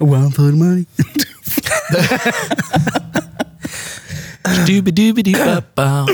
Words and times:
One 0.00 0.30
for 0.30 0.50
the 0.50 0.56
money. 0.56 0.86
Dubidubiduba. 4.66 6.06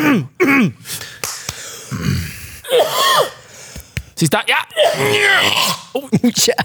Sista, 4.14 4.42
ja! 4.46 4.56
Oh, 5.92 6.08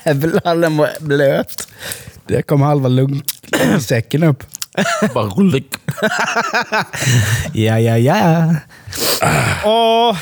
jävlar, 0.05 0.55
den 0.61 0.77
var 0.77 0.89
blöt. 0.99 1.67
Där 2.27 2.41
kom 2.41 2.61
halva 2.61 2.89
lungsäcken 2.89 4.23
upp. 4.23 4.43
Bara 5.13 5.25
rullig. 5.25 5.65
Ja, 7.53 7.79
ja, 7.79 7.97
ja. 7.97 8.55
Åh, 9.63 10.17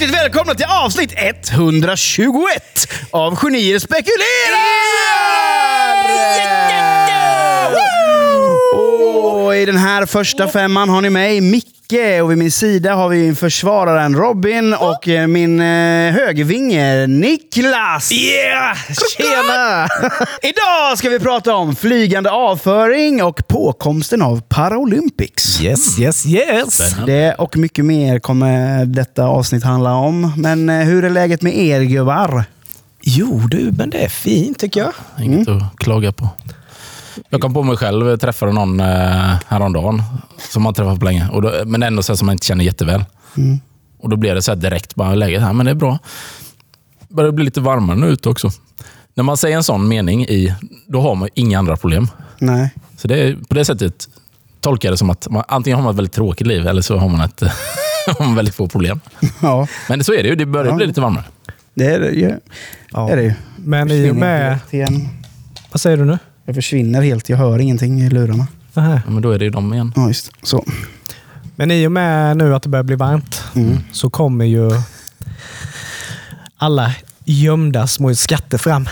hjärtligt 0.00 0.20
välkomna 0.20 0.54
till 0.54 0.66
avsnitt 0.66 1.14
121 1.16 2.62
av 3.10 3.36
Genier 3.36 3.78
spekulerar! 3.78 5.04
Och 9.44 9.56
I 9.56 9.64
den 9.64 9.76
här 9.76 10.06
första 10.06 10.48
femman 10.48 10.88
har 10.88 11.00
ni 11.00 11.10
mig, 11.10 11.40
Micke, 11.40 11.79
och 11.92 12.30
vid 12.30 12.38
min 12.38 12.50
sida 12.50 12.94
har 12.94 13.08
vi 13.08 13.34
försvararen 13.34 14.16
Robin 14.16 14.74
och 14.74 15.08
eh, 15.08 15.26
min 15.26 15.60
eh, 15.60 16.12
högervinge 16.12 17.06
Niklas. 17.06 18.12
yeah! 18.12 18.76
Tjena! 19.16 19.88
Idag 20.42 20.98
ska 20.98 21.08
vi 21.08 21.18
prata 21.18 21.54
om 21.54 21.76
flygande 21.76 22.30
avföring 22.30 23.22
och 23.22 23.48
påkomsten 23.48 24.22
av 24.22 24.40
Paralympics. 24.40 25.60
Yes, 25.60 25.98
yes, 25.98 26.26
yes. 26.26 26.78
Det 27.06 27.34
och 27.34 27.56
mycket 27.56 27.84
mer 27.84 28.18
kommer 28.18 28.84
detta 28.84 29.24
avsnitt 29.24 29.64
handla 29.64 29.94
om. 29.94 30.32
Men 30.36 30.68
eh, 30.68 30.76
hur 30.76 31.04
är 31.04 31.10
läget 31.10 31.42
med 31.42 31.58
er 31.58 31.80
gubbar? 31.80 32.44
Jo 33.02 33.40
du, 33.50 33.72
men 33.78 33.90
det 33.90 33.98
är 33.98 34.08
fint 34.08 34.58
tycker 34.58 34.80
jag. 34.80 34.92
Inget 35.24 35.48
att 35.48 35.76
klaga 35.76 36.12
på. 36.12 36.28
Jag 37.28 37.40
kom 37.40 37.54
på 37.54 37.62
mig 37.62 37.76
själv, 37.76 38.06
jag 38.08 38.20
träffade 38.20 38.52
någon 38.52 38.80
eh, 38.80 38.86
häromdagen 39.46 40.02
som 40.52 40.62
man 40.62 40.74
träffat 40.74 40.98
på 40.98 41.04
länge. 41.04 41.28
Och 41.32 41.42
då, 41.42 41.52
men 41.66 41.82
ändå 41.82 42.02
så 42.02 42.16
som 42.16 42.26
man 42.26 42.32
inte 42.32 42.46
känner 42.46 42.64
jätteväl. 42.64 43.04
Och 43.98 44.08
Då 44.10 44.16
blev 44.16 44.34
det 44.34 44.42
så 44.42 44.50
här 44.50 44.56
direkt, 44.56 44.94
bara 44.94 45.14
läget 45.14 45.42
här, 45.42 45.52
men 45.52 45.66
det 45.66 45.70
är 45.72 45.74
bra. 45.74 45.98
Börjar 47.08 47.32
bli 47.32 47.44
lite 47.44 47.60
varmare 47.60 47.96
nu 47.96 48.06
ute 48.06 48.28
också. 48.28 48.50
När 49.14 49.24
man 49.24 49.36
säger 49.36 49.56
en 49.56 49.62
sån 49.64 49.88
mening, 49.88 50.24
i, 50.24 50.54
då 50.86 51.00
har 51.00 51.14
man 51.14 51.28
inga 51.34 51.58
andra 51.58 51.76
problem. 51.76 52.08
Nej. 52.38 52.70
Så 52.96 53.08
det 53.08 53.22
är, 53.22 53.36
på 53.48 53.54
det 53.54 53.64
sättet 53.64 54.08
tolkar 54.60 54.88
jag 54.88 54.92
det 54.92 54.98
som 54.98 55.10
att 55.10 55.28
man, 55.30 55.44
antingen 55.48 55.76
har 55.76 55.82
man 55.84 55.90
ett 55.90 55.98
väldigt 55.98 56.12
tråkigt 56.14 56.46
liv 56.46 56.66
eller 56.66 56.82
så 56.82 56.96
har 56.96 57.08
man, 57.08 57.20
ett, 57.20 57.42
har 58.18 58.26
man 58.26 58.34
väldigt 58.34 58.54
få 58.54 58.68
problem. 58.68 59.00
Ja, 59.42 59.66
Men 59.88 60.04
så 60.04 60.12
är 60.12 60.22
det 60.22 60.28
ju, 60.28 60.34
det 60.36 60.46
börjar 60.46 60.74
bli 60.74 60.86
lite 60.86 61.00
varmare. 61.00 61.24
det 61.74 61.86
är 61.86 62.00
det 62.00 62.10
ju. 62.10 62.34
Ja. 62.92 63.10
Är 63.10 63.16
det 63.16 63.22
ju. 63.22 63.34
Men 63.56 63.90
i 63.90 64.10
och 64.10 64.16
med... 64.16 64.58
Vad 65.72 65.80
säger 65.80 65.96
du 65.96 66.04
nu? 66.04 66.18
Jag 66.50 66.54
försvinner 66.54 67.02
helt. 67.02 67.28
Jag 67.28 67.36
hör 67.36 67.58
ingenting 67.58 68.00
i 68.00 68.10
lurarna. 68.10 68.46
Ja, 68.74 69.00
men 69.06 69.22
då 69.22 69.30
är 69.30 69.38
det 69.38 69.44
ju 69.44 69.50
de 69.50 69.74
igen. 69.74 69.92
Ja, 69.96 70.08
just 70.08 70.30
så. 70.42 70.64
Men 71.56 71.70
i 71.70 71.86
och 71.86 71.92
med 71.92 72.36
nu 72.36 72.54
att 72.54 72.62
det 72.62 72.68
börjar 72.68 72.82
bli 72.82 72.96
varmt 72.96 73.42
så 73.92 74.10
kommer 74.10 74.44
ju 74.44 74.70
alla 76.56 76.94
gömda 77.24 77.86
små 77.86 78.14
skatter 78.14 78.58
fram. 78.58 78.86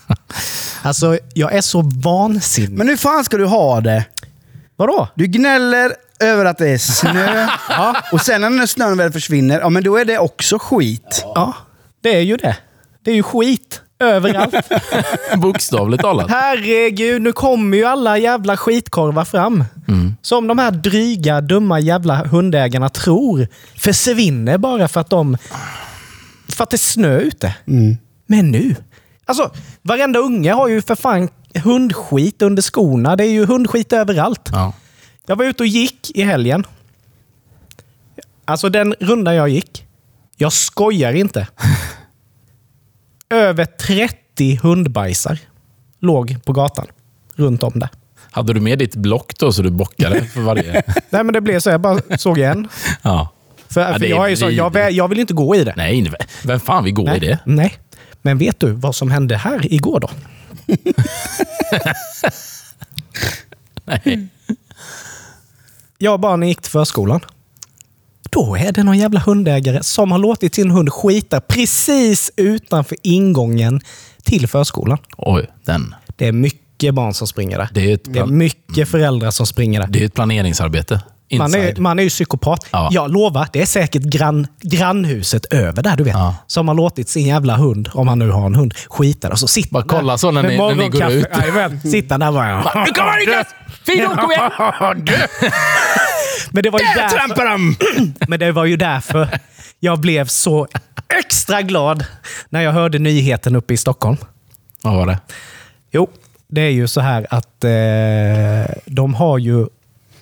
alltså, 0.82 1.18
jag 1.34 1.52
är 1.52 1.60
så 1.60 1.82
vansinnig. 1.82 2.78
Men 2.78 2.88
hur 2.88 2.96
fan 2.96 3.24
ska 3.24 3.36
du 3.36 3.46
ha 3.46 3.80
det? 3.80 4.04
Vadå? 4.76 5.08
Du 5.14 5.26
gnäller 5.26 5.92
över 6.20 6.44
att 6.44 6.58
det 6.58 6.68
är 6.68 6.78
snö. 6.78 7.48
ja. 7.68 7.96
Och 8.12 8.20
sen 8.20 8.56
när 8.56 8.66
snön 8.66 8.98
väl 8.98 9.12
försvinner, 9.12 9.60
ja, 9.60 9.68
men 9.68 9.84
då 9.84 9.96
är 9.96 10.04
det 10.04 10.18
också 10.18 10.58
skit. 10.58 11.24
Ja, 11.34 11.54
det 12.00 12.16
är 12.16 12.22
ju 12.22 12.36
det. 12.36 12.56
Det 13.04 13.10
är 13.10 13.14
ju 13.14 13.22
skit 13.22 13.82
överallt. 14.06 14.54
Bokstavligt 15.36 16.02
talat. 16.02 16.30
Herregud, 16.30 17.22
nu 17.22 17.32
kommer 17.32 17.76
ju 17.76 17.84
alla 17.84 18.18
jävla 18.18 18.56
skitkorvar 18.56 19.24
fram. 19.24 19.64
Som 20.22 20.46
de 20.46 20.58
här 20.58 20.70
dryga, 20.70 21.40
dumma 21.40 21.80
jävla 21.80 22.14
hundägarna 22.14 22.88
tror 22.88 23.48
försvinner 23.76 24.58
bara 24.58 24.88
för 24.88 25.00
att 25.00 25.10
de... 25.10 25.36
För 26.48 26.64
att 26.64 26.70
det 26.70 26.74
är 26.74 26.78
snö 26.78 27.18
ute. 27.18 27.54
Men 28.26 28.50
nu. 28.50 28.74
Alltså, 29.24 29.50
varenda 29.82 30.18
unge 30.18 30.52
har 30.52 30.68
ju 30.68 30.82
för 30.82 30.94
fan 30.94 31.28
hundskit 31.64 32.42
under 32.42 32.62
skorna. 32.62 33.16
Det 33.16 33.24
är 33.24 33.30
ju 33.30 33.46
hundskit 33.46 33.92
överallt. 33.92 34.48
Ja. 34.52 34.72
Jag 35.26 35.36
var 35.36 35.44
ute 35.44 35.62
och 35.62 35.66
gick 35.66 36.10
i 36.14 36.22
helgen. 36.22 36.66
Alltså 38.44 38.68
den 38.68 38.94
rundan 39.00 39.34
jag 39.34 39.48
gick. 39.48 39.86
Jag 40.36 40.52
skojar 40.52 41.12
inte. 41.12 41.48
Över 43.32 43.64
30 43.64 44.56
hundbajsar 44.62 45.38
låg 46.00 46.44
på 46.44 46.52
gatan. 46.52 46.86
Runt 47.36 47.62
om 47.62 47.72
där. 47.74 47.88
Hade 48.30 48.52
du 48.52 48.60
med 48.60 48.78
ditt 48.78 48.96
block 48.96 49.38
då 49.38 49.52
så 49.52 49.62
du 49.62 49.70
bockade 49.70 50.24
för 50.24 50.40
varje... 50.40 50.72
Nej 51.10 51.24
men 51.24 51.32
det 51.32 51.40
blev 51.40 51.60
så. 51.60 51.70
Jag 51.70 51.80
bara 51.80 52.18
såg 52.18 52.38
en. 52.38 52.68
Ja. 53.02 53.28
För, 53.68 53.80
Ja, 53.80 53.92
för 53.92 53.98
det 54.00 54.06
jag, 54.08 54.32
är 54.32 54.36
så, 54.36 54.50
jag, 54.50 54.92
jag 54.92 55.08
vill 55.08 55.20
inte 55.20 55.34
gå 55.34 55.56
i 55.56 55.64
det. 55.64 55.74
Nej, 55.76 56.12
vem 56.44 56.60
fan 56.60 56.84
vill 56.84 56.94
gå 56.94 57.14
i 57.14 57.18
det? 57.18 57.38
Nej. 57.44 57.74
Men 58.22 58.38
vet 58.38 58.60
du 58.60 58.70
vad 58.70 58.94
som 58.94 59.10
hände 59.10 59.36
här 59.36 59.72
igår 59.74 60.00
då? 60.00 60.08
Nej. 63.84 64.28
Jag 65.98 66.14
och 66.14 66.20
barnen 66.20 66.48
gick 66.48 66.62
till 66.62 66.70
förskolan. 66.70 67.20
Då 68.32 68.56
är 68.56 68.72
det 68.72 68.82
någon 68.82 68.98
jävla 68.98 69.20
hundägare 69.20 69.82
som 69.82 70.12
har 70.12 70.18
låtit 70.18 70.54
sin 70.54 70.70
hund 70.70 70.92
skita 70.92 71.40
precis 71.40 72.30
utanför 72.36 72.96
ingången 73.02 73.80
till 74.24 74.48
förskolan. 74.48 74.98
Oj, 75.16 75.50
den. 75.66 75.94
Det 76.16 76.28
är 76.28 76.32
mycket 76.32 76.94
barn 76.94 77.14
som 77.14 77.26
springer 77.26 77.58
där. 77.58 77.68
Det 77.74 77.92
är 77.92 77.98
Det 78.04 78.18
är 78.18 78.26
mycket 78.26 78.88
föräldrar 78.88 79.30
som 79.30 79.46
springer 79.46 79.80
där. 79.80 79.86
det 79.86 80.00
är 80.02 80.04
ett 80.06 80.14
planeringsarbete. 80.14 81.00
Man 81.38 81.54
är, 81.54 81.76
man 81.76 81.98
är 81.98 82.02
ju 82.02 82.08
psykopat. 82.08 82.66
Ja. 82.70 82.88
Jag 82.92 83.10
lovar, 83.10 83.48
det 83.52 83.62
är 83.62 83.66
säkert 83.66 84.02
grann, 84.02 84.46
grannhuset 84.62 85.44
över 85.52 85.82
där, 85.82 85.96
du 85.96 86.04
vet. 86.04 86.14
Ja. 86.14 86.34
Som 86.46 86.68
har 86.68 86.74
låtit 86.74 87.08
sin 87.08 87.26
jävla 87.26 87.56
hund, 87.56 87.90
om 87.94 88.08
han 88.08 88.18
nu 88.18 88.30
har 88.30 88.46
en 88.46 88.54
hund, 88.54 88.74
skita 88.88 89.28
där. 89.28 89.32
Och 89.32 89.38
så 89.38 89.46
sitter 89.48 89.70
Bara 89.72 89.78
han 89.80 89.88
kolla 89.88 90.18
så 90.18 90.30
när 90.30 90.42
ni- 90.42 90.56
när 90.58 90.74
ni 90.74 90.88
går 90.88 91.10
ut. 91.12 91.26
Jajamän, 91.38 91.80
han 92.10 92.20
där 92.20 92.32
bara. 92.32 92.56
Nu 92.86 92.92
kommer 92.92 93.18
Niklas! 93.20 93.46
Fino, 93.86 94.08
kom 94.20 94.30
igen! 94.30 94.50
Men 96.54 96.62
det 96.62 96.70
var 96.70 96.78
ju 96.80 96.84
Där 96.86 96.94
därför, 96.94 97.16
trampar 97.16 97.44
de! 97.44 97.76
men 98.28 98.40
det 98.40 98.52
var 98.52 98.64
ju 98.64 98.76
därför 98.76 99.28
jag 99.80 100.00
blev 100.00 100.26
så 100.26 100.66
extra 101.18 101.62
glad 101.62 102.04
när 102.48 102.62
jag 102.62 102.72
hörde 102.72 102.98
nyheten 102.98 103.56
uppe 103.56 103.74
i 103.74 103.76
Stockholm. 103.76 104.16
Vad 104.82 104.94
var 104.96 105.06
det? 105.06 105.18
Jo, 105.90 106.10
det 106.48 106.60
är 106.60 106.70
ju 106.70 106.88
så 106.88 107.00
här 107.00 107.26
att 107.30 107.64
eh, 107.64 108.74
de 108.86 109.14
har 109.14 109.38
ju... 109.38 109.66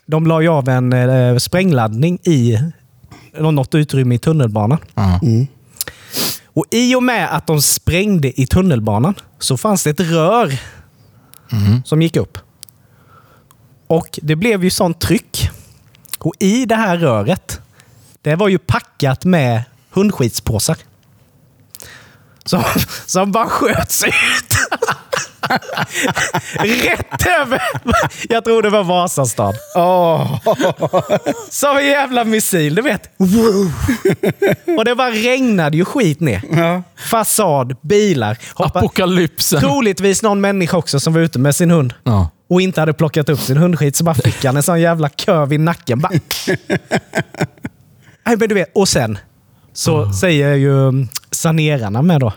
De 0.07 0.27
la 0.27 0.41
ju 0.41 0.49
av 0.49 0.69
en 0.69 0.93
eh, 0.93 1.37
sprängladdning 1.37 2.19
i 2.23 2.59
något 3.39 3.75
utrymme 3.75 4.15
i 4.15 4.19
tunnelbanan. 4.19 4.79
Ja. 4.95 5.21
Och 6.45 6.65
i 6.71 6.95
och 6.95 7.03
med 7.03 7.37
att 7.37 7.47
de 7.47 7.63
sprängde 7.63 8.41
i 8.41 8.47
tunnelbanan 8.47 9.15
så 9.39 9.57
fanns 9.57 9.85
det 9.85 9.91
ett 9.91 10.01
rör 10.01 10.59
som 11.85 12.03
gick 12.03 12.17
upp. 12.17 12.39
Och 13.87 14.19
det 14.23 14.37
blev 14.37 14.65
ju 14.65 14.71
sånt 14.71 15.01
tryck. 15.01 15.51
Och 16.21 16.35
i 16.39 16.67
det 16.67 16.75
här 16.75 16.97
röret, 16.97 17.61
det 18.23 18.37
var 18.37 18.49
ju 18.49 18.59
packat 18.59 19.25
med 19.25 19.63
hundskitspåsar. 19.91 20.77
Som, 22.45 22.63
som 23.07 23.33
bara 23.33 23.47
sköts 23.47 24.05
ut. 24.05 24.13
Rätt 26.59 27.27
över, 27.41 27.63
jag 28.29 28.45
tror 28.45 28.63
det 28.63 28.71
var 28.71 28.85
Vasastan. 28.85 29.55
Åh. 29.77 30.39
Som 31.51 31.77
en 31.77 31.87
jävla 31.87 32.25
missil, 32.25 32.75
du 32.75 32.83
vet. 32.83 33.11
Och 34.79 34.85
det 34.85 34.95
bara 34.95 35.11
regnade 35.11 35.77
ju 35.77 35.85
skit 35.85 36.21
ner. 36.21 36.43
Ja. 36.53 36.83
Fasad, 37.11 37.77
bilar. 37.83 38.39
Hoppa, 38.55 38.79
Apokalypsen. 38.79 39.61
troligtvis 39.61 40.23
någon 40.23 40.41
människa 40.41 40.77
också 40.77 41.01
som 41.01 41.13
var 41.13 41.21
ute 41.21 41.39
med 41.39 41.57
sin 41.57 41.71
hund. 41.71 41.95
Ja. 42.05 42.31
Och 42.51 42.61
inte 42.61 42.81
hade 42.81 42.93
plockat 42.93 43.29
upp 43.29 43.41
sin 43.41 43.57
hundskit, 43.57 43.97
så 43.97 44.05
bara 44.05 44.15
fick 44.15 44.45
han 44.45 44.57
en 44.57 44.63
sån 44.63 44.81
jävla 44.81 45.09
köv 45.09 45.53
i 45.53 45.59
nacken. 45.59 45.99
Bara. 45.99 46.13
Nej, 48.27 48.37
men 48.37 48.49
du 48.49 48.55
vet, 48.55 48.71
och 48.75 48.89
sen 48.89 49.19
så 49.73 50.13
säger 50.13 50.55
ju 50.55 50.89
mm, 50.89 51.09
sanerarna 51.31 52.03
med 52.03 52.21
då. 52.21 52.33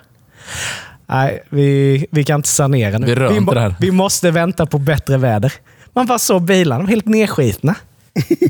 Nej, 1.07 1.43
vi, 1.49 2.05
vi 2.11 2.23
kan 2.23 2.39
inte 2.39 2.49
sanera 2.49 2.97
nu. 2.97 3.05
Vi 3.05 3.15
rör 3.15 3.37
inte 3.37 3.53
det 3.53 3.59
här. 3.59 3.75
vi 3.79 3.91
måste 3.91 4.31
vänta 4.31 4.65
på 4.65 4.77
bättre 4.77 5.17
väder. 5.17 5.53
Man 5.93 6.05
bara 6.05 6.19
såg 6.19 6.41
bilarna, 6.41 6.85
helt 6.85 7.05
nedskitna. 7.05 7.75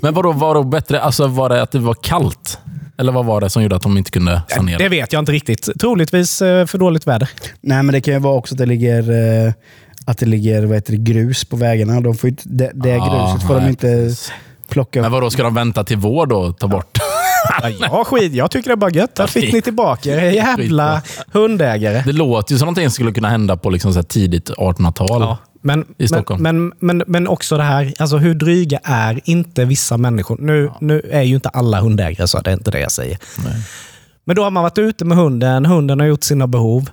Men 0.01 0.13
vadå, 0.13 0.31
var 0.31 0.55
det 0.55 0.63
bättre? 0.63 1.01
Alltså 1.01 1.27
var 1.27 1.49
det 1.49 1.61
att 1.61 1.71
det 1.71 1.79
var 1.79 1.93
kallt? 1.93 2.59
Eller 2.97 3.11
vad 3.11 3.25
var 3.25 3.41
det 3.41 3.49
som 3.49 3.63
gjorde 3.63 3.75
att 3.75 3.81
de 3.81 3.97
inte 3.97 4.11
kunde 4.11 4.41
sanera? 4.49 4.77
Det 4.77 4.89
vet 4.89 5.13
jag 5.13 5.19
inte 5.19 5.31
riktigt. 5.31 5.69
Troligtvis 5.79 6.41
eh, 6.41 6.65
för 6.65 6.77
dåligt 6.77 7.07
väder. 7.07 7.29
Nej, 7.61 7.83
men 7.83 7.93
det 7.93 8.01
kan 8.01 8.13
ju 8.13 8.19
vara 8.19 8.33
också 8.35 8.53
att 8.53 8.57
det 8.57 8.65
ligger, 8.65 9.11
eh, 9.47 9.53
att 10.05 10.17
det 10.17 10.25
ligger 10.25 10.65
vad 10.65 10.75
heter 10.75 10.91
det, 10.91 10.97
grus 10.97 11.45
på 11.45 11.55
vägarna. 11.55 12.01
De 12.01 12.15
får 12.17 12.27
ju 12.27 12.31
inte, 12.31 12.43
det 12.49 12.71
det 12.73 12.97
Ah, 13.01 13.31
gruset 13.31 13.47
får 13.47 13.53
de 13.53 13.59
nej, 13.61 13.69
inte 13.69 13.87
precis. 13.87 14.31
Plocka 14.69 14.99
Men 15.01 15.05
upp. 15.05 15.11
vadå, 15.13 15.29
ska 15.29 15.43
de 15.43 15.53
vänta 15.53 15.83
till 15.83 15.97
vår 15.97 16.25
då 16.25 16.37
och 16.37 16.57
ta 16.59 16.67
bort? 16.67 16.97
Ja, 17.61 17.69
jag, 17.69 18.07
skit, 18.07 18.33
jag 18.33 18.51
tycker 18.51 18.69
det 18.69 18.73
är 18.73 18.75
bara 18.75 18.91
gött. 18.91 19.15
Där 19.15 19.27
fick 19.27 19.53
ni 19.53 19.61
tillbaka 19.61 20.09
er 20.09 20.31
jävla 20.31 21.01
hundägare. 21.31 22.03
Det 22.05 22.11
låter 22.11 22.53
ju 22.53 22.59
som 22.59 22.65
någonting 22.65 22.85
som 22.85 22.91
skulle 22.91 23.11
kunna 23.11 23.29
hända 23.29 23.57
på 23.57 23.69
liksom 23.69 23.93
så 23.93 23.99
här 23.99 24.03
tidigt 24.03 24.49
1800-tal. 24.49 25.21
Ja, 25.21 25.37
men, 25.61 25.81
I 25.81 25.85
men, 25.97 26.07
Stockholm. 26.07 26.43
men, 26.43 26.73
men, 26.79 27.03
men 27.07 27.27
också 27.27 27.57
det 27.57 27.63
här, 27.63 27.93
alltså 27.99 28.17
hur 28.17 28.33
dryga 28.35 28.79
är 28.83 29.19
inte 29.23 29.65
vissa 29.65 29.97
människor? 29.97 30.37
Nu, 30.39 30.71
nu 30.81 31.01
är 31.11 31.21
ju 31.21 31.35
inte 31.35 31.49
alla 31.49 31.81
hundägare 31.81 32.27
så, 32.27 32.39
det 32.41 32.49
är 32.49 32.53
inte 32.53 32.71
det 32.71 32.79
jag 32.79 32.91
säger. 32.91 33.17
Men 34.25 34.35
då 34.35 34.43
har 34.43 34.51
man 34.51 34.63
varit 34.63 34.77
ute 34.77 35.05
med 35.05 35.17
hunden, 35.17 35.65
hunden 35.65 35.99
har 35.99 36.07
gjort 36.07 36.23
sina 36.23 36.47
behov. 36.47 36.89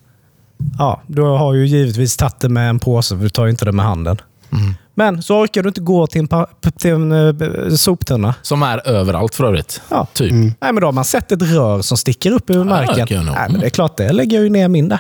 Ja, 0.79 1.03
du 1.07 1.23
har 1.23 1.55
ju 1.55 1.67
givetvis 1.67 2.17
tagit 2.17 2.41
det 2.41 2.49
med 2.49 2.69
en 2.71 2.79
påse, 2.79 3.17
för 3.17 3.23
du 3.23 3.29
tar 3.31 3.45
ju 3.45 3.51
inte 3.51 3.65
det 3.65 3.73
med 3.73 3.85
handen. 3.85 4.21
Mm. 4.53 4.75
Men 4.95 5.23
så 5.23 5.39
orkar 5.41 5.63
du 5.63 5.69
inte 5.69 5.81
gå 5.81 6.07
till 6.07 6.19
en, 6.21 6.29
pa- 6.29 6.47
till 6.79 6.91
en 6.91 7.13
eh, 7.13 7.75
soptunna. 7.77 8.35
Som 8.43 8.63
är 8.63 8.89
överallt 8.89 9.35
för 9.35 9.45
övrigt. 9.45 9.81
Ja. 9.89 10.07
Typ. 10.13 10.33
Nej, 10.33 10.55
men 10.61 10.75
då 10.77 10.87
har 10.87 10.93
man 10.93 11.05
sett 11.05 11.33
ett 11.33 11.43
rör 11.43 11.83
som 11.83 11.97
sticker 11.97 12.33
upp 12.33 12.51
ur 12.51 12.65
marken. 12.65 13.25
nog. 13.27 13.35
Nej, 13.35 13.49
men 13.51 13.61
det 13.61 13.67
är 13.67 13.71
klart, 13.71 13.97
det 13.97 14.13
lägger 14.13 14.37
jag 14.37 14.45
ju 14.45 14.51
ner 14.51 14.69
min 14.69 14.89
där. 14.89 14.99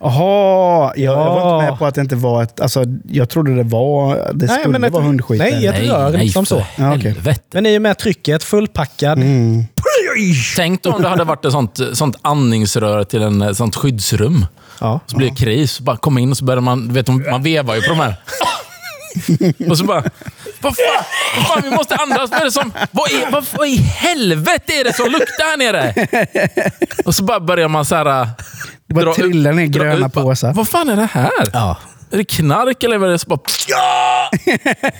Jaha, 0.00 0.92
jag, 0.96 1.12
jag 1.12 1.16
var 1.16 1.38
Ja. 1.40 1.56
inte 1.60 1.70
med 1.70 1.78
på 1.78 1.86
att 1.86 1.94
det 1.94 2.00
inte 2.00 2.16
var 2.16 2.42
ett... 2.42 2.60
Alltså, 2.60 2.84
jag 3.08 3.28
trodde 3.28 3.54
det 3.56 3.62
var... 3.62 4.14
Det 4.34 4.46
Nej, 4.46 4.60
skulle 4.60 4.72
men 4.72 4.84
ett- 4.84 4.92
vara 4.92 5.02
hundskit. 5.04 5.38
nej, 5.38 5.66
ett 5.66 5.80
rör 5.90 6.10
liksom 6.18 6.46
för 6.46 6.56
så. 6.56 6.66
Ja, 6.76 6.84
helvete. 6.84 7.40
Men 7.52 7.66
i 7.66 7.78
och 7.78 7.82
med 7.82 7.98
trycket, 7.98 8.42
fullpackad. 8.42 9.18
Mm. 9.18 9.64
Tänk 10.56 10.86
om 10.86 11.02
det 11.02 11.08
hade 11.08 11.24
varit 11.24 11.44
ett 11.44 11.52
sånt, 11.52 11.80
sånt 11.92 12.16
andningsrör 12.22 13.04
till 13.04 13.22
en 13.22 13.42
ett 13.42 13.56
sånt 13.56 13.76
skyddsrum. 13.76 14.46
Ja. 14.80 15.00
Så 15.06 15.16
blir 15.16 15.30
det 15.30 15.36
kris. 15.36 15.80
Bara 15.80 15.96
kom 15.96 16.18
in 16.18 16.30
och 16.30 16.36
så 16.36 16.44
börjar 16.44 16.60
man... 16.60 16.92
Vet, 16.92 17.08
man 17.08 17.42
vevar 17.42 17.74
ju 17.74 17.82
på 17.82 17.88
de 17.88 17.98
här. 17.98 18.14
Och 19.70 19.78
så 19.78 19.84
bara... 19.84 20.02
Vad 20.60 20.76
fan, 20.76 21.04
vad 21.36 21.46
fan, 21.46 21.60
vi 21.62 21.70
måste 21.70 21.96
andas. 21.96 22.30
Vad 22.30 22.40
är 22.40 22.44
det 22.44 22.52
som... 22.52 22.72
Vad, 22.90 23.10
är, 23.10 23.30
vad, 23.30 23.44
vad 23.52 23.68
i 23.68 23.76
helvete 23.76 24.72
är 24.72 24.84
det 24.84 24.92
som 24.92 25.06
luktar 25.06 25.50
här 25.50 25.56
nere? 25.56 25.94
Och 27.04 27.14
så 27.14 27.24
bara 27.24 27.40
börjar 27.40 27.68
man 27.68 27.84
så 27.84 27.94
här... 27.94 28.28
Det 28.86 28.94
bara 28.94 29.14
trillar 29.14 29.52
ner 29.52 29.66
dra 29.66 29.84
gröna 29.84 30.08
påsar. 30.08 30.52
Vad 30.52 30.68
fan 30.68 30.88
är 30.88 30.96
det 30.96 31.08
här? 31.12 31.50
Ja. 31.52 31.76
Är 32.12 32.16
det 32.16 32.24
knark 32.24 32.82
eller 32.84 32.98
vad 32.98 33.08
är 33.08 33.12
det? 33.12 33.18
Så 33.18 33.28
bara, 33.28 33.40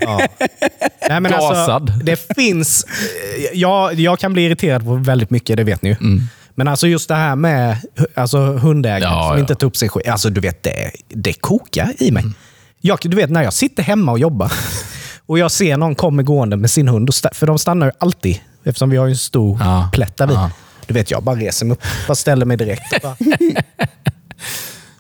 Nej, 1.09 1.21
men 1.21 1.33
Gasad. 1.33 1.69
Alltså, 1.91 2.05
det 2.05 2.35
finns... 2.37 2.87
Jag, 3.53 3.95
jag 3.95 4.19
kan 4.19 4.33
bli 4.33 4.43
irriterad 4.47 4.85
på 4.85 4.95
väldigt 4.95 5.31
mycket, 5.31 5.57
det 5.57 5.65
vet 5.65 5.83
ni 5.83 5.89
ju. 5.91 5.97
Men 6.55 6.69
alltså 6.69 6.87
just 6.87 7.09
det 7.09 7.15
här 7.15 7.37
med 7.37 7.77
alltså, 8.15 8.39
hundägare 8.39 9.11
Ja, 9.11 9.23
som 9.29 9.37
ja. 9.37 9.41
inte 9.41 9.55
tar 9.55 9.67
upp 9.67 9.77
sin 9.77 9.89
skit. 9.89 10.09
Alltså 10.09 10.31
du 10.31 10.41
vet, 10.41 10.63
det, 10.63 10.91
det 11.09 11.33
kokar 11.33 11.93
i 11.99 12.11
mig. 12.11 12.25
Jag, 12.81 12.99
du 13.03 13.17
vet, 13.17 13.31
när 13.31 13.43
jag 13.43 13.53
sitter 13.53 13.83
hemma 13.83 14.13
och 14.13 14.19
jobbar 14.19 14.53
och 15.27 15.39
jag 15.39 15.51
ser 15.51 15.77
någon 15.77 15.95
komma 15.95 16.23
gående 16.23 16.57
med 16.57 16.71
sin 16.71 16.89
hund, 16.89 17.09
och 17.09 17.15
för 17.35 17.47
de 17.47 17.59
stannar 17.59 17.87
ju 17.87 17.93
alltid, 17.99 18.41
eftersom 18.65 18.91
vi 18.91 18.97
har 18.97 19.09
en 19.09 19.17
stor 19.17 19.59
Ja. 19.61 19.91
plätt 19.93 20.17
där. 20.17 20.29
Ja. 20.33 20.51
Du 20.87 20.95
vet, 20.95 21.11
jag 21.11 21.23
bara 21.23 21.37
reser 21.37 21.67
mig 21.67 21.73
upp, 21.73 21.83
bara 22.09 22.15
ställer 22.15 22.47
mig 22.47 22.57
direkt. 22.57 22.93
och 22.93 23.01
Bara. 23.03 23.17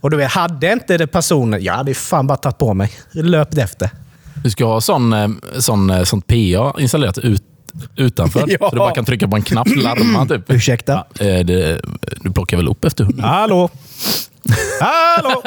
Och 0.02 0.10
du 0.10 0.16
vet, 0.16 0.30
hade 0.30 0.72
inte 0.72 0.98
det 0.98 1.06
personen, 1.06 1.64
jag 1.64 1.74
hade 1.74 1.90
ju 1.90 1.94
fan 1.94 2.26
bara 2.26 2.36
tagit 2.36 2.58
på 2.58 2.74
mig, 2.74 2.92
löpt 3.12 3.58
efter. 3.58 3.90
Du 4.44 4.50
ska 4.50 4.64
ha 4.64 4.80
sån, 4.80 5.12
eh, 5.12 5.28
sån, 5.58 5.90
eh, 5.90 6.02
sånt 6.02 6.26
PA 6.26 6.74
installerat 6.78 7.18
ut, 7.18 7.42
utanför. 7.96 8.44
Ja. 8.48 8.58
Så 8.60 8.70
du 8.70 8.78
bara 8.78 8.94
kan 8.94 9.04
trycka 9.04 9.28
på 9.28 9.36
en 9.36 9.42
knapp, 9.42 9.68
larma 9.76 10.26
typ. 10.26 10.42
Ursäkta? 10.50 11.04
Ja, 11.18 11.24
eh, 11.26 11.44
det, 11.44 11.80
du 12.20 12.32
plockar 12.32 12.56
väl 12.56 12.68
upp 12.68 12.84
efter 12.84 13.04
hunden? 13.04 13.24
Hallå? 13.24 13.70
Hallå? 14.80 15.42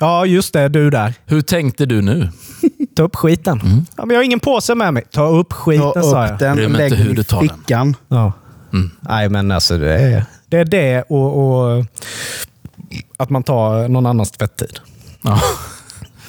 Ja, 0.00 0.26
just 0.26 0.52
det. 0.52 0.68
Du 0.68 0.90
där. 0.90 1.14
Hur 1.26 1.40
tänkte 1.42 1.86
du 1.86 2.02
nu? 2.02 2.28
Ta 2.96 3.02
upp 3.02 3.16
skiten. 3.16 3.86
Ja, 3.96 4.04
men 4.06 4.14
jag 4.14 4.18
har 4.18 4.24
ingen 4.24 4.40
påse 4.40 4.74
med 4.74 4.94
mig. 4.94 5.04
Ta 5.12 5.28
upp 5.28 5.52
skiten, 5.52 5.92
Ta 5.92 6.02
sa 6.02 6.24
upp 6.24 6.30
jag. 6.40 6.56
den 6.56 6.72
mig 6.72 6.84
inte 6.84 6.96
hur 6.96 7.14
du 7.14 7.22
tar 7.22 7.38
den. 7.40 7.48
fickan. 7.48 7.96
Ja. 8.08 8.32
Nej, 9.00 9.28
men 9.28 9.50
alltså 9.50 9.78
det 9.78 9.94
är 9.94 10.24
det, 10.48 10.56
är 10.58 10.64
det 10.64 11.02
och, 11.08 11.38
och 11.78 11.84
att 13.16 13.30
man 13.30 13.42
tar 13.42 13.88
någon 13.88 14.06
annans 14.06 14.30
tvättid. 14.30 14.78
Ja. 15.22 15.40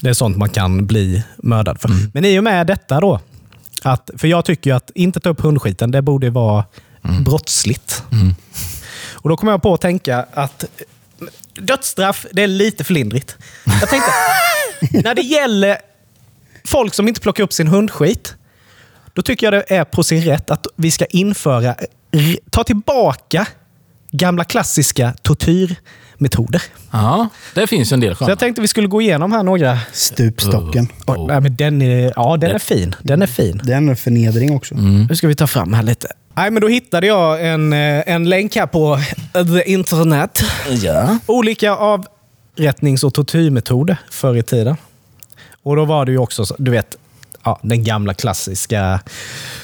Det 0.02 0.10
är 0.10 0.14
sånt 0.14 0.38
man 0.38 0.50
kan 0.50 0.86
bli 0.86 1.24
mördad 1.38 1.82
för. 1.82 1.90
Men 2.14 2.26
i 2.26 2.40
och 2.40 2.44
med 2.44 2.68
detta 2.68 3.00
då, 3.00 3.20
att, 3.84 4.10
för 4.18 4.28
jag 4.28 4.46
tycker 4.46 4.74
att 4.74 4.92
inte 4.96 5.20
ta 5.20 5.30
upp 5.30 5.42
hundskiten, 5.42 5.92
det 5.92 6.02
borde 6.02 6.30
vara 6.30 6.66
brottsligt. 7.26 8.04
Och 9.12 9.30
Då 9.30 9.38
kommer 9.38 9.52
jag 9.52 9.62
på 9.62 9.74
att 9.74 9.82
tänka 9.82 10.26
att 10.34 10.66
dödsstraff, 11.54 12.26
det 12.32 12.44
är 12.44 12.48
lite 12.48 12.84
för 12.84 12.94
lindrigt. 12.94 13.38
Jag 13.66 13.90
tänkte, 13.90 14.12
när 15.04 15.16
det 15.16 15.22
gäller 15.22 15.78
folk 16.66 16.94
som 16.94 17.08
inte 17.08 17.22
plockar 17.22 17.44
upp 17.44 17.54
sin 17.54 17.68
hundskit, 17.68 18.36
då 19.14 19.22
tycker 19.22 19.46
jag 19.46 19.54
det 19.54 19.76
är 19.76 19.84
på 19.84 20.04
sin 20.04 20.22
rätt 20.24 20.52
att 20.52 20.68
vi 20.76 20.92
ska 20.92 21.06
införa, 21.06 21.76
ta 22.50 22.64
tillbaka 22.64 23.48
gamla 24.12 24.44
klassiska 24.44 25.14
tortyrmetoder. 26.30 26.62
ja, 26.92 27.30
det 27.56 27.68
finns 27.68 27.92
en 27.92 28.00
del 28.00 28.16
Så 28.16 28.24
jag 28.24 28.28
sköna. 28.28 28.36
tänkte 28.36 28.62
vi 28.62 28.68
skulle 28.68 28.88
gå 28.88 29.02
igenom 29.02 29.32
här 29.32 29.44
några. 29.44 29.80
Stupstocken. 29.94 30.88
Oj, 31.08 31.26
nej, 31.28 31.42
men 31.42 31.56
den 31.56 31.82
är, 31.82 32.14
ja, 32.16 32.38
den 32.38 32.52
är 32.52 32.60
fin. 32.60 32.96
Den 33.04 33.22
är 33.22 33.28
fin. 33.28 33.62
Det 33.64 33.74
är 33.74 33.96
förnedring 33.96 34.56
också. 34.56 34.76
Nu 34.76 35.16
ska 35.16 35.28
vi 35.28 35.36
ta 35.36 35.48
fram 35.48 35.74
här 35.74 35.84
lite. 35.84 36.08
Nej, 36.36 36.52
men 36.52 36.62
då 36.62 36.68
hittade 36.68 37.08
jag 37.08 37.48
en, 37.48 37.74
eh, 37.74 38.04
en 38.06 38.30
länk 38.30 38.56
här 38.56 38.68
på 38.68 39.00
the 39.34 39.72
internet. 39.72 40.40
Ja. 40.84 41.18
Olika 41.26 41.72
avrättnings 41.76 43.04
och 43.04 43.14
tortyrmetoder 43.14 43.98
förr 44.12 44.36
i 44.38 44.44
tiden. 44.44 44.76
Och 45.64 45.76
då 45.76 45.86
var 45.86 46.06
det 46.06 46.12
ju 46.12 46.18
också, 46.18 46.46
så- 46.46 46.56
du 46.60 46.72
vet, 46.72 46.96
ja, 47.44 47.60
den 47.64 47.84
gamla 47.84 48.14
klassiska 48.14 49.00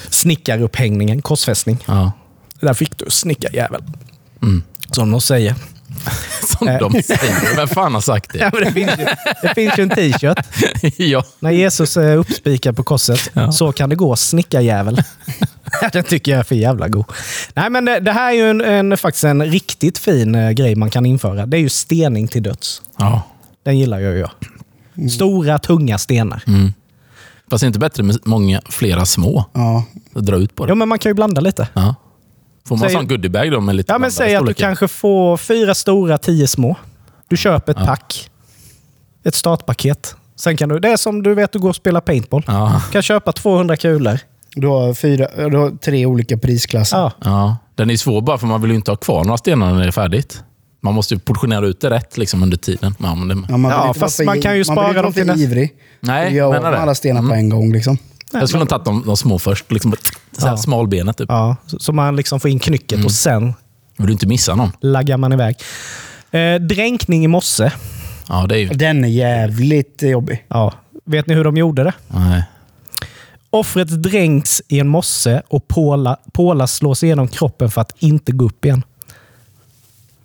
snickarupphängningen, 0.09 1.21
korsfästning. 1.21 1.77
ja. 1.87 2.11
Där 2.59 2.73
fick 2.73 2.97
du 2.97 3.05
snickarjävel. 3.09 3.83
Som 4.91 5.11
de 5.11 5.21
säger. 5.21 5.55
Som 6.57 6.67
de 6.67 7.03
säger. 7.03 7.55
Vem 7.55 7.67
fan 7.67 7.93
har 7.93 8.01
sagt 8.01 8.31
Ja, 8.35 8.49
det? 8.49 8.51
men 8.53 8.63
det, 8.63 8.71
finns 8.71 8.99
ju, 8.99 9.05
det 9.41 9.53
finns 9.55 9.77
ju 9.79 9.83
en 9.83 9.89
t-shirt. 9.89 10.37
ja. 10.97 11.23
När 11.39 11.51
Jesus 11.51 11.97
är 11.97 12.15
uppspikad 12.17 12.75
på 12.77 12.83
korset. 12.83 13.31
Så 13.53 13.71
kan 13.71 13.89
det 13.89 13.95
gå, 13.95 14.15
snickarjävel. 14.15 15.01
Den 15.93 16.03
tycker 16.03 16.31
jag 16.31 16.39
är 16.39 16.43
för 16.43 16.55
jävla 16.55 16.87
god. 16.87 17.05
Nej, 17.53 17.69
men 17.69 17.85
det, 17.85 17.99
det 17.99 18.11
här 18.11 18.31
är 18.31 18.35
ju 18.35 18.49
en, 18.49 18.61
en, 18.61 18.97
faktiskt 18.97 19.23
en 19.23 19.45
riktigt 19.45 19.97
fin 19.97 20.35
eh, 20.35 20.51
grej 20.51 20.75
man 20.75 20.89
kan 20.89 21.05
införa. 21.05 21.45
Det 21.45 21.57
är 21.57 21.61
ju 21.61 21.69
stening 21.69 22.27
till 22.27 22.43
döds. 22.43 22.81
ja. 22.97 23.21
Den 23.65 23.77
gillar 23.77 23.99
jag 23.99 24.13
ju. 24.13 24.19
jag. 24.19 25.11
Stora, 25.11 25.59
tunga 25.59 25.97
stenar. 25.97 26.43
Fast 27.49 27.61
det 27.61 27.65
är 27.65 27.67
inte 27.67 27.79
bättre 27.79 28.03
med 28.03 28.17
många, 28.23 28.61
flera 28.69 29.05
små? 29.05 29.45
Ja. 29.53 29.85
Dra 30.13 30.35
ut 30.35 30.55
på 30.55 30.65
det. 30.65 30.71
Ja, 30.71 30.75
men 30.75 30.87
man 30.89 30.99
kan 30.99 31.09
ju 31.09 31.13
blanda 31.13 31.41
lite. 31.41 31.67
Ja. 31.73 31.95
Får 32.67 32.75
man 32.77 32.89
Säg- 32.89 32.95
sån 32.95 33.07
goodiebag 33.07 33.51
då 33.51 33.61
med 33.61 33.75
lite 33.75 33.93
Ja, 33.93 33.97
men 33.99 34.11
säg 34.11 34.35
att 34.35 34.45
du 34.45 34.53
kanske 34.53 34.87
får 34.87 35.37
fyra 35.37 35.75
stora, 35.75 36.17
tio 36.17 36.47
små. 36.47 36.75
Du 37.27 37.37
köper 37.37 37.71
ett 37.71 37.85
pack. 37.87 38.29
Ett 39.23 39.35
startpaket. 39.35 40.15
Sen 40.35 40.57
kan 40.57 40.69
du, 40.69 40.79
det 40.79 40.89
är 40.91 40.97
som 40.97 41.23
du 41.23 41.33
vet, 41.33 41.51
du 41.51 41.59
går 41.59 41.69
och 41.69 41.75
spelar 41.75 42.01
paintball. 42.01 42.43
Ja. 42.47 42.81
Du 42.87 42.91
kan 42.91 43.01
köpa 43.01 43.31
200 43.31 43.77
kulor. 43.77 44.19
Du 44.55 44.67
har, 44.67 44.93
fyra, 44.93 45.49
du 45.49 45.57
har 45.57 45.69
tre 45.71 46.05
olika 46.05 46.37
prisklasser. 46.37 46.97
Ja. 46.97 47.11
Ja, 47.23 47.57
den 47.75 47.89
är 47.89 47.97
svår 47.97 48.21
bara 48.21 48.37
för 48.37 48.47
man 48.47 48.61
vill 48.61 48.71
ju 48.71 48.75
inte 48.77 48.91
ha 48.91 48.95
kvar 48.95 49.23
några 49.23 49.37
stenar 49.37 49.73
när 49.73 49.81
det 49.81 49.87
är 49.87 49.91
färdigt. 49.91 50.43
Man 50.81 50.93
måste 50.93 51.13
ju 51.13 51.19
portionera 51.19 51.65
ut 51.67 51.81
det 51.81 51.89
rätt 51.89 52.17
liksom 52.17 52.43
under 52.43 52.57
tiden. 52.57 52.95
Ja, 52.99 53.15
men 53.15 53.27
det, 53.27 53.47
Ja, 53.49 53.57
man 53.57 53.71
Ja, 53.71 53.93
fast 53.93 54.23
man 54.25 54.41
kan 54.41 54.57
ju 54.57 54.63
spara 54.63 55.01
dem 55.01 55.13
till 55.13 55.25
nästa- 55.27 55.41
ivrig. 55.43 55.71
Nej, 55.99 56.39
har 56.39 56.53
det. 56.71 56.77
alla 56.79 56.95
stenar 56.95 57.19
Mm. 57.19 57.29
på 57.29 57.35
en 57.35 57.49
gång. 57.49 57.71
Liksom. 57.73 57.97
jag 58.33 58.47
skulle 58.49 58.61
ha 58.63 58.67
tagit 58.69 58.85
de, 58.85 59.03
de 59.05 59.17
små 59.17 59.39
först. 59.39 59.71
Liksom, 59.71 59.93
så 60.37 60.47
Ja. 60.47 60.57
Smalbenet 60.57 61.17
typ. 61.17 61.29
Ja, 61.29 61.55
så, 61.65 61.79
så 61.79 61.93
man 61.93 62.15
liksom 62.15 62.39
får 62.39 62.49
in 62.49 62.59
knycket 62.59 63.05
och 63.05 63.11
sen 63.11 63.53
Vill 63.97 64.07
du 64.07 64.13
inte 64.13 64.27
missa 64.27 64.55
någon? 64.55 64.71
laggar 64.81 65.17
man 65.17 65.33
iväg. 65.33 65.55
Eh, 66.31 66.55
dränkning 66.55 67.23
i 67.23 67.27
mosse. 67.27 67.73
Ja, 68.29 68.45
det 68.49 68.55
är 68.55 68.59
ju... 68.59 68.67
Den 68.69 69.03
är 69.03 69.07
jävligt 69.07 70.01
jobbig. 70.01 70.45
Ja. 70.47 70.73
Vet 71.05 71.27
ni 71.27 71.33
hur 71.35 71.43
de 71.43 71.57
gjorde 71.57 71.83
det? 71.83 71.93
Nej. 72.07 72.43
Offret 73.49 74.03
dränks 74.03 74.61
i 74.67 74.79
en 74.79 74.87
mosse 74.87 75.41
och 75.47 75.67
påla, 75.67 76.17
pålar 76.33 76.65
slås 76.67 77.03
igenom 77.03 77.27
kroppen 77.27 77.69
för 77.71 77.81
att 77.81 77.93
inte 77.99 78.31
gå 78.31 78.45
upp 78.45 78.65
igen. 78.65 78.83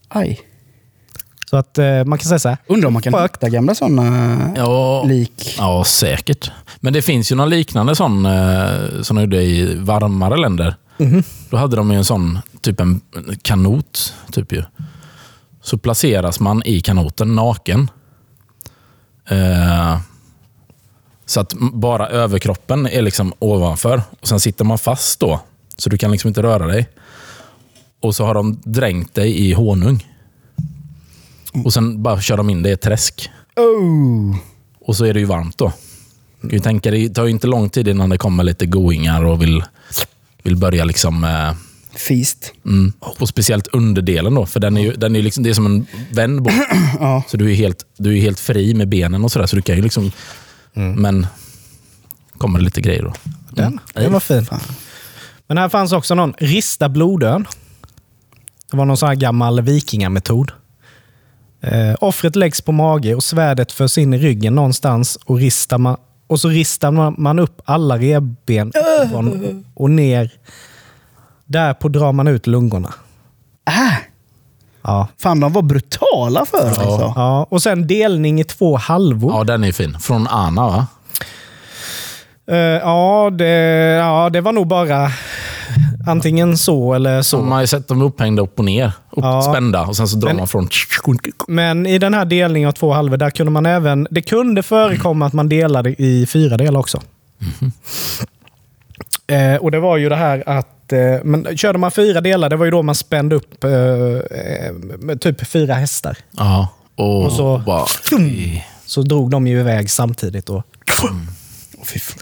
Aj. 0.09 0.41
Så 1.53 1.57
att 1.59 1.79
eh, 1.79 2.05
man 2.05 2.19
kan 2.19 2.29
säga 2.29 2.39
så 2.39 2.49
här. 2.49 2.59
Undrar 2.67 2.87
om 2.87 2.93
man 2.93 3.03
kan 3.03 3.23
hitta 3.23 3.49
gamla 3.49 3.75
sådana 3.75 4.55
Ja, 4.57 5.03
lik. 5.05 5.55
ja, 5.59 5.85
säkert. 5.85 6.51
Men 6.81 6.93
det 6.93 7.03
finns 7.03 7.33
ju 7.33 7.37
någon 7.37 7.51
liknande 7.51 7.95
sån 7.97 8.27
eh, 8.27 9.03
som 9.03 9.17
de 9.17 9.23
gjorde 9.23 9.43
i 9.43 9.75
varmare 9.79 10.37
länder. 10.37 10.75
Mhm. 10.99 11.23
Då 11.51 11.57
hade 11.57 11.77
de 11.77 11.91
ju 11.91 11.97
en 11.97 12.05
sån, 12.05 12.39
typ 12.61 12.81
en 12.81 13.01
kanot. 13.43 14.15
Typ 14.33 14.53
ju. 14.53 14.63
Så 15.63 15.79
placeras 15.79 16.41
man 16.41 16.63
i 16.65 16.81
kanoten 16.81 17.35
naken. 17.35 17.91
Eh, 19.29 19.99
så 21.27 21.41
att 21.41 21.55
bara 21.73 22.09
överkroppen 22.09 22.87
är 22.87 23.03
liksom 23.03 23.33
ovanför. 23.39 24.03
Och 24.21 24.29
Sen 24.29 24.41
sitter 24.41 24.65
man 24.65 24.79
fast 24.79 25.21
då. 25.21 25.41
Så 25.79 25.91
du 25.91 25.99
kan 25.99 26.11
liksom 26.11 26.29
inte 26.29 26.43
röra 26.43 26.67
dig. 26.67 26.89
Och 28.01 28.15
så 28.15 28.25
har 28.27 28.35
de 28.35 28.61
dränkt 28.65 29.15
dig 29.15 29.49
i 29.49 29.53
honung. 29.53 30.07
Och 31.65 31.73
sen 31.73 32.03
bara 32.03 32.21
kör 32.21 32.37
de 32.37 32.51
in 32.51 32.63
dig 32.63 32.71
i 32.71 32.75
ett 32.75 32.81
träsk. 32.81 33.31
Oh. 33.57 34.37
Och 34.81 34.97
så 34.97 35.05
är 35.05 35.15
det 35.15 35.21
ju 35.21 35.27
varmt 35.27 35.59
då. 35.59 35.73
Du 36.41 36.49
kan 36.49 36.57
ju 36.57 36.63
tänka 36.63 36.91
dig, 36.91 37.09
det 37.09 37.15
tar 37.15 37.25
ju 37.25 37.31
inte 37.31 37.47
lång 37.47 37.71
tid 37.71 37.89
innan 37.89 38.11
det 38.11 38.19
kommer 38.19 38.45
lite 38.45 38.67
goingar 38.67 39.25
och 39.25 39.43
vill, 39.43 39.65
vill 40.43 40.57
börja 40.57 40.85
liksom... 40.85 41.25
Eh, 41.25 41.55
Feast. 41.95 42.53
mm, 42.65 42.93
och 42.99 43.29
speciellt 43.29 43.67
underdelen 43.67 44.35
då, 44.35 44.47
för 44.47 44.61
den 44.61 44.77
är 44.77 44.83
ju, 44.83 44.93
den 44.93 45.15
är 45.15 45.19
ju 45.19 45.25
liksom, 45.25 45.45
det 45.45 45.51
är 45.51 45.55
som 45.55 45.67
en 45.67 45.87
vänd 46.13 46.43
bort. 46.43 46.53
Ja. 47.01 47.23
Så 47.29 47.37
du 47.37 47.51
är 47.51 47.55
helt, 47.55 47.87
du 47.97 48.19
är 48.19 48.21
helt 48.21 48.41
fri 48.41 48.75
med 48.75 48.89
benen 48.89 49.25
och 49.25 49.33
sådär, 49.33 49.47
så 49.47 49.57
du 49.57 49.63
kan 49.63 49.77
ju 49.77 49.83
liksom... 49.83 50.13
Men 50.73 51.27
kommer 52.39 52.59
det 52.59 52.65
lite 52.65 52.81
grejer 52.81 53.03
då. 53.03 53.13
Den, 53.51 53.81
den 53.95 54.13
var 54.13 54.21
fin. 54.21 54.47
Men 55.47 55.59
här 55.59 55.69
fanns 55.69 55.93
också 55.93 56.15
någon 56.15 56.35
rista 56.39 56.89
blodön. 56.89 57.47
Det 58.71 58.77
var 58.77 58.85
någon 58.85 58.97
sån 58.97 59.09
här 59.09 59.17
gammal 59.17 59.61
vikingametod. 59.61 60.53
Eh, 61.63 61.95
offret 62.01 62.37
läggs 62.37 62.61
på 62.61 62.73
mage 62.73 63.15
och 63.15 63.23
svärdet 63.23 63.73
förs 63.73 63.99
in 63.99 64.15
i 64.15 64.19
ryggen 64.19 64.55
någonstans 64.55 65.19
och, 65.25 65.37
ristar 65.39 65.79
man, 65.79 65.97
och 66.27 66.41
så 66.41 66.49
ristar 66.49 66.91
man, 66.91 67.15
man 67.19 67.39
upp 67.39 67.63
alla 67.65 67.99
revben 67.99 68.73
uppifrån 69.01 69.65
och 69.75 69.91
ner. 69.91 70.31
Därpå 71.45 71.89
drar 71.89 72.13
man 72.13 72.29
ut 72.29 72.47
lungorna. 72.47 72.95
Äh, 73.69 73.99
Ja. 74.85 75.09
fan, 75.19 75.41
de 75.41 75.53
var 75.53 75.63
brutala 75.63 76.45
för 76.45 76.67
alltså. 76.69 77.13
Ja, 77.17 77.47
och 77.51 77.63
sen 77.63 77.87
delning 77.87 78.41
i 78.41 78.45
två 78.45 78.77
halvor. 78.77 79.33
Ja, 79.33 79.45
den 79.45 79.65
är 79.65 79.73
fin. 79.73 79.99
Från 80.01 80.27
Anna 80.27 80.67
va? 80.69 80.87
Eh, 82.51 82.57
ja, 82.59 83.31
det, 83.33 83.47
ja, 84.01 84.31
det 84.31 84.41
var 84.41 84.53
nog 84.53 84.67
bara 84.67 85.11
antingen 86.07 86.59
så 86.59 86.95
eller 86.95 87.23
så. 87.23 87.39
Man 87.39 87.53
har 87.53 87.61
ju 87.61 87.67
sett 87.67 87.89
dem 87.89 88.03
upphängda 88.03 88.43
upp 88.43 88.59
och 88.59 88.65
ner. 88.65 88.87
Upp, 88.87 88.93
Ja. 89.25 89.43
Spända 89.43 89.83
och 89.87 89.97
sen 89.97 90.09
så 90.09 90.17
drar 90.17 90.29
Men- 90.29 90.37
man 90.37 90.49
från... 90.49 90.69
Men 91.49 91.87
i 91.87 91.99
den 91.99 92.15
här 92.15 92.25
delningen 92.25 92.69
av 92.69 92.73
två 92.73 92.93
halvor, 92.93 93.17
där 93.17 93.31
kunde 93.31 93.53
man 93.53 93.67
även... 93.67 94.07
Det 94.11 94.23
kunde 94.23 94.63
förekomma 94.63 95.27
att 95.27 95.33
man 95.33 95.49
delade 95.49 95.91
i 96.03 96.27
fyra 96.27 96.57
delar 96.57 96.81
också. 96.81 97.01
Eh, 99.27 99.57
och 99.57 99.71
det 99.71 99.81
var 99.81 99.97
ju 99.97 100.09
det 100.09 100.17
här 100.17 100.43
att... 100.49 100.93
Eh, 100.93 100.99
men 101.25 101.57
körde 101.57 101.79
man 101.79 101.91
fyra 101.91 102.21
delar, 102.21 102.51
det 102.51 102.57
var 102.57 102.65
ju 102.65 102.71
då 102.71 102.83
man 102.83 102.95
spände 102.95 103.35
upp 103.37 103.65
eh, 103.65 103.71
eh, 103.71 105.17
typ 105.21 105.47
fyra 105.47 105.75
hästar. 105.75 106.17
Ja. 106.31 106.69
Och, 106.97 107.25
Och 107.25 107.33
så- 107.33 107.59
bara... 107.67 107.85
Så 108.87 109.03
drog 109.03 109.31
de 109.31 109.47
ju 109.47 109.61
iväg 109.61 109.91
samtidigt. 109.91 110.49
Och, 110.51 110.63
fy 111.85 111.99
fan. 111.99 112.19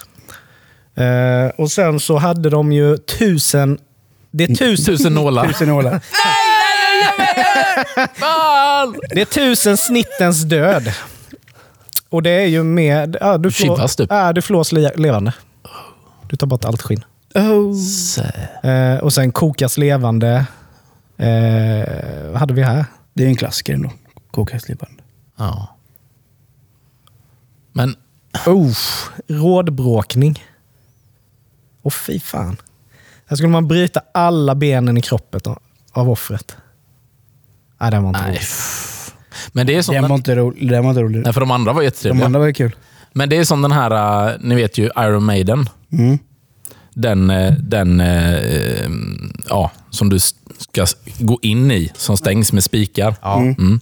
Eh, 0.95 1.47
och 1.59 1.71
sen 1.71 2.01
så 2.01 2.19
hade 2.19 2.51
de 2.51 2.73
ju 2.73 2.97
tusen... 2.97 3.79
Det 4.31 4.45
är 4.45 4.55
tusen, 4.55 4.97
Tusen 4.97 5.15
nålar. 5.15 5.49
Tusen 5.49 5.69
nålar. 5.69 5.91
det 9.15 9.21
är 9.21 9.25
tusen 9.25 9.77
snittens 9.77 10.43
död. 10.43 10.93
Och 12.09 12.23
det 12.23 12.31
är 12.31 12.47
ju 12.47 12.63
med... 12.63 13.17
Ja, 13.21 13.39
du, 13.39 13.51
Chivas, 13.51 13.97
typ. 13.97 14.07
ja, 14.11 14.33
du 14.33 14.43
flås 14.43 14.73
le, 14.73 14.93
levande. 14.97 15.33
Du 16.29 16.37
tar 16.37 16.47
bort 16.47 16.65
allt 16.65 16.83
skinn. 16.83 17.05
Oh. 17.35 17.77
Eh, 18.71 18.99
och 18.99 19.13
sen 19.13 19.33
kokas 19.33 19.79
levande. 19.79 20.47
Eh, 21.17 22.29
vad 22.31 22.37
hade 22.41 22.55
vi 22.55 22.63
här? 22.63 22.85
Det 23.15 23.25
är 23.25 23.29
en 23.29 23.37
klassiker 23.37 23.75
ändå. 23.75 23.93
Kokhästlivande. 24.31 25.03
Ja. 25.39 25.77
Men 27.73 27.97
Oh, 28.47 28.73
rådbråkning. 29.29 30.45
Och 31.83 31.95
fy 31.95 32.21
fan. 32.21 32.57
Här 33.27 33.37
skulle 33.37 33.49
man 33.51 33.69
bryta 33.69 34.01
alla 34.15 34.55
benen 34.55 34.99
i 34.99 35.01
kroppen 35.03 35.41
av- 35.45 35.59
av 35.93 36.11
offret. 36.11 36.57
Nej, 37.81 37.91
den 37.91 38.03
var 38.03 38.09
inte 38.11 38.21
Nej. 38.21 38.31
rolig. 38.31 38.43
Men 39.53 39.67
det 39.67 39.77
är 39.77 39.83
som 39.83 39.95
Den 39.95 40.09
var 40.09 40.17
inte 40.17 40.35
rolig. 40.37 40.71
Den 40.71 40.83
var 40.85 40.91
inte 40.91 41.03
rolig. 41.03 41.23
nej, 41.25 41.33
för 41.33 41.41
de 41.41 41.51
andra 41.51 41.73
var 41.73 41.81
De 41.81 41.85
jättetrevliga. 41.85 42.27
andra 42.27 42.41
var 42.41 42.47
ju 42.47 42.53
kul. 42.53 42.77
Men 43.13 43.29
det 43.29 43.37
är 43.37 43.45
som 43.45 43.63
den 43.63 43.73
här, 43.73 44.29
äh, 44.31 44.37
ni 44.41 44.55
vet 44.55 44.79
ju 44.79 44.85
Iron 44.99 45.25
Maiden. 45.25 45.69
Mm. 45.93 46.19
Den, 46.95 47.31
äh, 47.31 47.53
den 47.53 48.01
äh, 48.01 48.35
äh, 48.35 48.91
ja, 49.49 49.71
som 49.91 50.09
du 50.09 50.19
ska 50.59 50.87
gå 51.19 51.39
in 51.43 51.71
i, 51.71 51.91
som 51.95 52.17
stängs 52.17 52.53
med 52.53 52.65
spikar. 52.65 53.15
Mm. 53.23 53.81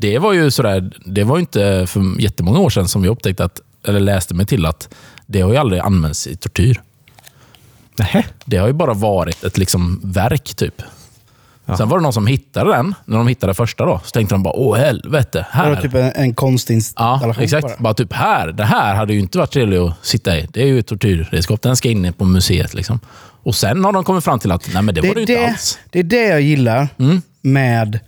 Det 0.00 0.18
var 0.18 0.32
ju 0.32 0.50
sådär, 0.50 0.92
det 1.06 1.24
var 1.24 1.36
ju 1.36 1.40
inte 1.40 1.86
för 1.86 2.20
jättemånga 2.20 2.58
år 2.58 2.70
sedan 2.70 2.88
som 2.88 3.02
vi 3.02 3.08
upptäckte 3.08 3.44
att, 3.44 3.60
eller 3.86 4.00
läste 4.00 4.34
mig 4.34 4.46
till 4.46 4.66
att 4.66 4.94
det 5.26 5.40
har 5.40 5.50
ju 5.50 5.56
aldrig 5.56 5.80
använts 5.80 6.26
i 6.26 6.36
tortyr. 6.36 6.80
Nähä. 7.98 8.24
Det 8.44 8.56
har 8.56 8.66
ju 8.66 8.72
bara 8.72 8.94
varit 8.94 9.44
ett 9.44 9.58
liksom 9.58 10.00
verk 10.04 10.54
typ. 10.54 10.82
Sen 11.78 11.88
var 11.88 11.98
det 11.98 12.02
någon 12.02 12.12
som 12.12 12.26
hittade 12.26 12.70
den, 12.72 12.94
när 13.04 13.18
de 13.18 13.28
hittade 13.28 13.54
första 13.54 13.84
då. 13.86 14.00
Så 14.04 14.10
tänkte 14.10 14.34
de 14.34 14.42
bara, 14.42 14.54
åh 14.54 14.76
helvete, 14.78 15.38
Det 15.38 15.46
här. 15.58 15.68
var 15.68 15.76
typ 15.82 15.94
en, 15.94 16.12
en 16.14 16.34
konstinstallation 16.34 17.34
Ja, 17.36 17.42
exakt. 17.44 17.62
bara. 17.62 17.76
Bara. 17.78 17.94
typ 17.94 18.12
här. 18.12 18.48
Det 18.52 18.64
här 18.64 18.94
hade 18.94 19.12
ju 19.14 19.20
inte 19.20 19.38
varit 19.38 19.50
trevligt 19.52 19.80
att 19.80 20.06
sitta 20.06 20.38
i. 20.38 20.46
Det 20.52 20.62
är 20.62 20.66
ju 20.66 20.78
ett 20.78 20.86
tortyrredskap. 20.86 21.62
Den 21.62 21.76
ska 21.76 21.88
in 21.90 22.12
på 22.12 22.24
museet. 22.24 22.74
Liksom. 22.74 23.00
Och 23.42 23.54
sen 23.54 23.84
har 23.84 23.92
de 23.92 24.04
kommit 24.04 24.24
fram 24.24 24.38
till 24.38 24.50
att 24.52 24.70
nej, 24.74 24.82
men 24.82 24.94
det, 24.94 25.00
var 25.00 25.08
det 25.14 25.14
ju 25.14 25.20
inte 25.20 25.32
det, 25.32 25.46
alls. 25.48 25.78
det 25.90 25.98
är 25.98 26.02
det 26.02 26.24
jag 26.28 26.40
gillar 26.40 26.88
med, 27.42 27.98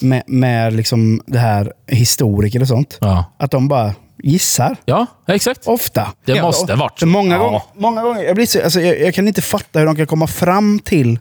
med, 0.00 0.22
med 0.26 0.72
liksom 0.74 1.20
det 1.26 1.38
här 1.38 1.72
historiker 1.86 2.60
och 2.60 2.68
sånt. 2.68 2.98
Ja, 3.00 3.24
Att 3.38 3.50
de 3.50 3.68
bara 3.68 3.94
gissar. 4.22 4.76
ja 4.84 5.06
exakt. 5.26 5.66
Ofta. 5.66 6.12
Det 6.24 6.42
måste 6.42 6.74
varit 6.74 6.98
så. 6.98 7.06
många, 7.06 7.34
Ja. 7.34 7.42
gånger, 7.42 7.62
många 7.74 8.02
gånger. 8.02 8.22
Jag, 8.22 8.34
blir 8.36 8.46
så, 8.46 8.62
alltså, 8.64 8.80
jag, 8.80 9.00
jag 9.00 9.14
kan 9.14 9.28
inte 9.28 9.42
fatta 9.42 9.78
hur 9.78 9.86
de 9.86 9.96
kan 9.96 10.06
komma 10.06 10.26
fram 10.26 10.78
till 10.78 11.18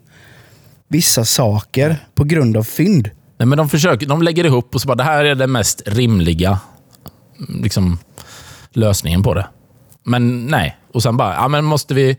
vissa 0.88 1.25
saker 1.25 1.97
på 2.15 2.23
grund 2.23 2.57
av 2.57 2.63
fynd. 2.63 3.09
Nej, 3.38 3.45
men 3.47 3.57
de, 3.57 3.69
försöker, 3.69 4.07
de 4.07 4.21
lägger 4.21 4.45
ihop 4.45 4.75
och 4.75 4.81
så 4.81 4.88
bara, 4.88 4.95
det 4.95 5.03
här 5.03 5.25
är 5.25 5.35
den 5.35 5.51
mest 5.51 5.81
rimliga 5.85 6.59
liksom, 7.63 7.97
lösningen 8.73 9.23
på 9.23 9.33
det. 9.33 9.47
Men 10.03 10.45
nej. 10.47 10.77
Och 10.93 11.03
sen 11.03 11.17
bara, 11.17 11.33
ja, 11.33 11.47
men 11.47 11.65
måste 11.65 11.93
vi 11.93 12.17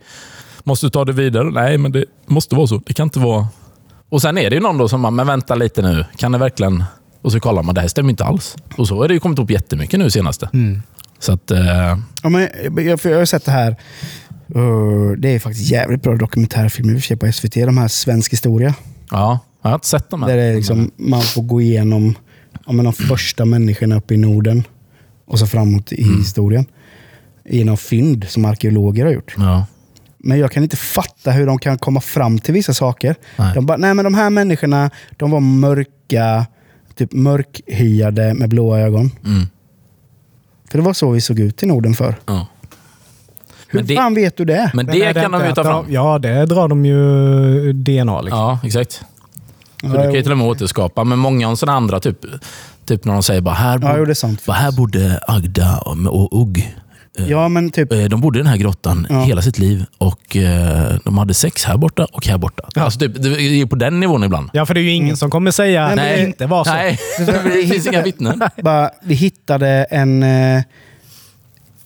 måste 0.65 0.91
ta 0.91 1.05
det 1.05 1.13
vidare? 1.13 1.51
Nej, 1.51 1.79
men 1.79 1.93
det 1.93 2.05
måste 2.27 2.55
vara 2.55 2.67
så. 2.67 2.83
Det 2.87 2.93
kan 2.95 3.05
inte 3.07 3.19
vara... 3.19 3.47
Och 4.09 4.23
sen 4.23 4.39
är 4.39 4.51
det 4.51 4.57
ju 4.57 4.63
någon 4.63 4.79
då 4.79 4.89
som 4.89 5.03
bara, 5.03 5.11
men 5.11 5.27
vänta 5.27 5.55
lite 5.55 5.83
nu. 5.83 6.05
Kan 6.17 6.33
det 6.33 6.39
verkligen... 6.39 6.85
Och 7.25 7.33
så 7.33 7.41
kollar 7.41 7.63
man, 7.63 7.75
det 7.75 7.81
här 7.81 7.89
stämmer 7.89 8.11
inte 8.11 8.25
alls. 8.25 8.57
Och 8.77 8.89
så 8.89 8.97
har 8.97 9.09
det 9.09 9.15
ju 9.15 9.21
kommit 9.21 9.39
upp 9.39 9.51
jättemycket 9.51 9.99
nu 10.01 10.11
senaste. 10.11 10.49
Så 11.19 11.33
att... 11.33 11.51
Eh, 11.51 11.99
Ja, 12.23 12.29
men, 12.29 12.49
jag, 12.75 13.01
jag 13.05 13.19
har 13.19 13.25
sett 13.25 13.45
det 13.45 13.51
här. 13.53 13.77
Uh, 14.57 15.13
det 15.13 15.29
är 15.29 15.39
faktiskt 15.39 15.71
jävligt 15.71 16.03
bra 16.03 16.17
dokumentärfilmer 16.17 16.93
i 16.93 16.97
och 16.97 17.01
för 17.01 17.07
sig 17.07 17.17
på 17.17 17.33
SVT. 17.33 17.55
De 17.55 17.79
här 17.79 17.89
Svensk 17.89 18.33
historia. 18.33 18.75
ja, 19.11 19.39
jag 19.63 19.71
har 19.71 19.75
inte 19.75 19.87
sett 19.87 20.11
dem 20.11 20.21
Där 20.21 20.29
här. 20.29 20.37
det 20.37 20.43
är 20.43 20.55
liksom, 20.57 20.91
man 20.97 21.23
får 21.23 21.43
gå 21.43 21.61
igenom 21.61 22.15
ja, 22.67 22.73
men 22.73 22.85
de 22.85 22.93
första 22.95 23.45
människorna 23.45 23.97
uppe 23.97 24.15
i 24.15 24.17
Norden 24.17 24.65
och 25.27 25.39
så 25.39 25.47
framåt 25.47 25.93
i 25.93 26.03
Mm. 26.03 26.19
historien. 26.19 26.67
Genom 27.49 27.77
fynd 27.77 28.25
som 28.29 28.45
arkeologer 28.45 29.05
har 29.05 29.13
gjort. 29.13 29.35
Ja. 29.39 29.67
Men 30.19 30.39
jag 30.39 30.53
kan 30.53 30.63
inte 30.63 30.77
fatta 30.77 31.31
hur 31.31 31.47
de 31.47 31.59
kan 31.59 31.79
komma 31.79 32.01
fram 32.01 32.39
till 32.39 32.55
vissa 32.55 32.75
saker. 32.75 33.17
Nej. 33.39 33.55
De 33.55 33.67
bara, 33.67 33.77
nej 33.79 33.95
men 33.95 34.05
de 34.05 34.15
här 34.15 34.31
människorna, 34.31 34.91
de 35.17 35.31
var 35.31 35.41
mörka, 35.41 36.47
typ 36.97 37.13
mörkhyade 37.13 38.35
med 38.35 38.49
blåa 38.49 38.81
ögon. 38.81 39.11
Mm. 39.25 39.47
För 40.71 40.79
det 40.79 40.85
var 40.85 40.93
så 40.93 41.11
vi 41.11 41.21
såg 41.21 41.39
ut 41.39 41.63
i 41.63 41.67
Norden 41.67 41.95
för. 41.95 42.15
ja. 42.27 42.47
Hur 43.69 43.79
Men 43.81 43.87
det- 43.87 43.97
fan 43.97 44.15
vet 44.15 44.37
du 44.37 44.45
det? 44.45 44.71
Men 44.75 44.87
det 44.87 45.03
är 45.05 45.13
kan 45.15 45.33
de 45.33 45.47
ju 45.47 45.53
ta 45.53 45.65
fram. 45.65 45.85
Ja, 45.89 46.19
det 46.19 46.47
drar 46.47 46.69
de 46.69 46.85
ju 46.87 47.73
DNA. 47.73 48.21
Liksom. 48.21 48.39
Ja, 48.41 48.59
exakt. 48.65 48.93
Så 48.93 49.05
Ja, 49.83 49.89
du 49.89 49.95
kan 49.99 50.13
ju 50.15 50.23
till 50.23 50.33
och 50.33 50.39
med 50.39 50.47
återskapa. 50.47 51.05
Men 51.05 51.19
många 51.19 51.49
av 51.49 51.57
sådana 51.57 51.77
andra, 51.77 52.01
typ, 52.01 52.19
typ 52.87 53.05
när 53.05 53.13
de 53.13 53.23
säger 53.23 53.41
bara 53.41 53.55
här, 53.55 53.73
Ja, 53.73 53.79
bod, 53.89 53.99
jo, 53.99 54.05
det 54.05 54.13
är 54.13 54.15
sant. 54.15 54.47
bara, 54.47 54.53
här 54.53 54.73
bodde 54.73 55.21
Agda 55.29 55.79
och, 55.79 56.23
och 56.23 56.41
Ugg. 56.43 56.77
Ja, 57.17 57.49
men 57.49 57.71
typ... 57.71 57.93
Eh, 57.93 57.99
De 58.05 58.21
bodde 58.21 58.39
i 58.39 58.43
den 58.43 58.51
här 58.51 58.57
grottan 58.57 59.07
Ja. 59.11 59.23
hela 59.23 59.43
sitt 59.43 59.59
liv 59.59 59.85
och 59.99 60.37
eh, 60.37 60.97
de 61.05 61.19
hade 61.19 61.35
sex 61.35 61.65
här 61.65 61.77
borta 61.77 62.07
och 62.13 62.27
här 62.27 62.39
borta. 62.39 62.69
Alltså 62.75 62.99
typ, 63.01 63.23
det 63.23 63.29
är 63.29 63.41
ju 63.41 63.67
på 63.67 63.77
den 63.77 64.01
nivån 64.01 64.25
ibland. 64.25 64.51
Ja, 64.53 64.67
för 64.67 64.75
det 64.75 64.81
är 64.81 64.83
ju 64.83 64.91
ingen 64.91 65.17
som 65.17 65.31
kommer 65.31 65.51
säga 65.51 65.85
att 65.87 65.97
Nej, 65.97 66.17
det 66.17 66.27
inte 66.27 66.47
var 66.47 66.65
så. 66.65 66.71
Nej, 66.71 66.99
det 67.45 67.67
finns 67.69 67.87
inga 67.87 68.03
vittnen. 68.03 68.43
Bara, 68.63 68.91
vi 69.03 69.15
hittade 69.15 69.69
en, 69.91 70.23
eh, 70.23 70.63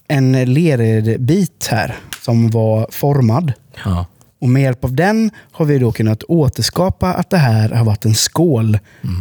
en 0.08 0.32
lerbit 0.54 1.68
här 1.70 1.96
som 2.22 2.50
var 2.50 2.86
formad. 2.90 3.52
Ja. 3.84 4.06
Och 4.40 4.48
med 4.48 4.62
hjälp 4.62 4.84
av 4.84 4.94
den 4.94 5.30
har 5.52 5.64
vi 5.64 5.78
då 5.78 5.92
kunnat 5.92 6.22
återskapa 6.22 7.12
att 7.14 7.30
det 7.30 7.36
här 7.38 7.68
har 7.68 7.84
varit 7.84 8.04
en 8.04 8.14
skål. 8.14 8.78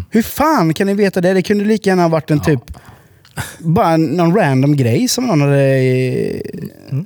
Hur 0.10 0.22
fan 0.22 0.74
kan 0.74 0.88
ni 0.88 0.94
veta 0.94 1.22
det? 1.22 1.34
Det 1.34 1.42
kunde 1.42 1.66
lika 1.66 1.90
gärna 1.90 2.02
ha 2.02 2.10
varit 2.10 2.32
en 2.32 2.40
typ... 2.40 2.62
Bara 3.60 3.98
någon 3.98 4.36
random 4.36 4.76
grej 4.76 5.08
som 5.08 5.26
någon 5.28 5.42
hade... 5.42 5.64
eh, 5.64 6.42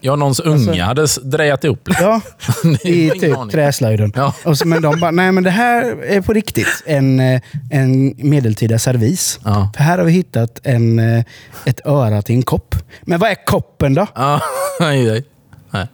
ja, 0.02 0.16
någons 0.16 0.40
unga 0.40 0.86
hade 0.86 1.04
s- 1.04 1.20
drejat 1.24 1.64
ihop. 1.64 1.90
Ja, 2.00 2.22
Det 2.64 2.70
Alltså- 2.70 2.88
i 2.88 3.10
typ 3.20 3.52
träslöjden. 3.52 4.14
Ja. 4.16 4.34
Och 4.46 4.58
så, 4.58 4.68
men 4.68 4.82
de 4.82 5.00
bara, 5.00 5.12
nej 5.12 5.32
men 5.32 5.44
det 5.44 5.50
här 5.50 6.04
är 6.04 6.22
på 6.22 6.34
riktigt 6.34 6.84
en, 6.86 7.20
eh, 7.20 7.42
en 7.72 8.14
medeltida 8.18 8.80
servis. 8.80 9.40
Ja. 9.44 9.72
För 9.76 9.84
här 9.84 9.98
har 9.98 10.06
vi 10.06 10.12
hittat 10.12 10.60
en, 10.64 11.00
eh, 11.00 11.24
ett 11.66 11.86
öra 11.86 12.22
till 12.22 12.36
en 12.36 12.44
kopp. 12.44 12.76
Men 13.02 13.20
vad 13.20 13.30
är 13.30 13.46
koppen 13.46 13.94
då? 13.94 14.08
Ja, 14.16 14.42
nej, 14.80 15.26
nej. 15.72 15.88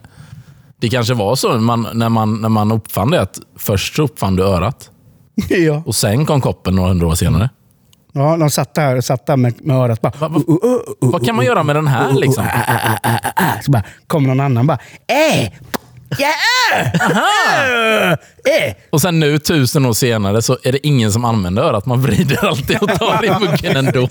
Det 0.80 0.88
kanske 0.88 1.14
var 1.14 1.36
så 1.36 1.48
man, 1.58 1.86
när, 1.94 2.08
man, 2.08 2.40
när 2.40 2.48
man 2.48 2.72
uppfann 2.72 3.10
det, 3.10 3.20
att 3.20 3.38
först 3.56 3.98
uppfann 3.98 4.36
du 4.36 4.42
örat 4.42 4.90
ja. 5.48 5.82
och 5.86 5.94
sen 5.94 6.26
kom 6.26 6.40
koppen 6.40 6.74
några 6.74 6.88
hundra 6.88 7.06
år 7.06 7.14
senare. 7.14 7.50
Ja, 8.12 8.36
de 8.36 8.50
satt 8.50 8.74
där, 8.74 9.00
satt 9.00 9.26
där 9.26 9.36
med, 9.36 9.66
med 9.66 9.76
örat 9.76 10.00
bara... 10.00 10.12
Va- 10.18 10.28
va- 10.28 10.38
uh, 10.48 10.54
uh, 10.54 10.70
uh, 10.70 10.74
uh, 11.04 11.10
Vad 11.12 11.26
kan 11.26 11.36
man 11.36 11.44
göra 11.44 11.62
med 11.62 11.76
den 11.76 11.86
här 11.86 12.12
liksom? 12.12 12.44
uh, 12.44 12.50
uh, 12.70 12.86
uh, 13.06 13.10
uh, 13.14 13.44
uh. 13.54 13.60
Så 13.62 13.70
bara 13.70 13.82
kommer 14.06 14.28
någon 14.28 14.40
annan 14.40 14.66
bara... 14.66 14.78
Äh! 15.06 15.52
Ja! 16.18 16.32
äh, 16.72 18.12
äh. 18.12 18.74
Och 18.90 19.00
sen 19.00 19.20
nu, 19.20 19.38
tusen 19.38 19.86
år 19.86 19.92
senare, 19.92 20.42
så 20.42 20.58
är 20.64 20.72
det 20.72 20.86
ingen 20.86 21.12
som 21.12 21.24
använder 21.24 21.62
örat. 21.62 21.86
Man 21.86 22.02
vrider 22.02 22.44
alltid 22.46 22.76
och 22.80 22.88
tar 22.98 23.24
i 23.24 23.30
muggen 23.46 23.76
ändå. 23.86 24.08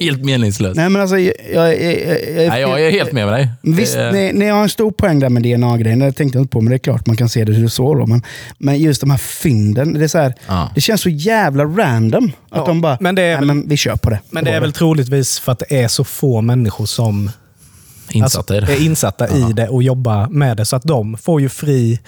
Helt 0.00 0.24
meningslöst. 0.24 0.76
Nej, 0.76 0.88
men 0.88 1.02
alltså, 1.02 1.18
jag, 1.18 1.34
jag, 1.54 1.82
jag, 1.82 1.92
jag, 2.36 2.48
Nej, 2.48 2.60
jag 2.60 2.82
är 2.86 2.90
helt 2.90 3.12
med 3.12 3.28
dig. 3.28 3.48
Visst, 3.62 3.96
ni, 4.12 4.32
ni 4.34 4.48
har 4.48 4.62
en 4.62 4.68
stor 4.68 4.90
poäng 4.90 5.18
där 5.20 5.28
med 5.28 5.42
DNA-grejen. 5.42 5.98
Det 5.98 6.12
tänkte 6.12 6.38
jag 6.38 6.42
inte 6.42 6.52
på, 6.52 6.60
men 6.60 6.70
det 6.70 6.76
är 6.76 6.78
klart 6.78 7.06
man 7.06 7.16
kan 7.16 7.28
se 7.28 7.44
det 7.44 7.52
hur 7.52 7.68
så. 7.68 7.94
Då. 7.94 8.06
Men, 8.06 8.22
men 8.58 8.78
just 8.78 9.00
de 9.00 9.10
här 9.10 9.18
fynden, 9.18 9.92
det, 9.94 10.04
är 10.04 10.08
så 10.08 10.18
här, 10.18 10.34
Ja. 10.46 10.70
det 10.74 10.80
känns 10.80 11.00
så 11.00 11.08
jävla 11.08 11.64
random. 11.64 12.32
Att 12.50 12.58
Ja, 12.58 12.64
de 12.66 12.80
bara, 12.80 12.96
men 13.00 13.14
det 13.14 13.22
är 13.22 13.26
nej, 13.26 13.36
väl- 13.36 13.46
men 13.46 13.68
vi 13.68 13.76
kör 13.76 13.96
på 13.96 14.10
det. 14.10 14.20
Men 14.30 14.44
det 14.44 14.50
är 14.50 14.60
väl 14.60 14.72
troligtvis 14.72 15.38
för 15.40 15.52
att 15.52 15.58
det 15.58 15.82
är 15.82 15.88
så 15.88 16.04
få 16.04 16.40
människor 16.40 16.86
som 16.86 17.30
Insatta 18.10 18.56
i 18.56 18.60
det. 18.60 18.72
är 18.72 18.84
insatta 18.84 19.28
i 19.28 19.52
det 19.52 19.68
och 19.68 19.82
jobbar 19.82 20.26
med 20.26 20.56
det. 20.56 20.64
Så 20.64 20.76
att 20.76 20.82
de 20.82 21.16
får 21.16 21.40
ju 21.40 21.48
fri, 21.48 22.00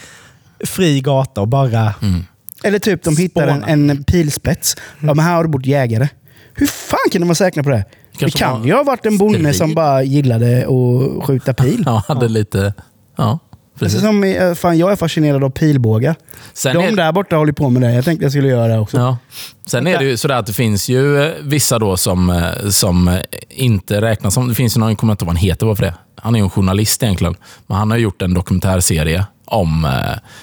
fri 0.64 1.00
gata 1.00 1.40
och 1.40 1.48
bara... 1.48 1.94
Mm. 2.02 2.24
Eller 2.62 2.78
typ 2.78 3.02
de 3.02 3.16
hittar 3.16 3.48
en, 3.48 3.64
en 3.64 4.04
pilspets. 4.04 4.76
Ja, 5.00 5.14
men 5.14 5.18
här 5.18 5.34
har 5.34 5.42
det 5.42 5.48
bort 5.48 5.66
jägare. 5.66 6.08
Hur 6.54 6.66
fan 6.66 7.10
kan 7.12 7.20
de 7.20 7.28
vara 7.28 7.34
säkra 7.34 7.62
på 7.62 7.70
det? 7.70 7.84
Kanske 8.18 8.38
det 8.38 8.44
kan 8.44 8.64
ju 8.64 8.72
ha 8.74 8.82
varit 8.82 9.06
en 9.06 9.18
bonde 9.18 9.54
som 9.54 9.74
bara 9.74 10.02
gillade 10.02 10.66
att 10.66 11.24
skjuta 11.24 11.54
pil. 11.54 11.82
Ja, 11.86 12.02
hade 12.08 12.28
lite... 12.28 12.74
Ja, 13.16 13.38
precis. 13.78 14.00
Som, 14.00 14.24
är- 14.24 14.54
fan, 14.54 14.78
jag 14.78 14.92
är 14.92 14.96
fascinerad 14.96 15.44
av 15.44 15.50
pilbågar. 15.50 16.16
Sen 16.52 16.76
de 16.76 16.84
är- 16.84 16.96
där 16.96 17.12
borta 17.12 17.36
håller 17.36 17.52
på 17.52 17.70
med 17.70 17.82
det. 17.82 17.92
Jag 17.94 18.04
tänkte 18.04 18.24
jag 18.24 18.32
skulle 18.32 18.48
göra 18.48 18.68
det 18.68 18.78
också. 18.78 18.96
Ja. 18.96 19.18
Sen 19.66 19.86
är 19.86 19.98
det 19.98 20.04
ju 20.04 20.16
sådär 20.16 20.34
att 20.34 20.46
det 20.46 20.52
finns 20.52 20.88
ju 20.88 21.22
eh, 21.22 21.32
vissa 21.42 21.78
då 21.78 21.96
som, 21.96 22.30
eh, 22.30 22.68
som 22.68 23.08
eh, 23.08 23.20
inte 23.48 24.00
räknas 24.00 24.34
som... 24.34 24.48
Det 24.48 24.54
finns 24.54 24.76
ju 24.76 24.80
någon, 24.80 24.88
jag 24.88 24.98
kommer 24.98 25.12
inte 25.12 25.22
ihåg 25.24 25.26
vad 25.26 25.36
han 25.36 25.44
heter, 25.44 25.66
varför 25.66 25.82
det? 25.82 25.94
Han 26.16 26.34
är 26.34 26.38
ju 26.38 26.44
en 26.44 26.50
journalist 26.50 27.02
egentligen. 27.02 27.34
Men 27.66 27.76
han 27.76 27.90
har 27.90 27.98
gjort 27.98 28.22
en 28.22 28.34
dokumentärserie 28.34 29.26
om 29.44 29.84
eh, 29.84 29.90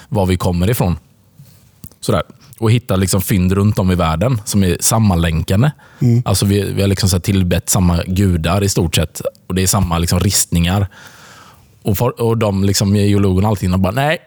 var 0.08 0.26
vi 0.26 0.36
kommer 0.36 0.70
ifrån. 0.70 0.96
Sådär. 2.00 2.22
Och 2.58 2.70
hitta 2.72 2.96
liksom 2.96 3.22
fynd 3.22 3.52
runt 3.52 3.78
om 3.78 3.90
i 3.90 3.94
världen 3.94 4.40
som 4.44 4.64
är 4.64 4.76
sammanlänkande. 4.80 5.70
Alltså 6.24 6.46
vi, 6.46 6.72
vi 6.72 6.80
har 6.80 6.88
liksom 6.88 7.08
så 7.08 7.20
tillbett 7.20 7.70
samma 7.70 8.02
gudar 8.06 8.64
i 8.64 8.68
stort 8.68 8.94
sett. 8.94 9.20
Och 9.46 9.54
Det 9.54 9.62
är 9.62 9.66
samma 9.66 9.98
liksom 9.98 10.20
ristningar. 10.20 10.86
Och, 11.84 11.98
for, 11.98 12.20
och 12.20 12.38
de 12.38 12.64
liksom, 12.64 12.96
geologerna 12.96 13.48
och 13.48 13.50
allting, 13.50 13.70
de 13.70 13.82
bara 13.82 13.92
nej, 13.92 14.18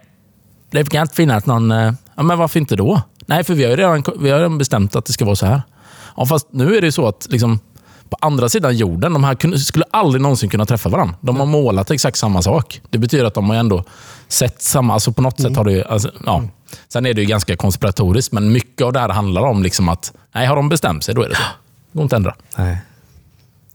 det 0.71 0.89
kan 0.89 1.01
inte 1.01 1.15
finnas 1.15 1.45
någon... 1.45 1.71
eh, 1.71 1.93
Ja, 2.15 2.23
men 2.23 2.37
varför 2.37 2.59
inte 2.59 2.75
då? 2.75 3.01
Nej, 3.25 3.43
för 3.43 3.53
vi 3.53 3.63
har 3.63 3.69
ju 3.71 3.75
redan, 3.75 4.03
vi 4.19 4.29
har 4.29 4.37
redan 4.37 4.57
bestämt 4.57 4.95
att 4.95 5.05
det 5.05 5.13
ska 5.13 5.25
vara 5.25 5.35
så 5.35 5.45
här. 5.45 5.61
Ja, 6.17 6.25
fast 6.25 6.47
nu 6.51 6.75
är 6.77 6.81
det 6.81 6.87
ju 6.87 6.91
så 6.91 7.07
att 7.07 7.27
liksom, 7.29 7.59
på 8.09 8.17
andra 8.21 8.49
sidan 8.49 8.77
jorden, 8.77 9.13
de 9.13 9.23
här 9.23 9.57
skulle 9.57 9.85
aldrig 9.91 10.21
någonsin 10.21 10.49
kunna 10.49 10.65
träffa 10.65 10.89
varandra. 10.89 11.15
De 11.21 11.37
har 11.37 11.45
målat 11.45 11.91
exakt 11.91 12.17
samma 12.17 12.41
sak. 12.41 12.81
Det 12.89 12.97
betyder 12.97 13.25
att 13.25 13.33
de 13.33 13.49
har 13.49 13.55
ändå 13.55 13.83
sett 14.27 14.61
samma... 14.61 14.93
Alltså 14.93 15.11
på 15.13 15.21
något 15.21 15.41
sätt 15.41 15.55
har 15.57 15.63
det 15.65 15.71
ju... 15.71 15.83
Alltså, 15.83 16.11
ja. 16.25 16.43
Sen 16.87 17.05
är 17.05 17.13
det 17.13 17.21
ju 17.21 17.27
ganska 17.27 17.55
konspiratoriskt, 17.55 18.31
men 18.33 18.51
mycket 18.51 18.85
av 18.85 18.93
det 18.93 18.99
här 18.99 19.09
handlar 19.09 19.41
om 19.41 19.63
liksom 19.63 19.89
att 19.89 20.13
nej, 20.35 20.47
har 20.47 20.55
de 20.55 20.69
bestämt 20.69 21.03
sig, 21.03 21.15
då 21.15 21.23
är 21.23 21.29
det 21.29 21.35
så. 21.35 21.41
Det 21.91 21.97
går 21.97 22.03
inte 22.03 22.15
att 22.15 22.19
ändra. 22.19 22.35
Nej. 22.57 22.77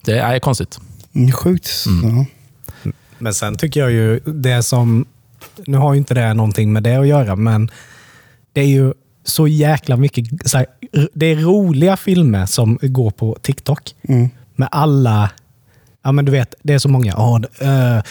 Det 0.05 0.19
är 0.19 0.39
konstigt. 0.39 0.79
Mm, 1.15 1.33
Sjukt. 1.33 1.71
Ja. 2.03 2.25
Men 3.23 3.35
sen 3.35 3.57
tycker 3.57 3.81
jag 3.81 3.91
ju 3.93 4.21
det 4.21 4.62
som... 4.62 5.05
Nu 5.67 5.76
har 5.76 5.93
ju 5.93 5.99
inte 5.99 6.14
det 6.14 6.35
någonting 6.35 6.73
med 6.73 6.83
det 6.83 6.97
att 6.97 7.07
göra, 7.07 7.37
men 7.37 7.71
det 8.52 8.61
är 8.61 8.67
ju 8.67 8.93
så 9.25 9.49
jäkla 9.49 9.97
mycket... 9.97 10.50
Så 10.50 10.59
här, 10.59 10.67
det 11.14 11.26
är 11.26 11.37
roliga 11.37 11.97
filmer 11.97 12.47
som 12.47 12.79
går 12.83 13.11
på 13.11 13.37
TikTok. 13.43 13.95
Med 14.57 14.69
alla... 14.71 15.31
Ja, 16.05 16.12
men 16.12 16.25
du 16.25 16.33
vet, 16.33 16.55
det 16.62 16.75
är 16.75 16.79
så 16.79 16.88
många. 16.88 17.12
Ja, 17.17 17.38
d- 17.43 17.49
eh, 17.67 18.02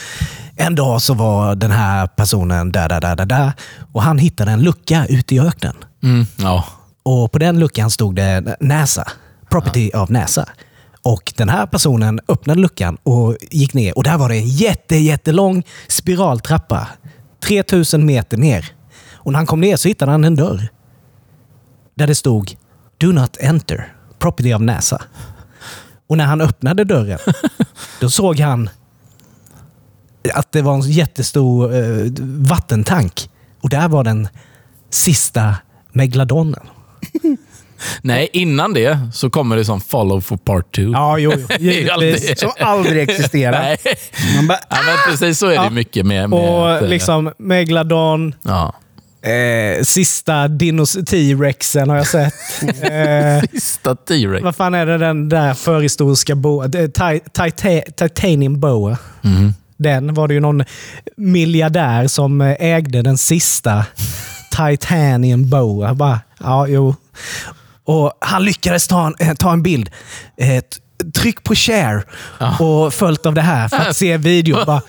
en 0.65 0.75
dag 0.75 1.01
så 1.01 1.13
var 1.13 1.55
den 1.55 1.71
här 1.71 2.07
personen 2.07 2.71
där, 2.71 2.89
där, 2.89 3.01
där, 3.01 3.15
där, 3.15 3.25
där. 3.25 3.51
Och 3.91 4.01
han 4.03 4.17
hittade 4.17 4.51
en 4.51 4.61
lucka 4.61 5.05
ute 5.09 5.35
i 5.35 5.39
öknen. 5.39 5.75
Mm, 6.03 6.25
ja. 6.39 6.65
Och 7.03 7.31
på 7.31 7.39
den 7.39 7.59
luckan 7.59 7.91
stod 7.91 8.15
det 8.15 8.57
NASA. 8.59 9.07
Property 9.49 9.91
av 9.93 10.11
NASA. 10.11 10.49
Och 11.03 11.33
den 11.37 11.49
här 11.49 11.65
personen 11.65 12.19
öppnade 12.27 12.61
luckan 12.61 12.97
och 13.03 13.37
gick 13.51 13.73
ner. 13.73 13.97
Och 13.97 14.03
där 14.03 14.17
var 14.17 14.29
det 14.29 14.35
en 14.35 14.47
jätte, 14.47 14.95
jättelång 14.95 15.63
spiraltrappa. 15.87 16.87
3000 17.43 18.05
meter 18.05 18.37
ner. 18.37 18.71
Och 19.13 19.31
när 19.31 19.39
han 19.39 19.45
kom 19.45 19.61
ner 19.61 19.75
så 19.75 19.87
hittade 19.87 20.11
han 20.11 20.23
en 20.23 20.35
dörr. 20.35 20.69
Där 21.95 22.07
det 22.07 22.15
stod 22.15 22.55
Do 22.97 23.11
not 23.11 23.37
enter. 23.39 23.93
Property 24.19 24.53
of 24.53 24.61
NASA. 24.61 25.01
Och 26.07 26.17
när 26.17 26.25
han 26.25 26.41
öppnade 26.41 26.83
dörren, 26.83 27.19
då 27.99 28.09
såg 28.09 28.39
han 28.39 28.69
att 30.33 30.51
det 30.51 30.61
var 30.61 30.73
en 30.73 30.81
jättestor 30.81 31.75
eh, 31.75 32.11
vattentank. 32.21 33.29
Och 33.61 33.69
där 33.69 33.87
var 33.87 34.03
den 34.03 34.27
sista 34.89 35.55
megladonen. 35.91 36.67
Nej, 38.01 38.29
innan 38.33 38.73
det 38.73 38.99
så 39.13 39.29
kommer 39.29 39.55
det 39.57 39.65
som 39.65 39.81
follow 39.81 40.21
for 40.21 40.37
part 40.37 40.75
two. 40.75 40.81
Ja, 40.81 41.17
jo, 41.17 41.31
jo. 41.37 41.47
Givetvis. 41.59 42.39
Som 42.39 42.51
aldrig 42.59 43.09
existerar. 43.09 43.59
Nej. 43.61 43.77
Man 44.35 44.47
bara, 44.47 44.59
Ja, 44.69 44.77
men 44.85 44.95
precis 45.11 45.39
så 45.39 45.45
är 45.45 45.49
det 45.49 45.55
Ja. 45.55 45.69
mycket 45.69 46.05
med... 46.05 46.29
med 46.29 46.39
Och 46.39 46.73
att, 46.75 46.81
eh, 46.81 46.87
liksom 46.89 47.31
Megladon, 47.37 48.35
Ja. 48.43 48.73
eh, 49.29 49.83
sista 49.83 50.47
T-rexen 51.09 51.89
har 51.89 51.97
jag 51.97 52.07
sett. 52.07 52.33
eh, 52.81 53.49
Sista 53.51 53.95
T-rex. 53.95 54.43
vad 54.43 54.55
fan 54.55 54.73
är 54.73 54.85
det 54.85 54.97
den 54.97 55.29
där 55.29 55.53
förhistoriska 55.53 56.35
boa? 56.35 56.65
Tita- 56.67 57.81
Titanium 57.95 58.59
boa. 58.59 58.97
Mhm. 59.21 59.53
Den 59.77 60.13
var 60.13 60.27
det 60.27 60.33
ju 60.33 60.39
någon 60.39 60.63
miljardär 61.17 62.07
som 62.07 62.41
eh, 62.41 62.55
ägde 62.59 63.01
den 63.01 63.17
sista 63.17 63.85
Titanium 64.51 65.49
boa. 65.49 65.93
Bara, 65.93 66.19
ja, 66.39 66.67
jo. 66.67 66.95
Och 67.85 68.13
han 68.21 68.43
lyckades 68.45 68.87
ta 68.87 69.07
en, 69.07 69.15
eh, 69.19 69.33
ta 69.33 69.53
en 69.53 69.63
bild. 69.63 69.89
Eh, 70.37 70.47
t- 70.61 71.11
tryck 71.15 71.43
på 71.43 71.55
share 71.55 72.03
och 72.59 72.93
följt 72.93 73.25
av 73.25 73.33
det 73.33 73.41
här 73.41 73.67
för 73.67 73.77
att 73.77 73.95
se 73.95 74.17
videon. 74.17 74.63
Bara, 74.67 74.81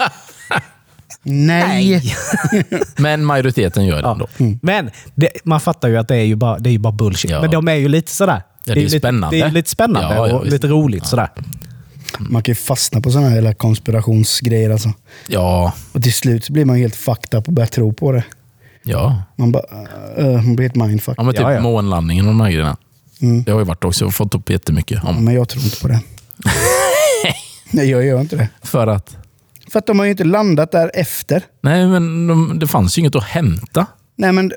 nej. 1.23 2.15
Men 2.97 3.25
majoriteten 3.25 3.85
gör 3.87 4.03
det 4.03 4.09
ändå. 4.09 4.27
Men 4.63 4.91
det, 5.15 5.29
man 5.45 5.61
fattar 5.61 5.89
ju 5.89 5.97
att 5.97 6.09
det 6.09 6.17
är 6.17 6.25
ju 6.25 6.37
bara, 6.37 6.59
det 6.59 6.71
är 6.71 6.73
ju 6.73 6.79
bara 6.79 6.93
bullshit. 6.93 7.31
Ja. 7.31 7.41
Men 7.41 7.51
de 7.51 7.69
är 7.69 7.75
ju 7.75 7.89
lite 7.89 8.13
sådär. 8.13 8.43
det 8.65 8.73
är 8.73 8.77
ju 8.77 8.83
lite, 8.83 8.99
spännande. 8.99 9.37
Det 9.37 9.43
är 9.43 9.51
lite 9.51 9.71
spännande 9.71 10.15
Ja, 10.15 10.29
ja, 10.29 10.35
och 10.35 10.45
visst. 10.45 10.53
lite 10.53 10.67
roligt. 10.67 11.07
Sådär. 11.07 11.29
Man 12.19 12.43
kan 12.43 12.51
ju 12.53 12.57
fastna 12.57 13.01
på 13.01 13.11
sådana 13.11 13.29
här 13.29 13.53
konspirationsgrejer. 13.55 14.71
Alltså. 14.71 14.93
Ja, 15.27 15.73
Och 15.93 16.03
till 16.03 16.15
slut 16.15 16.49
blir 16.51 16.65
man 16.65 16.77
helt 16.77 16.97
fucked 16.97 17.39
up 17.39 17.47
och 17.49 17.53
börjar 17.55 17.67
tro 17.69 17.93
på 17.93 18.13
det. 18.13 18.25
Ja. 18.85 19.23
Man, 19.37 19.53
bara, 19.53 19.63
uh, 20.19 20.33
man 20.33 20.57
blir 20.57 20.69
helt 20.69 20.75
mindfuck. 20.89 21.15
ja 21.19 21.23
men 21.23 21.35
typ 21.35 21.43
Ja, 21.43 21.53
ja. 21.53 21.61
månlandningen 21.61 22.27
och 22.27 22.33
de 22.33 22.41
här 22.41 22.51
grejerna. 22.51 22.77
Mm. 23.23 23.43
Det 23.45 23.53
har 23.53 23.59
ju 23.59 23.65
varit 23.65 23.85
också, 23.85 24.11
fått 24.11 24.35
upp 24.35 24.51
jättemycket 24.51 25.05
om. 25.05 25.25
Men 25.25 25.35
jag 25.35 25.49
tror 25.49 25.65
inte 25.65 25.81
på 25.81 25.89
det. 25.89 26.01
Nej, 27.71 27.91
jag 27.91 28.05
gör 28.05 28.21
inte 28.21 28.37
det. 28.37 28.49
För 28.63 28.87
att... 28.87 29.17
För 29.73 29.79
att 29.79 29.87
de 29.87 29.99
har 29.99 30.07
ju 30.07 30.11
inte 30.11 30.25
landat 30.25 30.73
där 30.73 30.91
efter. 30.95 31.43
Nej, 31.61 31.87
men 31.87 32.27
de, 32.27 32.59
det 32.59 32.67
fanns 32.67 32.99
ju 32.99 33.01
inget 33.01 33.17
att 33.17 33.25
hämta. 33.25 33.87
Nej, 34.17 34.33
men 34.33 34.53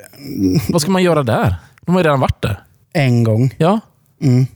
Vad 0.68 0.82
ska 0.82 0.90
man 0.90 1.02
göra 1.02 1.22
där? 1.22 1.54
De 1.80 1.94
har 1.94 2.00
ju 2.00 2.04
redan 2.04 2.20
varit 2.20 2.42
där. 2.42 2.60
en 2.92 3.24
gång. 3.24 3.54
Ja. 3.58 3.80
Mm. 4.22 4.46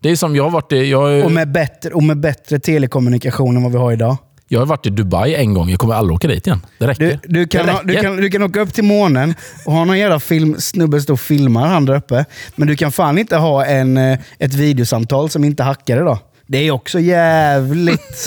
Det 0.00 0.10
är 0.10 0.16
som 0.16 0.36
jag 0.36 0.42
har 0.44 0.50
varit 0.50 0.72
i... 0.72 0.90
Jag, 0.90 1.24
Och 1.24 1.32
med, 1.32 1.52
bättre, 1.52 1.90
och 1.90 2.02
med 2.02 2.20
bättre 2.20 2.58
telekommunikation 2.58 3.56
än 3.56 3.62
vad 3.62 3.72
vi 3.72 3.78
har 3.78 3.92
idag. 3.92 4.16
Jag 4.48 4.58
har 4.60 4.66
varit 4.66 4.86
i 4.86 4.90
Dubai 4.90 5.34
en 5.34 5.54
gång. 5.54 5.70
Jag 5.70 5.78
kommer 5.78 5.94
aldrig 5.94 6.14
åka 6.14 6.28
dit 6.28 6.46
igen. 6.46 6.66
Det 6.78 6.86
räcker. 6.86 7.20
Du, 7.22 7.40
du, 7.40 7.46
kan, 7.46 7.66
det 7.66 7.72
ha, 7.72 7.82
du, 7.82 7.88
räcker. 7.92 8.02
kan, 8.02 8.16
du 8.16 8.30
kan 8.30 8.42
åka 8.42 8.60
upp 8.60 8.74
till 8.74 8.84
månen 8.84 9.34
och 9.66 9.72
ha 9.72 9.84
någon 9.84 9.98
jävla 9.98 10.20
film, 10.20 10.56
snubbe 10.58 11.00
stå 11.00 11.12
och 11.12 11.20
filmar 11.20 11.66
han 11.66 11.84
där 11.84 11.96
uppe. 11.96 12.24
Men 12.56 12.68
du 12.68 12.76
kan 12.76 12.92
fan 12.92 13.18
inte 13.18 13.36
ha 13.36 13.64
en, 13.66 13.96
eh, 13.96 14.18
ett 14.38 14.54
videosamtal 14.54 15.30
som 15.30 15.44
inte 15.44 15.62
hackar 15.62 15.96
det 15.96 16.02
då. 16.02 16.18
Det 16.46 16.58
är 16.58 16.70
också 16.70 17.00
jävligt 17.00 18.26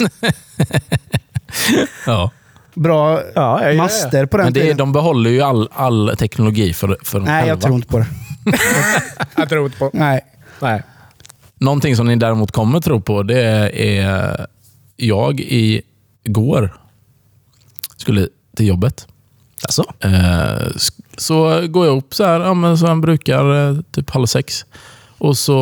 Ja. 2.06 2.30
bra 2.74 3.20
Ja, 3.34 3.62
ja, 3.62 3.70
ja. 3.70 3.82
master 3.82 4.26
på 4.26 4.36
den 4.36 4.44
Men 4.46 4.52
det 4.52 4.60
är, 4.60 4.62
tiden. 4.62 4.76
de 4.76 4.92
behåller 4.92 5.30
ju 5.30 5.40
all, 5.42 5.68
all 5.72 6.16
teknologi 6.18 6.72
för, 6.72 6.96
för 7.04 7.18
dem 7.18 7.26
Nej, 7.28 7.34
själva. 7.40 7.48
jag 7.48 7.60
tror 7.60 7.74
inte 7.74 7.88
på 7.88 7.98
det. 7.98 8.06
Jag 9.36 9.48
tror 9.48 9.64
inte 9.66 9.78
på. 9.78 9.90
Nej. 9.92 10.20
Nej. 10.60 10.82
Någonting 11.58 11.96
som 11.96 12.06
ni 12.06 12.16
däremot 12.16 12.52
kommer 12.52 12.80
tro 12.80 13.00
på, 13.00 13.22
det 13.22 13.42
är 13.80 14.46
jag 14.96 15.40
i 15.40 15.82
går 16.24 16.78
skulle 17.96 18.28
till 18.56 18.66
jobbet. 18.66 19.06
Alltså? 19.62 19.84
Så 21.16 21.66
går 21.68 21.86
jag 21.86 21.96
upp 21.96 22.14
så 22.14 22.24
här, 22.24 22.40
ja, 22.40 22.54
men 22.54 22.78
som 22.78 23.00
brukar, 23.00 23.68
eh, 23.70 23.76
typ 23.92 24.10
halv 24.10 24.26
sex. 24.26 24.64
Och 25.18 25.38
så 25.38 25.54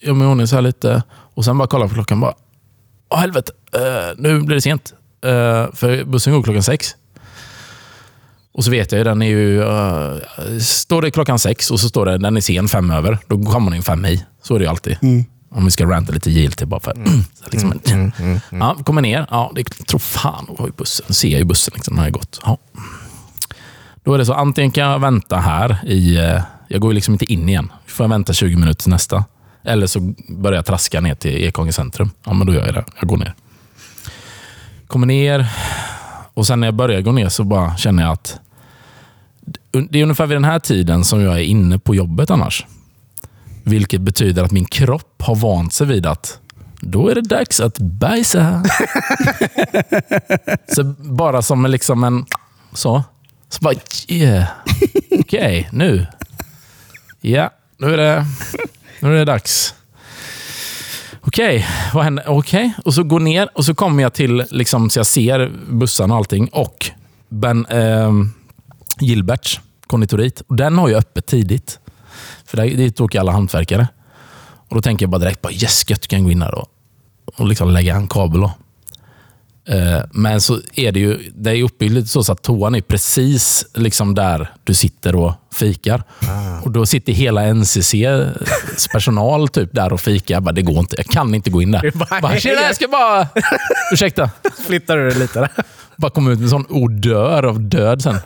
gör 0.00 0.12
mig 0.14 0.28
i 0.28 0.30
ordning 0.30 0.46
så 0.46 0.54
här 0.54 0.62
lite. 0.62 1.02
Och 1.10 1.44
sen 1.44 1.58
bara 1.58 1.68
kollar 1.68 1.88
på 1.88 1.94
klockan. 1.94 2.20
bara, 2.20 2.34
Åh 3.08 3.18
helvete, 3.18 3.52
eh, 3.74 4.14
nu 4.18 4.42
blir 4.42 4.54
det 4.54 4.60
sent. 4.60 4.94
För 5.72 6.04
bussen 6.04 6.32
går 6.32 6.42
klockan 6.42 6.62
sex. 6.62 6.96
Och 8.52 8.64
så 8.64 8.70
vet 8.70 8.92
jag 8.92 8.98
ju, 8.98 9.04
den 9.04 9.22
är 9.22 9.26
ju... 9.26 9.62
eh, 9.62 10.58
står 10.60 11.02
det 11.02 11.10
klockan 11.10 11.38
sex 11.38 11.70
och 11.70 11.80
så 11.80 11.88
står 11.88 12.06
det 12.06 12.18
den 12.18 12.36
är 12.36 12.40
sen 12.40 12.68
fem 12.68 12.90
över, 12.90 13.18
då 13.26 13.42
kommer 13.42 13.70
den 13.70 13.82
fem 13.82 14.06
i. 14.06 14.24
Så 14.42 14.54
är 14.54 14.58
det 14.58 14.64
ju 14.64 14.68
alltid. 14.70 14.96
Om 15.54 15.64
vi 15.64 15.70
ska 15.70 15.86
ranta 15.86 16.12
lite 16.12 16.30
JLT 16.30 16.64
bara 16.64 16.80
för 16.80 16.92
så 17.34 17.44
liksom, 17.50 18.12
Ja, 18.50 18.74
kommer 18.84 19.02
ner. 19.02 19.26
Ja, 19.30 19.52
det 19.54 19.64
tror 19.64 19.98
fan 20.00 20.46
var 20.58 20.66
ju 20.66 20.72
bussen. 20.72 21.14
Ser 21.14 21.28
jag 21.28 21.38
ju 21.38 21.44
bussen 21.44 21.72
liksom, 21.74 21.94
när 21.94 22.02
jag 22.02 22.06
har 22.06 22.12
gått. 22.12 22.40
Ja. 22.44 22.58
Då 24.04 24.14
är 24.14 24.18
det 24.18 24.26
så, 24.26 24.32
antingen 24.34 24.70
kan 24.70 24.84
jag 24.84 24.98
vänta 24.98 25.36
här 25.36 25.78
i... 25.86 26.16
eh, 26.16 26.40
Jag 26.68 26.80
går 26.80 26.90
ju 26.92 26.94
liksom 26.94 27.14
inte 27.14 27.32
in 27.32 27.48
igen. 27.48 27.72
Får 27.86 28.04
jag 28.04 28.08
vänta 28.08 28.32
20 28.32 28.56
minuter 28.56 28.82
till 28.82 28.90
nästa. 28.90 29.24
Eller 29.64 29.86
så 29.86 30.00
börjar 30.28 30.56
jag 30.58 30.66
traska 30.66 31.00
ner 31.00 31.14
till 31.14 31.44
Ekången 31.44 31.72
centrum. 31.72 32.10
Ja, 32.24 32.32
men 32.32 32.46
då 32.46 32.54
gör 32.54 32.66
jag 32.66 32.74
det. 32.74 32.84
Jag 33.00 33.08
går 33.08 33.16
ner. 33.16 33.34
Kommer 34.86 35.06
ner 35.06 35.46
och 36.34 36.46
sen 36.46 36.60
när 36.60 36.66
jag 36.66 36.74
börjar 36.74 37.00
gå 37.00 37.12
ner 37.12 37.28
så 37.28 37.44
bara 37.44 37.76
känner 37.76 38.02
jag 38.02 38.12
att 38.12 38.38
det 39.90 39.98
är 39.98 40.02
ungefär 40.02 40.26
vid 40.26 40.36
den 40.36 40.44
här 40.44 40.58
tiden 40.58 41.04
som 41.04 41.20
jag 41.20 41.34
är 41.34 41.42
inne 41.42 41.78
på 41.78 41.94
jobbet 41.94 42.30
annars. 42.30 42.66
Vilket 43.62 44.00
betyder 44.00 44.44
att 44.44 44.52
min 44.52 44.64
kropp 44.64 45.22
har 45.22 45.34
vant 45.34 45.72
sig 45.72 45.86
vid 45.86 46.06
att 46.06 46.38
då 46.80 47.08
är 47.08 47.14
det 47.14 47.20
dags 47.20 47.60
att 47.60 47.78
bajsa. 47.78 48.64
så 50.74 50.84
bara 50.98 51.42
som 51.42 51.66
liksom 51.66 52.04
en... 52.04 52.26
Så. 52.72 53.04
Så 53.48 53.60
bara, 53.60 53.74
yeah. 54.08 54.44
Okej, 55.18 55.68
nu. 55.72 56.06
Ja, 57.20 57.50
nu 57.78 57.92
är 57.92 57.96
det, 57.96 58.26
nu 59.00 59.14
är 59.14 59.18
det 59.18 59.24
dags. 59.24 59.74
Okej, 61.20 61.66
vad 61.94 62.04
händer? 62.04 62.24
Okej, 62.28 62.72
och 62.84 62.94
så 62.94 63.02
går 63.02 63.20
ner 63.20 63.48
och 63.54 63.64
så 63.64 63.74
kommer 63.74 64.02
jag 64.02 64.12
till, 64.12 64.44
liksom, 64.50 64.90
så 64.90 64.98
jag 64.98 65.06
ser 65.06 65.52
bussarna 65.70 66.14
och 66.14 66.18
allting. 66.18 66.48
Och 66.48 66.90
Ben 67.28 67.66
ehm, 67.66 68.32
Gilberts 69.00 69.60
konditorit. 69.86 70.42
Den 70.48 70.78
har 70.78 70.88
ju 70.88 70.94
öppet 70.94 71.26
tidigt. 71.26 71.78
För 72.52 72.56
där, 72.56 72.64
dit 72.76 73.00
åker 73.00 73.20
alla 73.20 73.32
hantverkare. 73.32 73.88
Och 74.68 74.76
Då 74.76 74.82
tänker 74.82 75.02
jag 75.04 75.10
bara 75.10 75.18
direkt, 75.18 75.42
bara, 75.42 75.52
yes, 75.52 75.90
gött, 75.90 76.06
kan 76.08 76.18
jag 76.18 76.24
gå 76.26 76.30
in 76.32 76.38
där 76.38 76.54
och, 76.54 76.68
och 77.36 77.46
liksom 77.48 77.70
lägga 77.70 77.94
en 77.94 78.08
kabel. 78.08 78.40
Då. 78.40 78.52
Eh, 79.74 80.00
Men 80.10 80.40
så 80.40 80.60
är 80.74 80.92
det 80.92 81.00
ju 81.00 81.32
det 81.34 81.50
är 81.50 81.62
uppbyggt 81.62 81.92
lite 81.92 82.08
så, 82.08 82.24
så 82.24 82.32
att 82.32 82.42
toan 82.42 82.74
är 82.74 82.80
precis 82.80 83.66
liksom 83.74 84.14
där 84.14 84.50
du 84.64 84.74
sitter 84.74 85.16
och 85.16 85.32
fikar. 85.54 86.02
Och 86.64 86.70
Då 86.70 86.86
sitter 86.86 87.12
hela 87.12 87.54
NCCs 87.54 88.88
personal 88.92 89.48
typ 89.48 89.72
där 89.72 89.92
och 89.92 90.00
fikar. 90.00 90.34
Jag 90.34 90.42
bara, 90.42 90.52
det 90.52 90.62
går 90.62 90.78
inte. 90.78 90.96
Jag 90.96 91.06
kan 91.06 91.34
inte 91.34 91.50
gå 91.50 91.62
in 91.62 91.70
där. 91.70 91.90
bara- 91.94 92.20
Bara, 92.20 92.36
Tjena, 92.40 92.60
jag 92.62 92.76
ska 92.76 92.88
bara... 92.88 93.28
Ursäkta. 93.92 94.30
Flyttar 94.66 94.96
du 94.96 95.08
det 95.10 95.18
lite 95.18 95.40
där? 95.40 95.50
Bara 95.96 96.10
kom 96.10 96.28
ut 96.28 96.38
med 96.38 96.44
en 96.44 96.50
sån 96.50 96.66
odör 96.68 97.42
av 97.42 97.60
död 97.60 98.02
sen. 98.02 98.16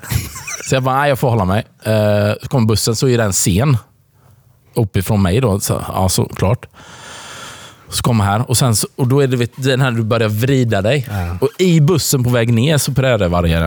Så 0.68 0.74
jag 0.74 0.82
bara, 0.82 0.96
nej, 0.98 1.08
jag 1.08 1.18
får 1.18 1.30
hålla 1.30 1.44
mig. 1.44 1.66
Eh, 1.82 2.32
så 2.42 2.48
kom 2.48 2.66
bussen, 2.66 2.96
så 2.96 3.08
är 3.08 3.18
den 3.18 3.32
sen. 3.32 3.76
Uppifrån 4.76 5.22
mig 5.22 5.40
då. 5.40 5.60
Så, 5.60 5.84
ja, 5.94 6.08
såklart. 6.08 6.66
Så 7.88 8.02
kommer 8.02 8.24
här 8.24 8.50
och, 8.50 8.56
sen 8.56 8.76
så, 8.76 8.86
och 8.96 9.06
då 9.08 9.20
är 9.20 9.26
det 9.26 9.36
vet, 9.36 9.50
den 9.56 9.80
här 9.80 9.90
du 9.90 10.02
börjar 10.02 10.28
vrida 10.28 10.82
dig. 10.82 11.08
Och 11.40 11.48
i 11.58 11.80
bussen 11.80 12.24
på 12.24 12.30
väg 12.30 12.52
ner 12.54 12.78
så 12.78 12.92
prärievargar 12.92 13.60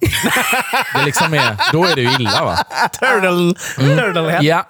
Det 0.94 1.04
liksom 1.04 1.34
är, 1.34 1.72
då 1.72 1.84
är 1.84 1.94
det 1.94 2.00
ju 2.02 2.10
illa 2.18 2.44
va? 2.44 2.58
Turtle, 2.92 3.54
Turtlehead. 3.96 4.42
Ja. 4.42 4.66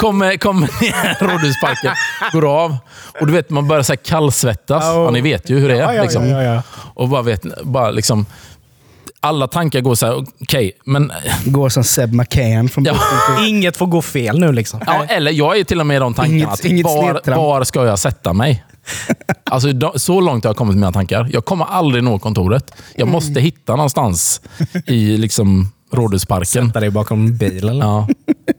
Kommer, 0.00 0.36
kommer 0.36 0.60
ner 0.60 1.26
Rådhusparken, 1.28 1.94
går 2.32 2.62
av. 2.62 2.76
Och 3.20 3.26
du 3.26 3.32
vet, 3.32 3.50
man 3.50 3.68
börjar 3.68 3.82
så 3.82 3.96
kallsvettas. 3.96 4.84
Ja, 4.84 4.92
och- 4.92 5.06
Ja, 5.06 5.10
ni 5.10 5.20
vet 5.20 5.50
ju 5.50 5.58
hur 5.58 5.68
det 5.68 5.74
är. 5.74 5.80
Ja, 5.80 5.94
ja, 5.94 6.02
liksom. 6.02 6.28
ja, 6.28 6.42
ja, 6.42 6.54
ja. 6.54 6.62
Och 6.94 7.08
bara 7.08 7.22
vet, 7.22 7.62
bara 7.62 7.90
liksom... 7.90 8.26
Alla 9.20 9.46
tankar 9.46 9.80
går 9.80 9.94
så 9.94 10.06
här, 10.06 10.24
okej, 10.40 10.72
men... 10.84 11.12
Går 11.44 11.68
som 11.68 11.84
Seb 11.84 12.12
McCann 12.14 12.68
från 12.68 12.84
Ja. 12.84 12.94
Inget 13.46 13.76
får 13.76 13.86
gå 13.86 14.02
fel 14.02 14.40
nu 14.40 14.52
liksom. 14.52 14.80
Ja, 14.86 15.04
eller 15.08 15.30
jag 15.30 15.58
är 15.58 15.64
till 15.64 15.80
och 15.80 15.86
med 15.86 15.96
i 15.96 15.98
de 15.98 16.14
tankarna. 16.14 16.36
Inget- 16.38 16.48
att 16.52 16.64
inget 16.64 16.84
var, 16.86 17.36
var 17.36 17.64
ska 17.64 17.84
jag 17.86 17.98
sätta 17.98 18.32
mig? 18.32 18.64
Alltså, 19.50 19.68
så 19.98 20.20
långt 20.20 20.44
har 20.44 20.48
jag 20.48 20.56
kommit 20.56 20.74
med 20.74 20.80
mina 20.80 20.92
tankar. 20.92 21.28
Jag 21.32 21.44
kommer 21.44 21.64
aldrig 21.64 22.04
nå 22.04 22.18
kontoret. 22.18 22.70
Jag 22.96 23.08
måste 23.08 23.40
hitta 23.40 23.76
någonstans 23.76 24.40
i 24.86 25.16
liksom, 25.16 25.72
Rådhusparken. 25.92 26.66
Sätta 26.66 26.80
dig 26.80 26.90
bakom 26.90 27.24
en 27.26 27.36
bil 27.36 27.68
eller? 27.68 27.84
Ja. 27.86 28.08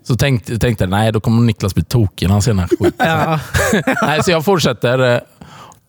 Så 0.08 0.16
tänkte, 0.16 0.60
tänkte 0.60 0.84
jag, 0.84 0.90
nej, 0.92 1.12
då 1.12 1.20
kommer 1.20 1.42
Niklas 1.42 1.76
bli 1.76 1.84
tokig 1.84 2.28
när 2.28 2.34
han 2.34 2.42
ser 2.42 2.52
den 2.52 2.60
här 2.60 2.68
skiten. 2.68 2.92
Ja. 2.98 3.40
Nej, 4.08 4.24
så 4.24 4.32
jag 4.32 4.46
fortsätter. 4.46 5.22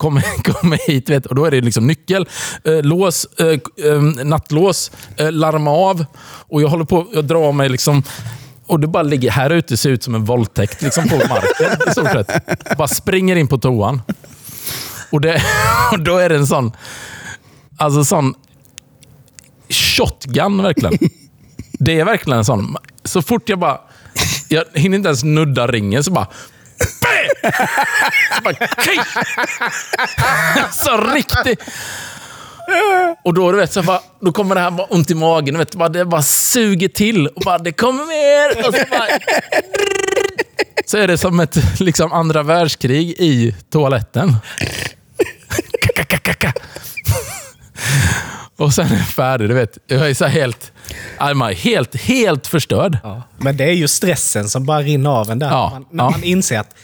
Kommer, 0.00 0.22
kommer 0.52 0.78
hit 0.86 1.10
vet, 1.10 1.26
och 1.26 1.34
då 1.34 1.44
är 1.44 1.50
det 1.50 1.60
liksom 1.60 1.86
nyckel, 1.86 2.28
eh, 2.64 2.82
lås, 2.82 3.24
eh, 3.38 3.46
eh 3.46 4.02
nattlås, 4.24 4.90
eh, 5.16 5.32
larma 5.32 5.70
av. 5.70 6.04
Och 6.22 6.62
jag 6.62 6.68
håller 6.68 6.84
på 6.84 7.06
jag 7.12 7.24
drar 7.24 7.52
mig 7.52 7.68
liksom... 7.68 8.02
Och 8.66 8.80
det 8.80 8.86
bara 8.86 9.02
ligger 9.02 9.30
här 9.30 9.50
ute 9.50 9.76
ser 9.76 9.90
ut 9.90 10.02
som 10.02 10.14
en 10.14 10.24
våldtäkt 10.24 10.82
liksom 10.82 11.08
på 11.08 11.16
marken 11.16 11.88
i 11.88 11.90
stort 11.90 12.10
sett. 12.10 12.30
Bara 12.78 12.88
springer 12.88 13.36
in 13.36 13.48
på 13.48 13.58
toan. 13.58 14.02
Och, 15.10 15.20
det, 15.20 15.42
och 15.92 16.00
då 16.00 16.16
är 16.16 16.28
det 16.28 16.36
en 16.36 16.46
sån... 16.46 16.72
Alltså 17.76 18.04
sån 18.04 18.34
shotgun 19.68 20.62
verkligen. 20.62 20.98
Det 21.72 22.00
är 22.00 22.04
verkligen 22.04 22.38
en 22.38 22.44
sån. 22.44 22.76
Så 23.04 23.22
fort 23.22 23.48
jag 23.48 23.58
bara... 23.58 23.80
Jag 24.48 24.64
hinner 24.74 24.96
inte 24.96 25.08
ens 25.08 25.24
nudda 25.24 25.66
ringen 25.66 26.04
så 26.04 26.10
bara... 26.10 26.26
Så 28.36 28.42
bara! 28.42 28.54
Så 30.72 30.96
riktigt... 31.14 31.60
Och 33.24 33.34
då, 33.34 33.52
du 33.52 33.58
vet, 33.58 33.72
så 33.72 33.82
bara, 33.82 34.00
då 34.20 34.32
kommer 34.32 34.54
det 34.54 34.60
här 34.60 34.70
bara 34.70 34.86
ont 34.86 35.10
i 35.10 35.14
magen. 35.14 35.54
Du 35.54 35.58
vet, 35.58 35.74
bara, 35.74 35.88
det 35.88 36.04
bara 36.04 36.22
suger 36.22 36.88
till. 36.88 37.26
Och 37.26 37.42
bara, 37.44 37.58
det 37.58 37.72
kommer 37.72 38.04
mer! 38.04 38.68
Och 38.68 38.74
så, 38.74 38.84
bara, 38.90 39.06
så 40.86 40.98
är 40.98 41.06
det 41.08 41.18
som 41.18 41.40
ett 41.40 41.80
liksom, 41.80 42.12
andra 42.12 42.42
världskrig 42.42 43.14
i 43.18 43.54
toaletten. 43.72 44.36
Och 48.56 48.74
sen 48.74 48.86
är 48.86 48.90
det 48.90 49.04
färdig, 49.04 49.48
du 49.48 49.54
vet. 49.54 49.78
Jag 49.86 50.10
är 50.10 50.14
så 50.14 50.24
helt... 50.24 50.72
I'm 51.18 51.54
helt, 51.54 51.96
helt 51.96 52.46
förstörd. 52.46 52.98
Ja. 53.02 53.22
Men 53.38 53.56
det 53.56 53.64
är 53.64 53.72
ju 53.72 53.88
stressen 53.88 54.48
som 54.48 54.66
bara 54.66 54.80
rinner 54.80 55.10
av 55.10 55.30
en 55.30 55.38
där. 55.38 55.48
Ja, 55.48 55.70
Man, 55.70 55.86
när 55.90 56.04
ja. 56.04 56.10
man 56.10 56.24
inser 56.24 56.58
att 56.58 56.74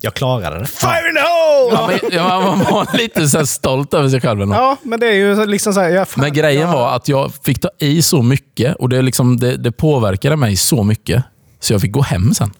jag 0.00 0.14
klarade 0.14 0.58
det. 0.58 0.66
Fire 0.66 1.08
in 1.08 1.14
the 1.14 1.20
hole! 1.20 2.00
Ja, 2.16 2.40
men, 2.40 2.48
man 2.48 2.58
var 2.58 2.96
lite 2.96 3.28
så 3.28 3.38
här 3.38 3.44
stolt 3.44 3.94
över 3.94 4.08
sig 4.08 4.20
själv. 4.20 4.42
ändå. 4.42 4.54
Ja, 4.54 4.76
men 4.82 5.00
det 5.00 5.06
är 5.06 5.14
ju 5.14 5.46
liksom 5.46 5.74
så 5.74 5.80
här... 5.80 5.88
Ja, 5.88 6.04
fan, 6.04 6.22
Men 6.22 6.32
grejen 6.32 6.68
ja. 6.68 6.76
var 6.76 6.96
att 6.96 7.08
jag 7.08 7.32
fick 7.42 7.60
ta 7.60 7.70
i 7.78 8.02
så 8.02 8.22
mycket 8.22 8.76
och 8.76 8.88
det, 8.88 9.02
liksom, 9.02 9.36
det, 9.36 9.56
det 9.56 9.72
påverkade 9.72 10.36
mig 10.36 10.56
så 10.56 10.82
mycket. 10.82 11.24
Så 11.60 11.72
jag 11.72 11.80
fick 11.80 11.92
gå 11.92 12.02
hem 12.02 12.34
sen. 12.34 12.50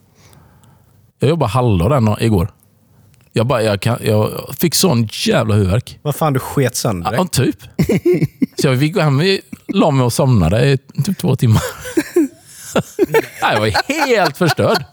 Jag 1.18 1.30
jobbade 1.30 1.50
halvdag 1.52 1.90
den 1.90 2.16
igår. 2.20 2.48
Jag, 3.32 3.46
bara, 3.46 3.62
jag, 3.62 3.80
kan, 3.80 3.98
jag 4.04 4.30
fick 4.60 4.74
sån 4.74 5.08
jävla 5.12 5.54
huvudvärk. 5.54 5.98
Vad 6.02 6.14
fan, 6.14 6.32
du 6.32 6.40
sket 6.40 6.76
sönder 6.76 7.10
dig. 7.10 7.20
Ja, 7.20 7.26
typ. 7.26 7.56
Så 8.60 8.66
jag 8.68 8.78
fick 8.78 8.94
gå 8.94 9.00
hem, 9.00 9.18
vi 9.18 9.40
la 9.66 9.90
mig 9.90 10.04
och 10.04 10.12
somnade 10.12 10.66
i 10.66 10.78
typ 11.04 11.18
två 11.18 11.36
timmar. 11.36 11.62
Jag 13.40 13.60
var 13.60 14.06
helt 14.06 14.36
förstörd. 14.36 14.84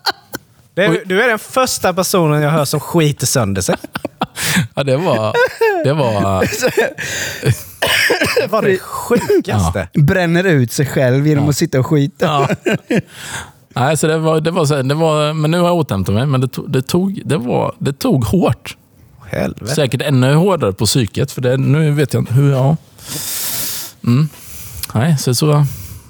Det 0.75 1.01
du 1.05 1.21
är 1.21 1.29
den 1.29 1.39
första 1.39 1.93
personen 1.93 2.41
jag 2.41 2.51
hör 2.51 2.65
som 2.65 2.79
skiter 2.79 3.27
sönder 3.27 3.61
sig. 3.61 3.75
Ja, 4.73 4.83
det 4.83 4.97
var... 4.97 5.33
Det 5.83 5.93
var 5.93 6.41
Det 8.41 8.47
var 8.47 8.61
det 8.61 8.79
sjukaste. 8.79 9.87
Bränner 9.93 10.43
ut 10.43 10.71
sig 10.71 10.85
själv 10.85 11.27
genom 11.27 11.49
att 11.49 11.57
sitta 11.57 11.79
och 11.79 11.87
skita. 11.87 12.25
Ja. 12.25 12.47
Nej, 13.75 13.97
så 13.97 14.07
det 14.07 14.17
var, 14.17 14.41
det 14.41 14.51
var, 14.51 14.65
så, 14.65 14.81
det 14.81 14.95
var, 14.95 15.33
men 15.33 15.51
nu 15.51 15.59
har 15.59 15.67
jag 15.67 15.75
återhämtat 15.75 16.15
mig. 16.15 16.25
Men 16.25 16.41
det 16.41 16.47
tog, 16.47 16.71
det 16.71 16.81
tog, 16.81 17.21
det 17.25 17.37
var, 17.37 17.75
det 17.79 17.93
tog 17.93 18.25
hårt. 18.25 18.77
Helvete. 19.31 19.75
Säkert 19.75 20.01
ännu 20.01 20.33
hårdare 20.33 20.73
på 20.73 20.85
psyket. 20.85 21.31
För 21.31 21.41
det, 21.41 21.57
nu 21.57 21.91
vet 21.91 22.13
jag 22.13 22.21
inte 22.21 22.33
hur... 22.33 22.51
Ja. 22.51 22.77
Mm. 24.03 24.29
Nej, 24.93 25.17
så, 25.17 25.35
så, 25.35 25.65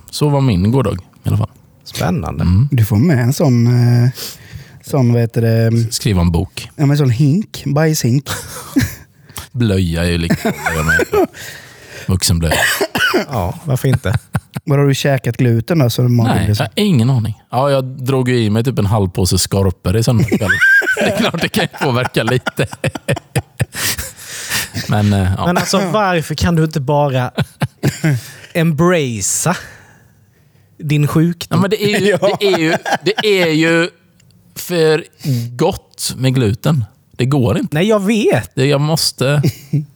så 0.10 0.30
var 0.30 0.42
min 0.42 0.72
gårdag 0.72 0.98
i 1.24 1.30
alla 1.30 1.38
fall. 1.38 1.50
Spännande. 1.84 2.46
Du 2.72 2.86
får 2.86 2.96
med 2.96 3.20
en 3.20 3.34
sån, 3.34 3.68
eh, 3.68 4.10
sån 4.88 5.14
vad 5.14 5.22
heter 5.22 5.42
det, 5.42 5.94
Skriva 5.94 6.22
en 6.22 6.32
bok. 6.32 6.70
ja, 6.76 6.86
men 6.86 6.98
sån 6.98 7.10
hink, 7.10 7.64
bajshink. 7.66 8.30
Blöja 9.52 10.04
är 10.04 10.10
ju 10.10 10.18
liksom... 10.18 10.52
Vuxenblöja. 12.08 12.56
Ja, 13.30 13.60
varför 13.64 13.88
inte? 13.88 14.14
Var 14.66 14.78
har 14.78 14.86
du 14.88 14.94
käkat 14.96 15.38
gluten 15.38 15.80
då? 15.80 15.90
Så 15.90 16.02
magen 16.02 16.36
Nej, 16.36 16.48
jag 16.48 16.56
har 16.56 16.70
ingen 16.76 17.10
aning. 17.10 17.42
Ja, 17.52 17.70
jag 17.72 17.84
drog 17.86 18.30
ju 18.30 18.38
i 18.44 18.50
mig 18.50 18.64
typ 18.64 18.80
en 18.80 18.86
halv 18.86 19.10
påse 19.10 19.38
skorpor 19.38 19.96
i 19.96 20.04
söndags 20.04 20.30
kväll. 20.30 20.50
Det 20.96 21.02
är 21.06 21.18
klart 21.18 21.42
det 21.42 21.48
kan 21.50 21.64
ju 21.64 21.86
påverka 21.86 22.24
lite. 22.24 22.68
Men, 24.90 25.14
eh, 25.14 25.34
ja. 25.38 25.46
Men 25.46 25.58
alltså 25.58 25.80
varför 25.90 26.36
kan 26.36 26.56
du 26.56 26.64
inte 26.64 26.80
bara 26.80 27.32
embracea 28.54 29.56
din 30.78 31.02
Ja, 31.02 31.08
sjukdom? 31.08 31.62
men 31.62 31.70
det, 31.70 31.84
är 31.84 32.00
ju, 32.00 32.18
det, 32.18 32.46
är 32.48 32.58
ju, 32.58 32.76
det 33.04 33.42
är 33.42 33.48
ju 33.50 33.90
för 34.68 35.04
gott 35.56 36.14
med 36.18 36.36
gluten. 36.36 36.86
Det 37.12 37.26
går 37.26 37.58
inte. 37.58 37.76
Nej, 37.76 37.88
jag 37.88 38.00
vet. 38.00 38.52
Det, 38.56 38.66
jag 38.66 38.82
måste... 38.82 39.42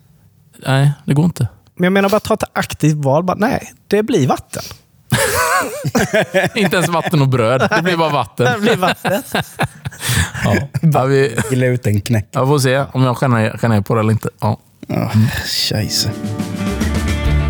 Nej, 0.65 0.91
det 1.05 1.13
går 1.13 1.25
inte. 1.25 1.47
Men 1.75 1.83
jag 1.83 1.93
menar 1.93 2.09
bara 2.09 2.19
ta 2.19 2.33
ett 2.33 2.43
aktivt 2.53 2.95
val. 2.95 3.23
Bara, 3.23 3.37
nej, 3.37 3.73
det 3.87 4.03
blir 4.03 4.27
vatten. 4.27 4.63
Inte 6.55 6.75
ens 6.75 6.89
vatten 6.89 7.21
och 7.21 7.27
bröd. 7.27 7.67
Det 7.75 7.81
blir 7.81 7.97
bara 7.97 8.09
vatten. 8.09 8.45
Det 8.53 8.59
blir 8.59 8.75
vatten. 8.75 9.23
Ja. 10.43 10.55
Ja, 10.81 11.05
vi, 11.05 11.37
Glutenknäck. 11.49 12.27
jag 12.31 12.47
får 12.47 12.59
se 12.59 12.83
om 12.91 13.03
jag 13.03 13.17
skär 13.17 13.27
ner, 13.27 13.57
skär 13.57 13.69
ner 13.69 13.81
på 13.81 13.93
det 13.95 13.99
eller 13.99 14.11
inte. 14.11 14.29
Ja. 14.39 14.59
Oh, 14.87 15.15
scheisse. 15.45 16.11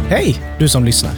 Hej, 0.10 0.42
du 0.60 0.70
som 0.70 0.86
lyssnar. 0.86 1.12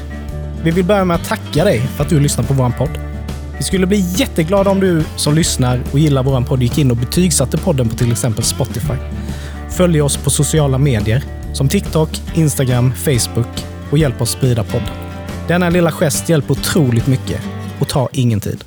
Vi 0.64 0.72
vill 0.72 0.86
börja 0.86 1.06
med 1.06 1.16
att 1.16 1.26
tacka 1.28 1.64
dig 1.64 1.80
för 1.80 2.04
att 2.04 2.10
du 2.10 2.20
lyssnar 2.20 2.44
på 2.44 2.54
vår 2.54 2.70
podd. 2.70 3.11
Vi 3.58 3.64
skulle 3.64 3.88
bli 3.88 4.06
jätteglada 4.16 4.70
om 4.70 4.80
du 4.80 5.04
som 5.16 5.36
lyssnar 5.36 5.82
och 5.92 6.00
gillar 6.00 6.24
vår 6.24 6.42
podd 6.42 6.64
gick 6.64 6.78
in 6.78 6.92
och 6.92 6.98
betygsatte 6.98 7.58
podden 7.58 7.90
på 7.90 7.96
till 7.96 8.12
exempel 8.12 8.44
Spotify. 8.44 8.94
Följ 9.70 10.02
oss 10.02 10.18
på 10.18 10.30
sociala 10.30 10.78
medier 10.78 11.24
som 11.54 11.70
TikTok, 11.70 12.10
Instagram, 12.36 12.94
Facebook 12.94 13.66
och 13.92 13.98
hjälp 13.98 14.22
oss 14.22 14.32
sprida 14.32 14.64
podden. 14.64 14.88
Denna 15.48 15.70
lilla 15.70 15.92
gest 15.92 16.30
hjälper 16.30 16.52
otroligt 16.52 17.08
mycket 17.08 17.42
och 17.80 17.88
tar 17.88 18.10
ingen 18.12 18.40
tid. 18.40 18.64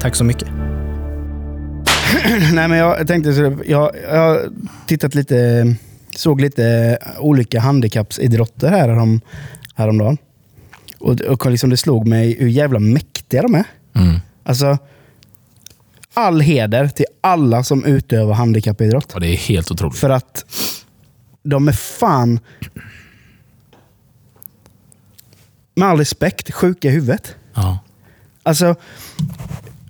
Tack 0.00 0.14
så 0.14 0.24
mycket. 0.24 0.48
Nej, 2.52 2.68
men 2.68 2.78
jag 2.78 3.06
tänkte 3.06 3.34
så 3.34 3.58
jag, 3.66 3.90
jag 4.10 4.18
har 4.18 4.48
tittat 4.86 5.14
lite, 5.14 5.66
såg 6.16 6.40
lite 6.40 6.98
olika 7.18 7.60
handikappsidrotter 7.60 8.68
här 8.68 8.88
härom, 8.88 9.20
häromdagen. 9.74 10.18
Och, 10.98 11.20
och 11.20 11.50
liksom 11.50 11.70
det 11.70 11.76
slog 11.76 12.08
mig 12.08 12.36
hur 12.38 12.48
jävla 12.48 12.78
mäktiga 12.78 13.42
de 13.42 13.54
är. 13.54 13.64
Mm. 13.94 14.20
Alltså, 14.44 14.78
all 16.14 16.40
heder 16.40 16.88
till 16.88 17.06
alla 17.20 17.62
som 17.62 17.84
utövar 17.84 18.34
handikappidrott. 18.34 19.10
Ja, 19.14 19.20
det 19.20 19.28
är 19.28 19.36
helt 19.36 19.70
otroligt. 19.70 19.98
För 19.98 20.10
att 20.10 20.44
de 21.42 21.68
är 21.68 21.72
fan, 21.72 22.40
med 25.74 25.88
all 25.88 25.98
respekt, 25.98 26.54
sjuka 26.54 26.88
i 26.88 26.90
huvudet. 26.90 27.36
Ja. 27.54 27.78
Alltså, 28.42 28.74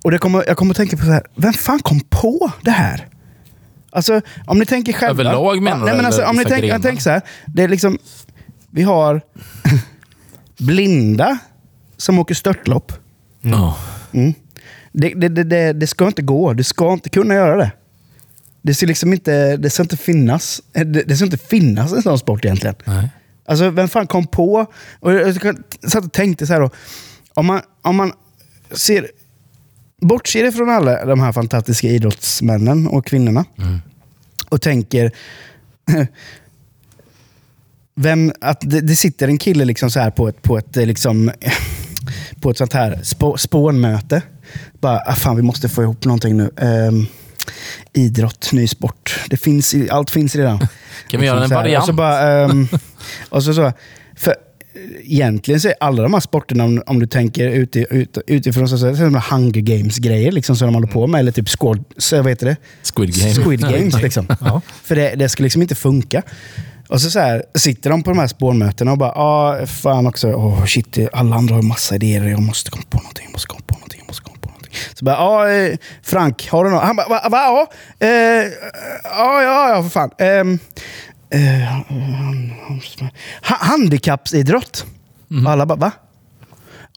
och 0.03 0.11
det 0.11 0.17
kommer, 0.17 0.43
jag 0.47 0.57
kommer 0.57 0.71
att 0.71 0.77
tänka 0.77 0.97
på 0.97 1.03
så 1.03 1.11
här, 1.11 1.23
vem 1.35 1.53
fan 1.53 1.79
kom 1.79 1.99
på 1.99 2.51
det 2.61 2.71
här? 2.71 3.07
Alltså, 3.89 4.21
om 4.45 4.59
ni 4.59 4.65
tänker 4.65 4.93
själva. 4.93 5.23
Överlag 5.23 5.61
menar 5.61 5.79
du, 5.79 5.85
Nej, 5.85 5.95
men 5.95 6.05
alltså, 6.05 6.25
om 6.25 6.35
ni 6.35 6.45
tänker, 6.45 6.67
jag 6.67 6.81
tänker 6.81 7.03
så 7.03 7.09
här, 7.09 7.21
det 7.45 7.63
är 7.63 7.67
liksom, 7.67 7.97
vi 8.71 8.83
har 8.83 9.21
blinda 10.57 11.37
som 11.97 12.19
åker 12.19 12.35
störtlopp. 12.35 12.93
Ja. 13.41 13.77
Mm. 14.11 14.33
Det, 14.91 15.09
det, 15.09 15.43
det, 15.43 15.73
det, 15.73 15.87
ska 15.87 16.07
inte 16.07 16.21
gå. 16.21 16.53
Du 16.53 16.63
ska 16.63 16.93
inte 16.93 17.09
kunna 17.09 17.33
göra 17.33 17.55
det. 17.55 17.71
Det 18.61 18.73
ska 18.73 18.85
liksom 18.85 19.13
inte, 19.13 19.57
det 19.57 19.69
ska 19.69 19.83
inte 19.83 19.97
finnas. 19.97 20.61
Det, 20.71 20.83
det 20.83 21.15
ska 21.15 21.25
inte 21.25 21.37
finnas 21.37 21.93
en 21.93 22.01
sån 22.01 22.19
sport 22.19 22.45
egentligen. 22.45 22.75
Nej. 22.85 23.09
Alltså 23.45 23.69
vem 23.69 23.87
fan 23.87 24.07
kom 24.07 24.27
på... 24.27 24.65
Och 24.99 25.13
jag 25.13 25.35
satt 25.87 26.05
och 26.05 26.11
tänkte 26.13 26.47
så 26.47 26.53
här 26.53 26.61
då. 26.61 26.69
Om 27.33 27.45
man, 27.45 27.61
om 27.81 27.95
man 27.95 28.13
ser... 28.71 29.11
Bortser 30.01 30.43
ifrån 30.43 30.69
alla 30.69 31.05
de 31.05 31.19
här 31.19 31.31
fantastiska 31.31 31.87
idrottsmännen 31.87 32.87
och 32.87 33.05
kvinnorna. 33.05 33.45
Och 34.49 34.61
tänker... 34.61 35.11
Vem, 37.99 38.31
att 38.41 38.61
det, 38.61 38.81
det 38.81 38.95
sitter 38.95 39.27
en 39.27 39.37
kille 39.37 39.65
liksom 39.65 39.91
så 39.91 39.99
här 39.99 40.11
på 40.11 40.27
ett, 40.27 40.41
på 40.41 40.57
ett, 40.57 40.77
eh, 40.77 40.85
liksom, 40.85 41.31
på 42.41 42.49
ett 42.49 42.57
sånt 42.57 42.73
här 42.73 42.99
spå, 43.03 43.37
spånmöte. 43.37 44.21
Bara, 44.79 45.01
ah, 45.05 45.15
fan 45.15 45.35
vi 45.35 45.41
måste 45.41 45.69
få 45.69 45.83
ihop 45.83 46.05
någonting 46.05 46.37
nu. 46.37 46.51
Ehm, 46.57 47.05
idrott, 47.93 48.49
ny 48.53 48.67
sport. 48.67 49.19
Det 49.29 49.37
finns, 49.37 49.75
allt 49.89 50.11
finns 50.11 50.35
redan. 50.35 50.59
Kan 51.07 51.19
vi 51.19 51.25
göra 51.25 51.43
en 51.43 51.49
så 51.49 51.55
här, 51.55 51.61
variant? 51.61 51.83
Och 51.83 51.87
så 51.87 51.93
bara, 51.93 52.43
ehm, 52.43 52.67
och 53.29 53.43
så, 53.43 53.53
så, 53.53 53.73
för 54.15 54.35
egentligen 55.03 55.59
så 55.61 55.67
är 55.67 55.75
alla 55.79 56.03
de 56.03 56.13
här 56.13 56.21
sporterna, 56.21 56.63
om, 56.63 56.83
om 56.85 56.99
du 56.99 57.07
tänker 57.07 57.49
uti, 57.49 57.85
ut, 57.89 58.17
utifrån, 58.27 58.69
så, 58.69 58.77
så, 58.77 58.87
är 58.87 59.09
det 59.09 59.23
Hunger 59.29 59.61
Games-grejer 59.61 60.31
liksom, 60.31 60.55
som 60.55 60.67
de 60.67 60.73
håller 60.75 60.87
på 60.87 61.07
med. 61.07 61.19
Eller 61.19 61.31
typ 61.31 61.49
squad, 61.49 61.83
så, 61.97 62.17
vad 62.17 62.31
heter 62.31 62.45
det? 62.45 62.55
Squid 62.83 63.15
Game. 63.15 63.33
Squid 63.33 63.61
Games. 63.61 64.01
liksom. 64.01 64.27
För 64.83 64.95
det, 64.95 65.15
det 65.15 65.29
skulle 65.29 65.45
liksom 65.45 65.61
inte 65.61 65.75
funka. 65.75 66.23
Och 66.89 67.01
så, 67.01 67.09
så 67.09 67.19
här, 67.19 67.43
sitter 67.55 67.89
de 67.89 68.03
på 68.03 68.09
de 68.09 68.19
här 68.19 68.27
spårmötena 68.27 68.91
och 68.91 68.97
bara, 68.97 69.11
ah, 69.11 69.65
fan 69.65 70.07
också, 70.07 70.27
oh, 70.27 70.65
shit, 70.65 70.97
alla 71.13 71.35
andra 71.35 71.55
har 71.55 71.61
massa 71.61 71.95
idéer. 71.95 72.23
Jag 72.23 72.41
måste 72.41 72.71
komma 72.71 72.83
på 72.89 72.97
någonting, 72.97 73.25
jag 73.25 73.31
måste 73.31 73.47
komma 73.47 73.61
på 73.67 73.73
någonting, 73.73 73.99
jag 73.99 74.07
måste 74.07 74.23
komma 74.23 74.37
på 74.41 74.47
någonting. 74.49 74.71
Så 74.93 75.05
bara, 75.05 75.17
ah, 75.17 75.49
eh, 75.49 75.77
Frank, 76.03 76.47
har 76.49 76.63
du 76.65 76.69
något? 76.71 76.83
Han 76.83 76.95
bara, 76.95 77.07
va? 77.09 77.29
va 77.29 77.37
ja, 77.37 77.67
eh, 78.07 78.11
ja, 79.03 79.41
ja, 79.43 79.69
ja, 79.69 79.83
för 79.83 79.89
fan. 79.89 80.11
Ehm, 80.17 80.59
eh, 81.29 81.73
ha- 83.41 83.57
handikappsidrott. 83.65 84.85
Och 85.45 85.51
alla 85.51 85.65
bara, 85.65 85.75
va? 85.79 85.91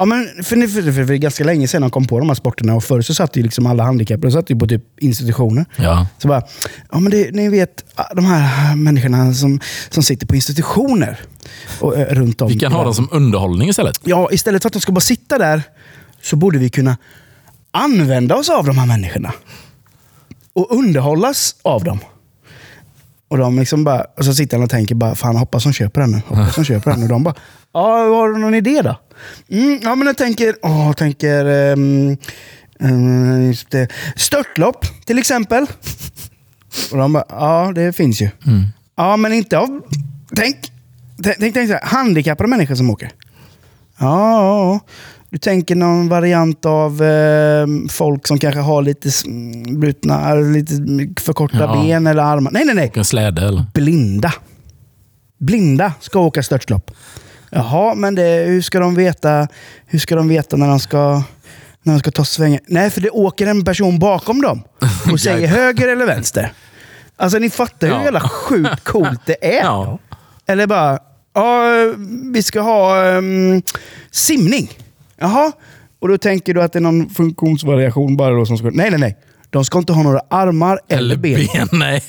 Ja, 0.01 0.07
men 0.07 0.29
för, 0.45 0.69
för, 0.69 0.93
för, 0.93 1.07
för, 1.07 1.15
ganska 1.15 1.45
länge 1.45 1.69
sedan 1.69 1.83
de 1.83 1.91
kom 1.91 2.07
på 2.07 2.19
de 2.19 2.29
här 2.29 2.35
sporterna 2.35 2.75
och 2.75 2.85
förr 2.85 3.01
så 3.03 3.15
satt 3.15 3.37
ju 3.37 3.43
liksom 3.43 3.67
alla 3.67 3.85
handikappade 3.85 4.33
satt 4.33 4.51
ju 4.51 4.57
på 4.57 4.67
typ 4.67 4.83
institutioner. 5.01 5.65
Ja. 5.77 6.07
Så 6.19 6.29
bara, 6.29 6.43
ja 6.91 7.01
men 7.01 7.11
det, 7.11 7.35
ni 7.35 7.49
vet 7.49 7.85
de 8.17 8.25
här 8.25 8.77
människorna 8.77 9.35
som, 9.35 9.61
som 9.91 10.03
sitter 10.03 10.27
på 10.27 10.35
institutioner 10.35 11.21
och, 11.81 11.99
eh, 11.99 12.15
runt 12.15 12.41
om. 12.41 12.49
Vi 12.49 12.59
kan 12.59 12.73
ha 12.73 12.85
dem 12.85 12.95
som 12.95 13.09
underhållning 13.13 13.69
istället. 13.69 14.01
Ja, 14.05 14.29
istället 14.33 14.63
för 14.63 14.69
att 14.69 14.73
de 14.73 14.81
ska 14.81 14.93
bara 14.93 15.01
sitta 15.01 15.39
där 15.39 15.63
så 16.23 16.37
borde 16.37 16.59
vi 16.59 16.69
kunna 16.69 16.97
använda 17.71 18.37
oss 18.37 18.49
av 18.49 18.67
de 18.67 18.79
här 18.79 18.87
människorna. 18.87 19.33
Och 20.53 20.71
underhållas 20.71 21.57
av 21.63 21.85
dem. 21.85 21.99
Och, 23.29 23.39
de 23.39 23.59
liksom 23.59 23.85
bara, 23.85 24.07
och 24.17 24.25
så 24.25 24.35
sitter 24.35 24.57
han 24.57 24.65
och 24.65 24.71
tänker 24.71 24.95
bara, 24.95 25.15
fan 25.15 25.37
hoppas 25.37 25.65
de 25.65 25.73
köper 25.73 26.01
den 26.01 26.11
nu. 26.11 26.23
Hoppas 26.27 26.55
de 26.55 26.65
köper 26.65 26.91
den. 26.91 27.03
Och 27.03 27.09
de 27.09 27.23
bara, 27.23 27.35
ja 27.73 27.81
har 28.17 28.29
du 28.29 28.39
någon 28.39 28.55
idé 28.55 28.83
då? 28.83 28.97
Mm, 29.49 29.79
ja 29.83 29.95
men 29.95 30.07
jag 30.07 30.17
tänker, 30.17 30.55
åh, 30.63 30.87
jag 30.87 30.97
tänker 30.97 31.45
ehm, 31.47 32.17
just 33.47 33.71
det. 33.71 33.89
störtlopp 34.17 34.87
till 35.07 35.19
exempel. 35.19 35.67
Och 36.93 36.99
de 36.99 37.13
bara, 37.13 37.25
ja 37.29 37.73
det 37.75 37.93
finns 37.93 38.23
ju. 38.23 38.29
Ja 38.97 39.17
men 39.17 39.33
inte 39.33 39.59
av, 39.59 39.81
tänk, 40.37 40.57
tänk, 41.23 41.37
tänk, 41.39 41.55
tänk 41.55 41.69
så 41.69 41.75
här, 41.75 41.85
handikappade 41.87 42.49
människor 42.51 42.75
som 42.75 42.91
åker. 42.91 43.11
Ja, 43.99 44.81
du 45.31 45.39
tänker 45.39 45.75
någon 45.75 46.09
variant 46.09 46.67
av 46.67 47.03
eh, 47.03 47.67
folk 47.91 48.27
som 48.27 48.39
kanske 48.39 48.61
har 48.61 48.83
lite 48.83 49.11
mm, 49.27 49.81
brutna, 49.81 50.35
lite 50.35 50.73
förkortade 51.23 51.65
Ja. 51.65 51.83
ben 51.83 52.07
eller 52.07 52.23
armar. 52.23 52.51
Nej, 52.51 52.65
nej, 52.65 52.91
nej. 52.95 53.05
Släde 53.05 53.43
eller? 53.43 53.65
Blinda. 53.75 54.33
Blinda 55.39 55.93
ska 56.01 56.19
åka 56.21 56.43
störtlopp. 56.43 56.91
Jaha, 57.51 57.95
men 57.95 58.15
det, 58.15 58.45
hur, 58.47 58.63
ska 58.63 58.79
de 58.81 58.95
veta, 58.95 59.49
hur 59.87 59.99
ska 59.99 60.15
de 60.17 60.29
veta 60.29 60.57
när 60.57 60.69
de 60.69 60.81
ska, 60.81 61.23
när 61.83 61.93
de 61.93 61.99
ska 61.99 62.11
ta 62.11 62.25
svängen? 62.25 62.61
Nej, 62.67 62.91
för 62.91 63.01
det 63.01 63.11
åker 63.11 63.47
en 63.47 63.65
person 63.65 63.99
bakom 63.99 64.43
dem 64.43 64.63
och 65.13 65.21
säger 65.27 65.49
höger 65.49 65.89
eller 65.89 66.07
vänster. 66.07 66.53
Alltså 67.17 67.39
ni 67.39 67.51
fattar 67.51 67.87
hur 67.87 67.95
Ja. 67.95 68.03
jävla 68.05 68.21
sjukt 68.21 68.85
coolt 68.85 69.21
det 69.27 69.57
är. 69.57 69.63
Ja. 69.63 69.99
Eller 70.47 70.67
bara, 70.67 70.99
ja, 71.35 71.63
vi 72.33 72.43
ska 72.43 72.61
ha 72.61 73.05
um, 73.17 73.63
simning. 74.11 74.71
Jaha, 75.19 75.53
och 76.01 76.09
då 76.09 76.19
tänker 76.19 76.55
du 76.55 76.63
att 76.63 76.73
det 76.73 76.79
är 76.79 76.81
någon 76.81 77.11
funktionsvariation 77.11 78.17
bara 78.17 78.35
då 78.35 78.47
som 78.47 78.57
ska... 78.59 78.71
Nej, 78.73 78.91
nej, 78.91 79.01
nej. 79.01 79.17
De 79.51 79.65
ska 79.65 79.79
inte 79.79 79.93
ha 79.93 80.03
några 80.03 80.21
armar 80.31 80.81
eller, 80.89 81.17
ben. 81.17 81.69
nej. 81.73 82.03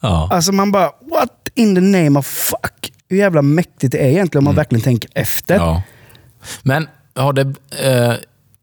Ja. 0.00 0.28
Alltså 0.32 0.52
man 0.52 0.72
bara, 0.72 0.90
what 1.10 1.48
in 1.54 1.74
the 1.74 1.80
name 1.80 2.18
of 2.18 2.26
fuck? 2.26 2.92
Hur 3.08 3.16
jävla 3.16 3.42
mäktigt 3.42 3.92
det 3.92 3.98
är 3.98 4.08
egentligen 4.08 4.40
om 4.40 4.44
man 4.44 4.54
verkligen 4.54 4.82
tänker 4.82 5.10
efter. 5.14 5.54
ja. 5.56 5.82
Men 6.62 6.88
har 7.14 7.32
det... 7.32 7.54
Eh, 7.84 8.14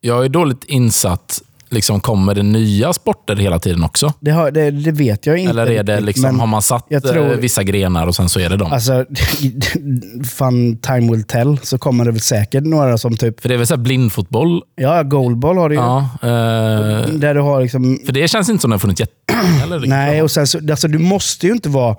jag 0.01 0.25
är 0.25 0.29
dåligt 0.29 0.63
insatt. 0.63 1.41
Liksom, 1.69 1.99
kommer 1.99 2.36
det 2.36 2.43
nya 2.43 2.93
sporter 2.93 3.36
hela 3.36 3.60
tiden 3.60 3.84
också? 3.84 4.13
Det, 4.19 4.32
har, 4.32 4.51
det, 4.51 4.71
det 4.71 4.91
vet 4.91 5.25
jag 5.25 5.38
inte. 5.38 5.49
Eller 5.49 5.71
är 5.71 5.84
det 5.84 5.99
liksom, 5.99 6.39
har 6.39 6.47
man 6.47 6.62
satt 6.62 6.86
jag 6.89 7.03
tror- 7.03 7.32
eh, 7.32 7.38
vissa 7.38 7.63
grenar 7.63 8.08
och 8.08 8.15
sen 8.15 8.29
så 8.29 8.39
är 8.39 8.49
det 8.49 8.58
dem? 8.58 8.71
Alltså, 8.73 9.06
fan 10.25 10.77
time 10.77 11.12
will 11.12 11.23
tell, 11.23 11.58
så 11.63 11.77
kommer 11.77 12.06
det 12.06 12.12
väl 12.12 12.19
säkert 12.21 12.63
några 12.63 12.97
som 12.97 13.17
typ, 13.17 13.41
För 13.41 13.49
det 13.49 13.56
är 13.56 13.58
väl 13.58 13.67
så 13.67 13.77
blindfotboll? 13.77 14.62
ja, 14.75 15.03
goalball 15.03 15.58
har 15.58 15.69
du 15.69 15.75
ju. 15.75 15.82
Ja. 15.82 16.10
Eh, 16.21 17.08
Där 17.13 17.34
du 17.34 17.41
har 17.41 17.62
liksom 17.62 17.99
för 18.06 18.13
det 18.13 18.27
känns 18.27 18.49
inte 18.49 18.62
som 18.62 18.69
det 18.69 18.73
har 18.73 18.79
funnits 18.79 19.01
eller? 19.63 19.79
Nej, 19.88 20.21
och 20.21 20.32
sen 20.32 20.47
så, 20.47 20.58
alltså, 20.71 20.88
du 20.88 20.97
måste 20.99 21.47
ju 21.47 21.53
inte 21.53 21.69
vara... 21.69 21.95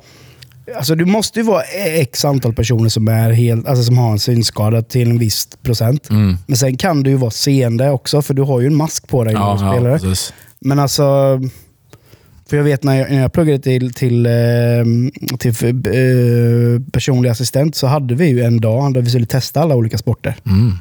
Alltså, 0.77 0.95
du 0.95 1.05
måste 1.05 1.39
ju 1.41 1.45
vara 1.45 1.63
x 1.63 2.25
antal 2.25 2.53
personer 2.55 2.89
som, 2.89 3.09
är 3.09 3.33
helt, 3.33 3.67
alltså, 3.67 3.85
som 3.85 3.99
har 3.99 4.13
en 4.13 4.19
synskada 4.19 4.83
till 4.83 5.11
en 5.11 5.19
viss 5.19 5.49
procent. 5.63 6.11
Mm. 6.11 6.37
Men 6.47 6.57
sen 6.57 6.77
kan 6.77 7.03
du 7.03 7.11
ju 7.11 7.17
vara 7.17 7.31
seende 7.31 7.91
också, 7.91 8.23
för 8.23 8.35
du 8.35 8.43
har 8.43 8.61
ju 8.61 8.67
en 8.67 8.75
mask 8.75 9.09
på 9.09 9.25
dig 9.25 9.35
när 9.35 9.41
Ja, 9.41 9.57
du 9.61 9.65
ja, 9.67 9.73
spelar. 9.73 9.99
precis. 9.99 10.33
Men 10.61 10.79
alltså... 10.79 11.41
För 12.49 12.57
jag 12.57 12.65
vet 12.65 12.83
när 12.83 12.95
jag, 12.97 13.11
när 13.11 13.21
jag 13.21 13.33
pluggade 13.33 13.59
till, 13.59 13.95
till, 13.95 14.27
eh, 14.27 14.33
till 15.39 15.67
eh, 15.67 16.81
personlig 16.93 17.31
assistent 17.31 17.75
så 17.77 17.87
hade 17.87 18.15
vi 18.15 18.27
ju 18.27 18.43
en 18.43 18.61
dag 18.61 18.95
där 18.95 19.01
vi 19.01 19.11
skulle 19.11 19.27
testa 19.27 19.61
alla 19.61 19.75
olika 19.77 19.99
sporter. 19.99 20.37
Mm. 20.47 20.73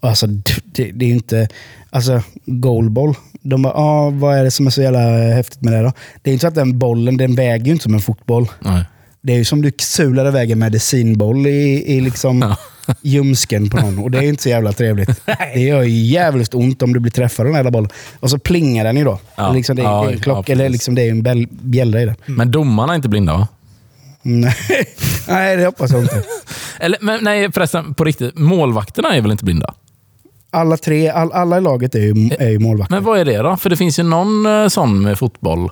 Alltså, 0.00 0.26
det, 0.26 0.92
det 0.92 1.04
är 1.04 1.10
inte... 1.10 1.48
Alltså, 1.90 2.22
goalball. 2.46 3.14
De 3.42 3.62
bara, 3.62 3.72
ah, 3.74 4.10
vad 4.10 4.36
är 4.38 4.44
det 4.44 4.50
som 4.50 4.66
är 4.66 4.70
så 4.70 4.82
jävla 4.82 5.00
häftigt 5.34 5.62
med 5.62 5.72
det 5.72 5.82
då? 5.82 5.92
Det 6.22 6.30
är 6.30 6.32
inte 6.32 6.42
så 6.42 6.48
att 6.48 6.54
den 6.54 6.78
bollen, 6.78 7.16
den 7.16 7.34
väger 7.34 7.66
ju 7.66 7.72
inte 7.72 7.82
som 7.82 7.94
en 7.94 8.00
fotboll. 8.00 8.48
Nej. 8.60 8.84
Det 9.26 9.32
är 9.32 9.36
ju 9.36 9.44
som 9.44 9.62
du 9.62 9.72
sular 9.78 10.28
iväg 10.28 10.50
en 10.50 10.58
medicinboll 10.58 11.46
i, 11.46 11.84
i 11.96 12.00
liksom 12.00 12.54
ljumsken 13.02 13.70
på 13.70 13.76
någon. 13.76 13.98
Och 13.98 14.10
det 14.10 14.18
är 14.18 14.22
inte 14.22 14.42
så 14.42 14.48
jävla 14.48 14.72
trevligt. 14.72 15.08
Det 15.54 15.60
gör 15.60 15.82
ju 15.82 16.04
jävligt 16.04 16.54
ont 16.54 16.82
om 16.82 16.92
du 16.92 17.00
blir 17.00 17.12
träffad 17.12 17.46
av 17.46 17.52
den 17.52 17.64
här 17.64 17.70
bollen. 17.70 17.90
Och 18.20 18.30
så 18.30 18.38
plingar 18.38 18.84
den 18.84 18.96
ju 18.96 19.04
då. 19.04 19.18
Ja. 19.36 19.52
Liksom 19.52 19.76
det, 19.76 19.82
är- 19.82 19.86
Ja, 19.86 20.02
det 20.04 20.08
är 20.10 20.12
en 20.12 20.20
klock, 20.20 20.48
ja, 20.48 20.52
eller 20.52 20.68
liksom 20.68 20.94
det 20.94 21.02
är 21.02 21.10
en 21.30 21.46
bjällra 21.50 22.02
i 22.02 22.04
det. 22.06 22.14
Men 22.26 22.50
domarna 22.50 22.92
är 22.92 22.96
inte 22.96 23.08
blinda 23.08 23.32
va? 23.32 23.48
Nej. 24.22 24.54
Nej, 25.28 25.56
det 25.56 25.64
hoppas 25.66 25.90
jag 25.92 26.00
inte. 26.02 26.22
Eller, 26.80 26.98
men, 27.00 27.24
nej 27.24 27.52
förresten, 27.52 27.94
på 27.94 28.04
riktigt. 28.04 28.38
Målvakterna 28.38 29.14
är 29.16 29.20
väl 29.20 29.30
inte 29.32 29.44
blinda? 29.44 29.74
Alla 30.50 30.76
tre, 30.76 31.08
all, 31.08 31.32
alla 31.32 31.58
i 31.58 31.60
laget 31.60 31.94
är 31.94 31.98
ju, 32.00 32.30
är 32.38 32.48
ju 32.50 32.58
målvakter. 32.58 32.94
Men 32.96 33.04
vad 33.04 33.18
är 33.18 33.24
det 33.24 33.38
då? 33.38 33.56
För 33.56 33.70
det 33.70 33.76
finns 33.76 33.98
ju 33.98 34.02
någon 34.02 34.46
eh, 34.46 34.68
sån 34.68 35.02
med 35.02 35.18
fotboll 35.18 35.70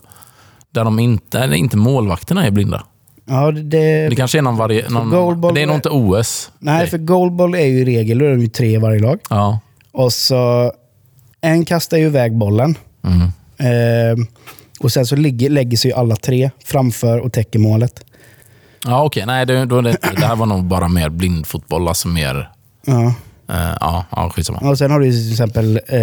där 0.70 0.84
de 0.84 0.98
inte, 0.98 1.38
eller 1.38 1.56
inte 1.56 1.76
målvakterna 1.76 2.46
är 2.46 2.50
blinda. 2.50 2.84
Ja, 3.26 3.50
det, 3.50 4.08
Det 4.08 4.16
kanske 4.16 4.38
är 4.38 4.42
någon 4.42 4.56
goalball- 5.10 5.54
det 5.54 5.62
är 5.62 5.66
nog 5.66 5.76
inte 5.76 5.88
OS. 5.90 6.50
nej, 6.58 6.86
för 6.86 6.98
goalball 6.98 7.54
är 7.54 7.66
ju 7.66 7.78
i 7.80 7.84
regel, 7.84 8.18
då 8.18 8.24
är 8.24 8.30
de 8.30 8.40
ju 8.40 8.48
tre 8.48 8.74
i 8.74 8.76
varje 8.76 9.00
lag. 9.00 9.18
Ja. 9.30 9.58
Och 9.92 10.12
så 10.12 10.72
en 11.40 11.64
kastar 11.64 11.96
ju 11.96 12.04
iväg 12.06 12.36
bollen. 12.36 12.74
Mm. 13.04 13.28
Ehm, 13.58 14.26
och 14.80 14.92
sen 14.92 15.06
så 15.06 15.16
ligger, 15.16 15.50
lägger 15.50 15.76
sig 15.76 15.92
alla 15.92 16.16
tre 16.16 16.50
framför 16.64 17.18
och 17.18 17.32
täcker 17.32 17.58
målet. 17.58 18.04
Ja, 18.86 19.04
okej. 19.04 19.26
Nej, 19.26 19.46
det, 19.46 19.64
då 19.64 19.80
det, 19.80 19.96
det 20.16 20.26
här 20.26 20.36
var 20.36 20.46
nog 20.46 20.64
bara 20.64 20.88
mer 20.88 21.08
blindfotboll. 21.08 21.88
Alltså 21.88 22.08
mer... 22.08 22.50
Ja. 22.86 23.14
Eh, 23.48 23.76
ja, 23.80 24.04
ja, 24.10 24.30
skitsamma. 24.30 24.58
Och 24.70 24.78
sen 24.78 24.90
har 24.90 25.00
du 25.00 25.10
till 25.12 25.30
exempel 25.30 25.80
eh, 25.86 25.98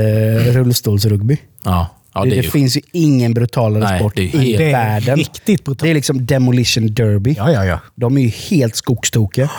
rullstolsrugby. 0.54 1.38
Ja, 1.64 1.88
ja, 2.14 2.24
det, 2.24 2.30
det 2.30 2.36
ju... 2.36 2.44
finns 2.44 2.78
ju 2.78 2.82
ingen 2.92 3.34
brutalare 3.34 3.84
Nej, 3.84 4.00
sport 4.00 4.16
det 4.16 4.22
är 4.22 4.26
i 4.26 4.28
helt- 4.30 4.58
Det 4.58 4.66
är 4.66 4.72
världen. 4.72 5.18
riktigt 5.18 5.64
brutalt. 5.64 5.80
Det 5.80 5.90
är 5.90 5.94
liksom 5.94 6.26
demolition 6.26 6.94
derby. 6.94 7.34
Ja, 7.38 7.52
ja, 7.52 7.66
ja. 7.66 7.80
De 7.96 8.18
är 8.18 8.22
ju 8.22 8.28
helt 8.30 8.76
skogstokiga. 8.76 9.50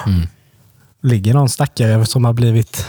ligger 1.02 1.34
någon 1.34 1.48
stackare 1.48 2.06
som 2.06 2.24
har 2.24 2.32
blivit... 2.32 2.86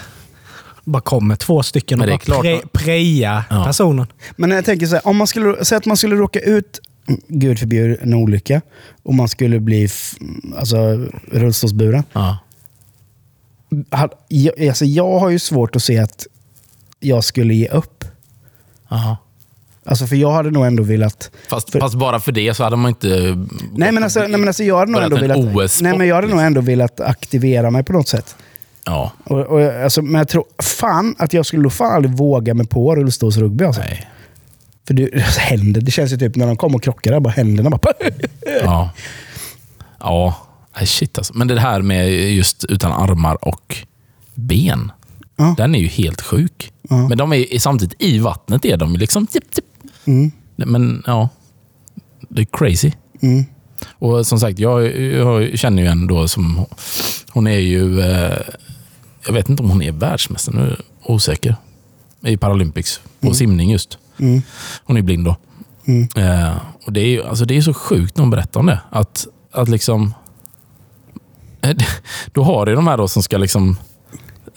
Bara 0.85 1.01
kommer 1.01 1.35
två 1.35 1.63
stycken 1.63 2.01
och 2.01 2.07
bara 2.07 2.17
klart 2.17 2.41
pre, 2.41 2.59
preja 2.71 3.45
Ja. 3.49 3.63
personen. 3.65 4.07
Men 4.35 4.51
jag 4.51 4.65
tänker 4.65 4.85
så 4.85 4.93
här, 4.95 5.07
om 5.07 5.17
man 5.17 5.27
skulle, 5.27 5.65
säg 5.65 5.77
att 5.77 5.85
man 5.85 5.97
skulle 5.97 6.15
råka 6.15 6.39
ut, 6.39 6.79
gud 7.27 7.59
förbjude, 7.59 7.95
en 8.01 8.13
olycka 8.13 8.61
och 9.03 9.13
man 9.15 9.27
skulle 9.29 9.59
bli 9.59 9.89
alltså, 10.57 11.07
rullstolsburen. 11.31 12.03
Ja. 12.13 12.37
Jag, 14.27 14.67
alltså, 14.67 14.85
jag 14.85 15.19
har 15.19 15.29
ju 15.29 15.39
svårt 15.39 15.75
att 15.75 15.83
se 15.83 15.97
att 15.99 16.27
jag 16.99 17.23
skulle 17.23 17.53
ge 17.53 17.67
upp. 17.67 18.05
Aha. 18.89 19.17
Alltså, 19.85 20.07
för 20.07 20.15
jag 20.15 20.31
hade 20.31 20.51
nog 20.51 20.65
ändå 20.65 20.83
velat... 20.83 21.31
Fast, 21.49 21.69
För- 21.71 21.79
fast 21.79 21.95
bara 21.95 22.19
för 22.19 22.31
det 22.31 22.53
så 22.53 22.63
hade 22.63 22.75
man 22.75 22.89
inte... 22.89 23.07
Nej 23.73 23.91
men 23.91 24.03
alltså, 24.03 24.19
nej, 24.19 24.29
men 24.29 24.47
alltså 24.47 24.63
jag 24.63 24.77
hade 24.77 24.91
nog 24.91 25.01
ändå 25.01 25.15
velat... 25.17 25.81
Nej 25.81 25.97
men 25.97 26.07
jag 26.07 26.15
hade 26.15 26.27
nog 26.27 26.35
liksom. 26.35 26.45
ändå 26.45 26.61
velat 26.61 26.99
aktivera 26.99 27.71
mig 27.71 27.83
på 27.83 27.93
något 27.93 28.07
sätt. 28.07 28.35
Ja. 28.85 29.11
Och, 29.23 29.39
och, 29.39 29.61
alltså, 29.61 30.01
men 30.01 30.15
jag 30.15 30.27
tror 30.27 30.45
fan 30.61 31.15
att 31.19 31.33
jag 31.33 31.45
skulle 31.45 31.69
fan 31.69 31.95
aldrig 31.95 32.17
våga 32.17 32.53
mig 32.53 32.67
på 32.67 32.95
rullstolsrugby. 32.95 33.65
Alltså. 33.65 33.81
Nej. 33.81 34.09
För 34.87 34.93
det, 34.93 35.13
alltså, 35.13 35.39
händer, 35.39 35.81
det 35.81 35.91
känns 35.91 36.13
ju 36.13 36.17
typ 36.17 36.35
när 36.35 36.47
de 36.47 36.57
kommer 36.57 36.75
och 36.75 36.83
krockar 36.83 37.11
där, 37.11 37.19
bara 37.19 37.29
händerna 37.33 37.69
bara... 37.69 37.93
Ja. 38.63 38.89
Ja. 39.99 40.35
Nej, 40.77 40.87
shit 40.87 41.17
alltså. 41.17 41.33
Men 41.37 41.47
det 41.47 41.59
här 41.59 41.81
med 41.81 42.31
just 42.33 42.63
utan 42.65 42.91
armar 42.91 43.47
och 43.47 43.77
ben. 44.35 44.91
Ja. 45.35 45.55
Den 45.57 45.75
är 45.75 45.79
ju 45.79 45.87
helt 45.87 46.21
sjuk. 46.21 46.71
Ja. 46.89 47.07
Men 47.07 47.17
de 47.17 47.33
är 47.33 47.59
samtidigt 47.59 48.01
i 48.01 48.19
vattnet 48.19 48.65
är 48.65 48.77
de 48.77 48.95
liksom... 48.95 49.27
Tipp, 49.27 49.51
tipp. 49.51 49.65
Mm. 50.05 50.31
Men 50.55 51.03
ja, 51.07 51.29
det 52.29 52.41
är 52.41 52.47
crazy. 52.51 52.91
Mm. 53.21 53.45
Och 53.99 54.27
som 54.27 54.39
sagt, 54.39 54.59
jag, 54.59 55.01
jag 55.01 55.59
känner 55.59 55.83
ju 55.83 55.89
en 55.89 56.07
då 56.07 56.27
som... 56.27 56.65
Hon 57.29 57.47
är 57.47 57.57
ju... 57.59 58.01
Eh, 58.01 58.37
jag 59.25 59.33
vet 59.33 59.49
inte 59.49 59.63
om 59.63 59.69
hon 59.69 59.81
är 59.81 59.91
världsmästare, 59.91 60.55
nu 60.55 60.61
är 60.61 60.67
jag 60.69 61.09
osäker. 61.15 61.55
I 62.21 62.37
Paralympics, 62.37 63.01
på 63.19 63.33
simning 63.33 63.71
just. 63.71 63.97
Mm. 64.19 64.41
Hon 64.83 64.97
är 64.97 65.01
blind 65.01 65.25
då. 65.25 65.35
Mm. 65.85 66.07
Eh, 66.17 66.57
och 66.85 66.93
det 66.93 66.99
är, 67.01 67.07
ju- 67.07 67.23
alltså 67.23 67.45
det 67.45 67.57
är 67.57 67.61
så 67.61 67.73
sjukt 67.73 68.17
när 68.17 68.21
hon 68.23 68.29
berättar 68.31 68.59
om 68.59 68.65
det. 68.65 68.79
Att, 68.89 69.27
att 69.51 69.69
liksom... 69.69 70.13
Då 72.33 72.43
har 72.43 72.65
du 72.65 72.75
de 72.75 72.87
här 72.87 72.97
då 72.97 73.07
som 73.07 73.23
ska 73.23 73.37
liksom 73.37 73.77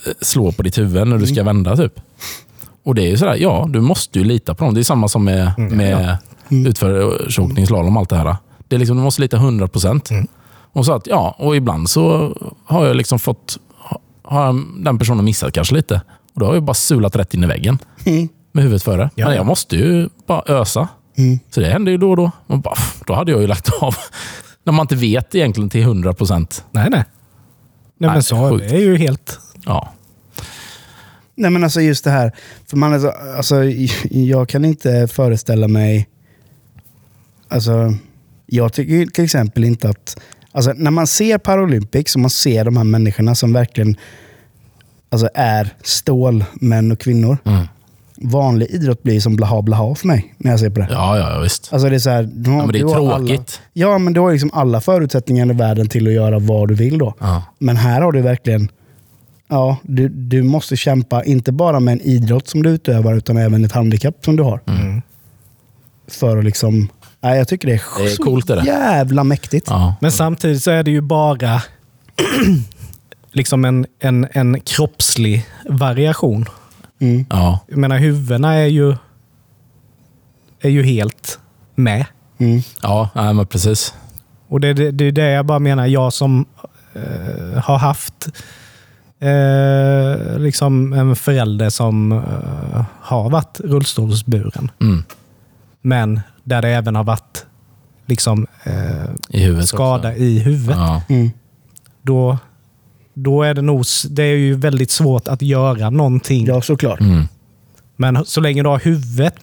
eh, 0.06 0.12
slå 0.20 0.52
på 0.52 0.62
ditt 0.62 0.78
huvud 0.78 1.06
när 1.08 1.18
du 1.18 1.26
ska 1.26 1.42
vända. 1.42 1.76
typ. 1.76 2.00
Och 2.86 2.94
det 2.94 3.02
är 3.02 3.08
ju 3.10 3.16
sådär, 3.16 3.34
ja, 3.36 3.66
du 3.70 3.80
måste 3.80 4.18
ju 4.18 4.24
lita 4.24 4.54
på 4.54 4.64
dem. 4.64 4.74
Det 4.74 4.80
är 4.80 4.84
samma 4.84 5.08
som 5.08 5.24
med, 5.24 5.52
med 5.58 6.18
utförsåkning, 6.50 7.66
slalom 7.66 7.96
och 7.96 8.00
allt 8.00 8.10
det 8.10 8.16
här. 8.16 8.36
Det 8.68 8.76
är 8.76 8.78
liksom, 8.80 8.96
du 8.96 9.02
måste 9.02 9.22
lita 9.22 9.36
100 9.36 9.68
procent. 9.68 10.10
Och 10.72 10.86
så 10.86 10.92
att, 10.92 11.06
ja, 11.06 11.36
och 11.38 11.56
ibland 11.56 11.90
så 11.90 12.34
har 12.64 12.86
jag 12.86 12.96
liksom 12.96 13.18
fått, 13.18 13.58
har 14.22 14.82
den 14.84 14.98
personen 14.98 15.24
missat 15.24 15.52
kanske 15.52 15.74
lite. 15.74 16.00
Och 16.34 16.40
då 16.40 16.46
har 16.46 16.54
jag 16.54 16.62
bara 16.62 16.74
sulat 16.74 17.16
rätt 17.16 17.34
in 17.34 17.44
i 17.44 17.46
väggen 17.46 17.78
Mm. 18.04 18.28
med 18.52 18.64
huvudet 18.64 18.82
före. 18.82 19.10
Ja, 19.14 19.24
Men 19.26 19.32
ja. 19.34 19.38
jag 19.40 19.46
måste 19.46 19.76
ju 19.76 20.08
bara 20.26 20.42
ösa. 20.46 20.88
Mm. 21.18 21.38
Så 21.50 21.60
det 21.60 21.66
händer 21.66 21.92
ju 21.92 21.98
då 21.98 22.10
och 22.10 22.16
då. 22.16 22.30
Och 22.46 22.58
bara, 22.58 22.74
då 23.06 23.14
hade 23.14 23.32
jag 23.32 23.40
ju 23.40 23.46
lagt 23.46 23.68
av. 23.82 23.94
När 24.64 24.72
man 24.72 24.84
inte 24.84 24.96
vet 24.96 25.34
egentligen 25.34 25.70
till 25.70 25.80
100 25.82 26.12
procent. 26.14 26.64
Nej, 26.70 26.88
nej. 26.90 27.04
Nej, 27.98 28.10
men 28.10 28.22
så 28.22 28.56
det 28.56 28.70
är 28.70 28.80
ju 28.80 28.96
helt... 28.96 29.40
Ja. 29.64 29.92
Nej 31.36 31.50
men 31.50 31.64
alltså 31.64 31.80
just 31.80 32.04
det 32.04 32.10
här. 32.10 32.32
För 32.66 32.76
man 32.76 33.10
alltså, 33.36 33.64
jag 34.10 34.48
kan 34.48 34.64
inte 34.64 35.08
föreställa 35.08 35.68
mig... 35.68 36.08
Alltså, 37.48 37.94
jag 38.46 38.72
tycker 38.72 39.06
till 39.06 39.24
exempel 39.24 39.64
inte 39.64 39.88
att... 39.88 40.16
Alltså, 40.52 40.72
när 40.76 40.90
man 40.90 41.06
ser 41.06 41.38
Paralympics 41.38 42.14
och 42.14 42.20
man 42.20 42.30
ser 42.30 42.64
de 42.64 42.76
här 42.76 42.84
människorna 42.84 43.34
som 43.34 43.52
verkligen 43.52 43.96
alltså, 45.08 45.28
är 45.34 45.74
stålmän 45.82 46.92
och 46.92 47.00
kvinnor. 47.00 47.38
Mm. 47.44 47.66
Vanlig 48.20 48.70
idrott 48.70 49.02
blir 49.02 49.20
som 49.20 49.36
blaha 49.36 49.62
blaha 49.62 49.94
för 49.94 50.06
mig 50.06 50.34
när 50.38 50.50
jag 50.50 50.60
ser 50.60 50.70
på 50.70 50.80
det. 50.80 50.88
Ja, 50.90 51.18
ja, 51.18 51.40
visst. 51.40 51.72
Alltså 51.72 51.88
det 51.88 51.94
är 51.94 51.98
så 51.98 52.10
här, 52.10 52.22
du 52.22 52.50
har, 52.50 52.58
Ja, 52.58 52.62
men 52.66 52.72
det 52.72 52.78
är 52.78 52.84
har 52.84 52.96
Alla, 52.96 53.18
tråkigt. 53.18 53.60
ja, 53.72 53.98
men 53.98 54.12
du 54.12 54.20
har 54.20 54.32
liksom 54.32 54.50
alla 54.52 54.80
förutsättningar 54.80 55.50
i 55.50 55.52
världen 55.52 55.88
till 55.88 56.06
att 56.06 56.12
göra 56.12 56.38
vad 56.38 56.68
du 56.68 56.74
vill 56.74 56.98
då. 56.98 57.14
Ja. 57.20 57.42
Men 57.58 57.76
här 57.76 58.00
har 58.00 58.12
du 58.12 58.20
verkligen... 58.20 58.68
Ja, 59.48 59.76
du, 59.82 60.08
du 60.08 60.42
måste 60.42 60.76
kämpa 60.76 61.24
inte 61.24 61.52
bara 61.52 61.80
med 61.80 61.92
en 61.92 62.00
idrott 62.00 62.48
som 62.48 62.62
du 62.62 62.70
utövar 62.70 63.14
utan 63.14 63.36
även 63.36 63.64
ett 63.64 63.72
handikapp 63.72 64.24
som 64.24 64.36
du 64.36 64.42
har. 64.42 64.60
Mm. 64.66 65.02
För 66.08 66.36
att 66.36 66.44
liksom... 66.44 66.88
Nej, 67.20 67.38
jag 67.38 67.48
tycker 67.48 67.68
det 67.68 67.74
är, 67.74 67.82
Det 67.98 68.04
är 68.10 68.14
så 68.14 68.22
coolt, 68.22 68.50
är 68.50 68.56
det. 68.56 68.64
jävla 68.64 69.24
mäktigt. 69.24 69.66
Ja. 69.70 69.94
Men 70.00 70.12
samtidigt 70.12 70.62
så 70.62 70.70
är 70.70 70.82
det 70.82 70.90
ju 70.90 71.00
bara 71.00 71.62
liksom 73.32 73.64
en, 73.64 73.86
en, 73.98 74.26
en 74.32 74.60
kroppslig 74.60 75.46
variation. 75.68 76.46
Mm. 76.98 77.26
Ja. 77.30 77.60
Jag 77.68 77.78
menar, 77.78 77.98
huvudena 77.98 78.54
är 78.54 78.66
ju, 78.66 78.96
är 80.60 80.68
ju 80.70 80.82
helt 80.82 81.38
med. 81.74 82.04
Mm. 82.38 82.62
Ja, 82.82 83.10
nej, 83.14 83.34
men 83.34 83.46
precis. 83.46 83.94
Och 84.48 84.60
det, 84.60 84.74
det, 84.74 84.90
det 84.90 85.04
är 85.04 85.12
det 85.12 85.30
jag 85.30 85.46
bara 85.46 85.58
menar. 85.58 85.86
Jag 85.86 86.12
som 86.12 86.46
eh, 86.94 87.62
har 87.62 87.78
haft 87.78 88.28
eh, 89.20 90.38
liksom 90.38 90.92
en 90.92 91.16
förälder 91.16 91.70
som 91.70 92.12
eh, 92.12 92.84
har 93.00 93.30
varit 93.30 93.60
rullstolsburen. 93.60 94.70
Mm. 94.80 95.04
Men 95.82 96.20
där 96.44 96.62
det 96.62 96.68
även 96.68 96.94
har 96.96 97.04
varit 97.04 97.46
liksom, 98.06 98.46
eh, 98.64 98.72
I 99.28 99.40
huvudet 99.44 99.68
skada 99.68 100.08
också. 100.10 100.20
i 100.22 100.38
huvudet. 100.38 100.76
Ja. 100.76 101.02
Mm. 101.08 101.30
Då, 102.02 102.38
då 103.14 103.42
är 103.42 103.54
det 103.54 103.62
nog 103.62 103.84
det 104.10 104.22
är 104.22 104.36
ju 104.36 104.54
väldigt 104.54 104.90
svårt 104.90 105.28
att 105.28 105.42
göra 105.42 105.90
någonting. 105.90 106.46
Ja, 106.46 106.62
såklart. 106.62 107.00
Mm. 107.00 107.28
Men 107.96 108.24
så 108.24 108.40
länge 108.40 108.62
du 108.62 108.68
har 108.68 108.78
huvudet 108.78 109.34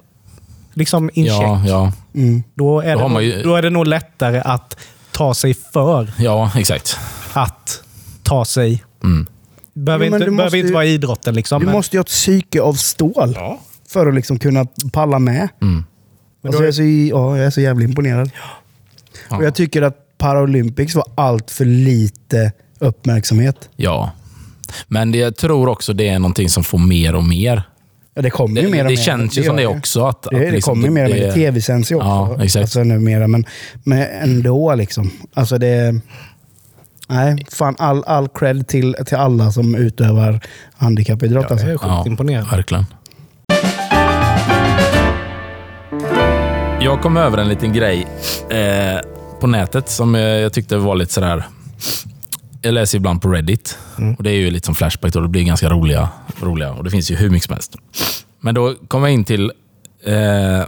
liksom 0.73 1.09
in 1.13 1.25
Ja, 1.25 1.39
check, 1.61 1.69
ja, 1.71 1.91
Mm. 2.15 2.43
då, 2.53 2.81
är 2.81 2.95
Då 2.95 3.01
det 3.01 3.07
nog, 3.13 3.21
ju- 3.23 3.43
då 3.43 3.55
är 3.55 3.61
det 3.61 3.69
nog 3.69 3.87
lättare 3.87 4.41
att 4.45 4.77
ta 5.11 5.33
sig 5.33 5.53
för 5.53 6.11
ja, 6.17 6.51
exakt. 6.55 6.99
att 7.33 7.83
ta 8.23 8.45
sig 8.45 8.83
Mm. 9.03 9.27
Behöver, 9.73 10.05
Jo, 10.05 10.13
inte, 10.15 10.25
du 10.25 10.31
behöver 10.31 10.43
måste 10.45 10.57
inte 10.57 10.73
vara 10.73 10.85
idrotten. 10.85 11.35
Liksom, 11.35 11.59
Du 11.59 11.65
men- 11.65 11.75
måste 11.75 11.95
ju 11.95 11.99
ha 11.99 12.01
ett 12.01 12.07
psyke 12.07 12.61
av 12.61 12.73
stål 12.73 13.33
Ja. 13.35 13.59
för 13.89 14.07
att 14.07 14.13
liksom 14.15 14.39
kunna 14.39 14.65
palla 14.91 15.19
med. 15.19 15.47
Mm. 15.61 15.83
Alltså, 16.45 16.61
jag, 16.61 16.67
är 16.67 16.71
så, 16.71 16.83
ja, 16.83 17.37
jag 17.37 17.45
är 17.45 17.49
så 17.49 17.61
jävla 17.61 17.83
imponerad. 17.85 18.31
Ja. 19.29 19.37
Och 19.37 19.43
jag 19.43 19.55
tycker 19.55 19.81
att 19.81 20.17
Paralympics 20.17 20.95
var 20.95 21.05
allt 21.15 21.51
för 21.51 21.65
lite 21.65 22.51
uppmärksamhet. 22.79 23.69
Ja. 23.75 24.11
Men 24.87 25.11
det, 25.11 25.17
jag 25.17 25.35
tror 25.35 25.67
också 25.69 25.93
det 25.93 26.07
är 26.07 26.19
någonting 26.19 26.49
som 26.49 26.63
får 26.63 26.77
mer 26.77 27.15
och 27.15 27.23
mer. 27.23 27.63
Ja, 28.15 28.21
det 28.21 28.29
kommer 28.29 28.55
Det, 28.55 28.61
ju 28.61 28.71
mer 28.71 28.83
och 28.83 28.89
det 28.91 28.95
mer. 28.97 29.03
känns 29.03 29.37
ju 29.37 29.43
som 29.43 29.55
det 29.55 29.65
också. 29.67 30.05
Att, 30.05 30.21
Det, 30.23 30.27
att 30.35 30.41
det 30.41 30.51
liksom 30.51 30.73
kommer 30.75 30.87
ju 30.87 30.93
mer 30.93 31.03
och 31.03 31.09
mer. 31.15 31.21
det- 31.27 31.33
Tv 31.33 31.61
sänds 31.61 31.91
ju 31.91 31.95
också. 31.95 32.07
Ja, 32.07 32.43
exakt. 32.43 32.61
Alltså, 32.63 32.83
numera, 32.83 33.27
men, 33.27 33.45
men 33.83 34.01
ändå 34.01 34.75
liksom. 34.75 35.11
Alltså 35.33 35.57
det... 35.57 35.95
Nej, 37.13 37.45
fan 37.51 37.75
all, 37.79 38.03
all 38.03 38.27
cred 38.29 38.67
till, 38.67 38.95
till 39.05 39.17
alla 39.17 39.51
som 39.51 39.75
utövar 39.75 40.39
handikappidrott. 40.77 41.43
Jag 41.43 41.51
Alltså. 41.51 41.67
är 41.67 41.77
sjukt 41.77 42.07
imponerad. 42.07 42.47
Verkligen. 42.51 42.85
Jag 46.81 47.01
kom 47.01 47.17
över 47.17 47.37
en 47.37 47.49
liten 47.49 47.73
grej 47.73 48.07
eh, 48.49 48.99
på 49.39 49.47
nätet 49.47 49.89
som 49.89 50.15
jag 50.15 50.53
tyckte 50.53 50.77
var 50.77 50.95
lite 50.95 51.13
sådär... 51.13 51.43
Jag 52.61 52.73
läser 52.73 52.97
ibland 52.97 53.21
på 53.21 53.29
Reddit. 53.29 53.77
Och 54.17 54.23
Det 54.23 54.29
är 54.29 54.35
ju 54.35 54.51
lite 54.51 54.65
som 54.65 54.75
Flashback. 54.75 55.13
Då. 55.13 55.19
Det 55.19 55.27
blir 55.27 55.43
ganska 55.43 55.69
roliga, 55.69 56.09
roliga 56.41 56.71
och 56.73 56.83
det 56.83 56.89
finns 56.89 57.11
ju 57.11 57.15
hur 57.15 57.29
mycket 57.29 57.45
som 57.47 57.53
helst. 57.53 57.75
Men 58.41 58.55
då 58.55 58.75
kom 58.87 59.01
jag 59.03 59.11
in 59.11 59.23
till 59.23 59.51
eh, 60.05 60.65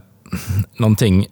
någonting. 0.79 1.25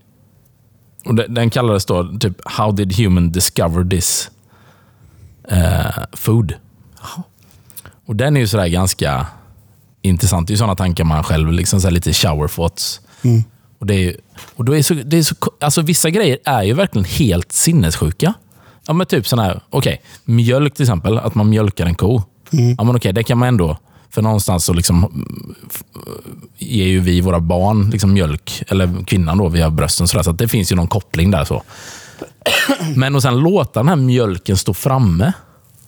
Och 1.06 1.16
den 1.16 1.50
kallades 1.50 1.86
då 1.86 2.18
typ 2.20 2.38
How 2.46 2.72
did 2.72 2.94
human 2.98 3.32
discover 3.32 3.90
this 3.90 4.32
eh, 5.50 6.04
food? 6.14 6.54
Och 8.06 8.16
Den 8.16 8.36
är 8.36 8.42
ju 8.42 8.48
sådär 8.48 8.68
ganska 8.68 9.28
intressant. 10.02 10.48
Det 10.48 10.52
är 10.52 10.54
ju 10.54 10.58
sådana 10.58 10.76
tankar 10.76 11.04
man 11.04 11.24
själv, 11.24 11.52
liksom 11.52 11.82
så 11.82 11.88
här 11.88 11.92
lite 11.94 12.14
shower 12.14 12.48
thoughts. 12.48 13.02
Och 13.80 13.86
det 13.86 13.94
är, 13.94 14.00
ju- 14.00 14.18
och 14.56 14.66
då 14.66 14.76
är 14.76 14.82
så, 14.82 14.94
det 14.94 15.18
är 15.18 15.24
så, 15.24 15.36
alltså 15.60 15.82
vissa 15.82 16.10
grejer 16.10 16.38
är 16.46 16.64
ju 16.64 16.74
verkligen 16.74 17.06
helt 17.06 17.52
sinnessjuka. 17.52 18.34
Ja, 18.88 18.94
men 18.94 19.08
typ 19.08 19.28
sån 19.28 19.40
här, 19.40 19.62
okej, 19.70 20.02
mjölk 20.26 20.74
till 20.74 20.84
exempel, 20.84 21.18
att 21.18 21.36
man 21.36 21.50
mjölkar 21.50 21.86
en 21.86 21.96
ko. 21.96 22.22
Ja, 22.78 22.84
men 22.84 22.96
okej, 22.96 23.14
det 23.14 23.24
kan 23.24 23.38
man 23.38 23.48
ändå, 23.48 23.78
för 24.10 24.22
någonstans 24.22 24.66
så 24.66 24.74
liksom 24.74 24.98
mm, 25.04 25.56
ger 26.58 26.86
ju 26.86 27.00
vi 27.00 27.22
våra 27.22 27.40
barn 27.40 27.90
liksom 27.90 28.14
mjölk, 28.14 28.64
eller 28.68 29.06
kvinnan 29.06 29.38
då 29.38 29.50
via 29.50 29.70
brösten. 29.70 30.08
Så, 30.08 30.18
där, 30.18 30.24
så 30.24 30.32
att 30.32 30.38
det 30.38 30.48
finns 30.48 30.72
ju 30.72 30.76
någon 30.76 30.88
koppling 30.88 31.32
där. 31.32 31.44
så. 31.46 31.64
Men 32.96 33.16
att 33.16 33.22
sen 33.22 33.38
låta 33.38 33.80
den 33.80 33.88
här 33.90 33.96
mjölken 33.96 34.58
stå 34.58 34.74
framme, 34.74 35.34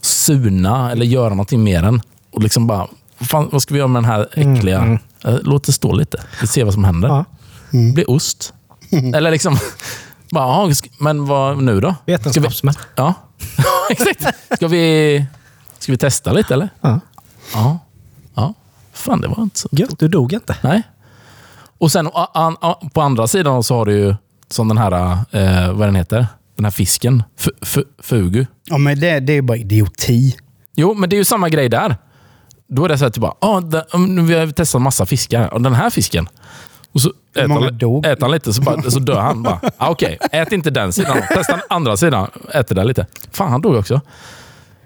suna 0.01 0.91
eller 0.91 1.06
göra 1.06 1.30
någonting 1.30 1.64
med 1.64 1.84
den. 1.84 2.01
Och 2.32 2.43
liksom 2.43 2.68
bara, 2.68 2.88
fan, 3.20 3.49
vad 3.51 3.62
ska 3.62 3.74
vi 3.74 3.78
göra 3.78 3.88
med 3.88 4.03
den 4.03 4.12
här 4.12 4.30
äckliga... 4.34 4.99
Eh, 5.26 5.36
Låt 5.41 5.64
det 5.64 5.72
stå 5.72 5.93
lite. 5.93 6.24
Vi 6.41 6.47
ser 6.47 6.64
vad 6.64 6.74
som 6.74 6.84
händer. 6.84 7.08
Ja. 7.10 7.26
Det 7.72 7.93
blir 7.93 8.10
ost. 8.10 8.53
Eller 8.91 9.32
liksom... 9.32 9.58
Bara, 10.32 10.74
men 10.99 11.26
vad 11.26 11.64
nu 11.64 11.82
då? 11.82 11.95
Vetenskapsmän. 12.06 12.74
ja, 12.95 13.14
exakt. 13.89 14.26
Ska 14.56 14.68
vi, 14.68 15.26
ska 15.80 15.91
vi 15.91 15.97
testa 15.97 16.34
lite 16.34 16.53
eller? 16.53 16.70
Ja. 16.82 16.99
Ja. 17.53 17.80
ja. 18.36 18.53
Fan, 18.93 19.22
det 19.22 19.28
var 19.28 19.43
inte 19.43 19.60
så... 19.60 19.70
Gött, 19.72 19.99
du 19.99 20.08
dog 20.08 20.34
inte. 20.34 20.56
Nej. 20.64 20.82
Och 21.78 21.91
sen 21.91 22.10
på 22.93 23.01
andra 23.01 23.28
sidan 23.28 23.64
så 23.64 23.76
har 23.76 23.86
du 23.86 23.93
ju 23.97 24.16
som 24.47 24.68
den 24.68 24.78
här, 24.78 25.18
eh, 25.32 25.74
vad 25.74 25.88
den 25.88 25.95
heter, 25.95 26.28
den 26.56 26.66
här 26.66 26.72
fisken. 26.72 27.24
F- 27.39 27.47
f- 27.62 27.84
fugu. 27.99 28.45
Ja, 28.64 28.78
men 28.78 28.99
det, 28.99 29.20
det 29.20 29.34
är 29.34 29.41
bara 29.41 29.58
idioti. 29.58 30.36
Jo, 30.76 30.93
men 30.93 31.10
det 31.10 31.16
är 31.16 31.18
ju 31.18 31.26
samma 31.26 31.49
grej 31.49 31.70
där. 31.70 31.97
Då 32.68 32.86
är 32.86 32.89
det 32.89 32.97
så 32.97 33.06
här 33.06 33.12
typ 33.12 33.22
bara, 33.22 33.34
ah, 33.39 33.60
nu 33.97 34.22
vi 34.22 34.34
har 34.34 34.47
testat 34.47 34.82
massa 34.82 35.06
fiskar. 35.06 35.53
Och 35.53 35.62
den 35.62 35.74
här 35.74 35.89
fisken. 35.89 36.30
Och 36.91 37.01
så 37.01 37.12
äter 37.36 37.49
han, 37.49 38.06
äter 38.06 38.22
han 38.22 38.32
lite 38.32 38.53
så, 38.53 38.62
bara, 38.62 38.82
så 38.82 38.99
dör 38.99 39.20
han 39.20 39.43
bara. 39.43 39.60
Ah, 39.78 39.89
Okej, 39.89 40.18
ät 40.32 40.51
inte 40.51 40.70
den 40.70 40.93
sidan. 40.93 41.18
Testa 41.34 41.53
den 41.53 41.62
andra 41.70 41.97
sidan. 41.97 42.30
Äter 42.53 42.76
den 42.76 42.88
lite. 42.88 43.06
Fan, 43.32 43.51
han 43.51 43.62
dog 43.62 43.76
också. 43.76 44.01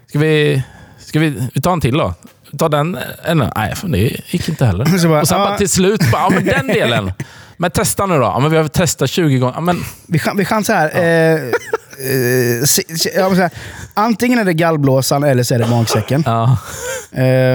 Ska 0.06 0.18
vi, 0.18 0.62
ska 0.98 1.20
vi, 1.20 1.48
vi 1.54 1.60
tar 1.60 1.72
en 1.72 1.80
till 1.80 1.98
då? 1.98 2.14
Ta 2.58 2.68
den? 2.68 2.98
Eller? 3.22 3.52
Nej, 3.56 3.74
fan, 3.74 3.90
det 3.92 3.98
gick 4.30 4.48
inte 4.48 4.66
heller. 4.66 4.84
Så 4.98 5.08
bara, 5.08 5.20
och 5.20 5.28
sen 5.28 5.40
ah. 5.40 5.44
bara 5.44 5.58
till 5.58 5.68
slut, 5.68 6.12
bara, 6.12 6.22
ja, 6.22 6.30
men 6.30 6.44
den 6.44 6.66
delen. 6.66 7.12
Men 7.60 7.70
testa 7.70 8.06
nu 8.06 8.14
då. 8.14 8.20
Ja, 8.22 8.38
men 8.40 8.50
vi 8.50 8.56
har 8.56 8.68
testat 8.68 9.10
20 9.10 9.38
gånger. 9.38 9.54
Ja, 9.54 9.60
men, 9.60 9.76
Vi, 10.06 10.18
chan- 10.18 10.36
vi 10.36 10.44
chansar 10.44 10.74
här. 10.74 10.90
Eh, 10.94 11.32
eh, 11.34 13.28
vill 13.28 13.36
säga, 13.36 13.50
antingen 13.94 14.38
är 14.38 14.44
det 14.44 14.52
gallblåsan 14.54 15.24
eller 15.24 15.42
så 15.42 15.54
är 15.54 15.58
det 15.58 15.66
magsäcken. 15.68 16.22
ja. 16.26 16.58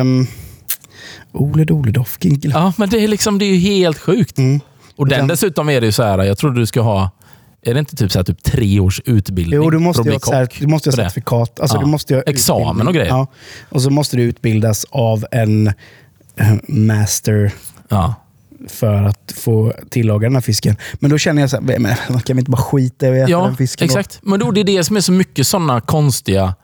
Um, 0.01 0.27
Ole 1.31 1.63
Dole 1.65 1.91
Dofkin. 1.91 2.41
Ja, 2.43 2.73
men 2.77 2.89
det 2.89 3.03
är, 3.03 3.07
liksom, 3.07 3.39
det 3.39 3.45
är 3.45 3.49
ju 3.49 3.57
helt 3.57 3.97
sjukt. 3.99 4.37
Mm. 4.37 4.59
Och 4.95 5.07
den 5.07 5.27
dessutom 5.27 5.69
är 5.69 5.81
det 5.81 5.85
ju 5.85 5.91
så 5.91 6.03
här, 6.03 6.23
jag 6.23 6.37
tror 6.37 6.51
du 6.51 6.65
ska 6.65 6.81
ha, 6.81 7.11
är 7.61 7.73
det 7.73 7.79
inte 7.79 7.95
typ 7.95 8.11
så 8.11 8.19
här, 8.19 8.23
typ 8.23 8.43
tre 8.43 8.79
års 8.79 9.01
utbildning 9.05 9.55
Jo, 9.63 9.69
du 9.69 9.79
måste 9.79 10.03
ju 10.03 10.11
ha, 10.11 10.19
kock? 10.19 10.59
du 10.59 10.67
måste 10.67 10.89
ha 10.89 10.95
certifikat. 10.95 11.59
Alltså, 11.59 11.77
Ja. 11.77 11.81
du 11.81 11.87
måste 11.87 12.15
ha 12.15 12.21
Examen 12.21 12.61
utbildning. 12.63 12.87
och 12.87 12.93
grejer. 12.93 13.07
Ja. 13.09 13.27
Och 13.69 13.81
så 13.81 13.89
måste 13.89 14.17
du 14.17 14.23
utbildas 14.23 14.85
av 14.89 15.25
en 15.31 15.67
eh, 16.39 16.53
master 16.67 17.51
Ja. 17.89 18.15
För 18.67 19.03
att 19.03 19.33
få 19.35 19.73
tillaga 19.89 20.27
den 20.27 20.35
här 20.35 20.41
fisken. 20.41 20.75
Men 20.93 21.11
då 21.11 21.17
känner 21.17 21.41
jag 21.41 21.49
så 21.49 21.55
här, 21.61 21.79
men, 21.79 21.95
kan 22.21 22.35
vi 22.35 22.39
inte 22.39 22.51
bara 22.51 22.61
skita 22.61 23.07
i 23.07 23.09
att 23.09 23.15
äta 23.15 23.31
Ja, 23.31 23.45
den 23.45 23.57
fisken? 23.57 23.87
då? 23.87 23.91
exakt. 23.91 24.19
Men 24.23 24.39
då, 24.39 24.51
det 24.51 24.59
är 24.59 24.63
det 24.63 24.83
som 24.83 24.97
är 24.97 25.01
så 25.01 25.11
mycket 25.11 25.47
sådana 25.47 25.81
konstiga 25.81 26.55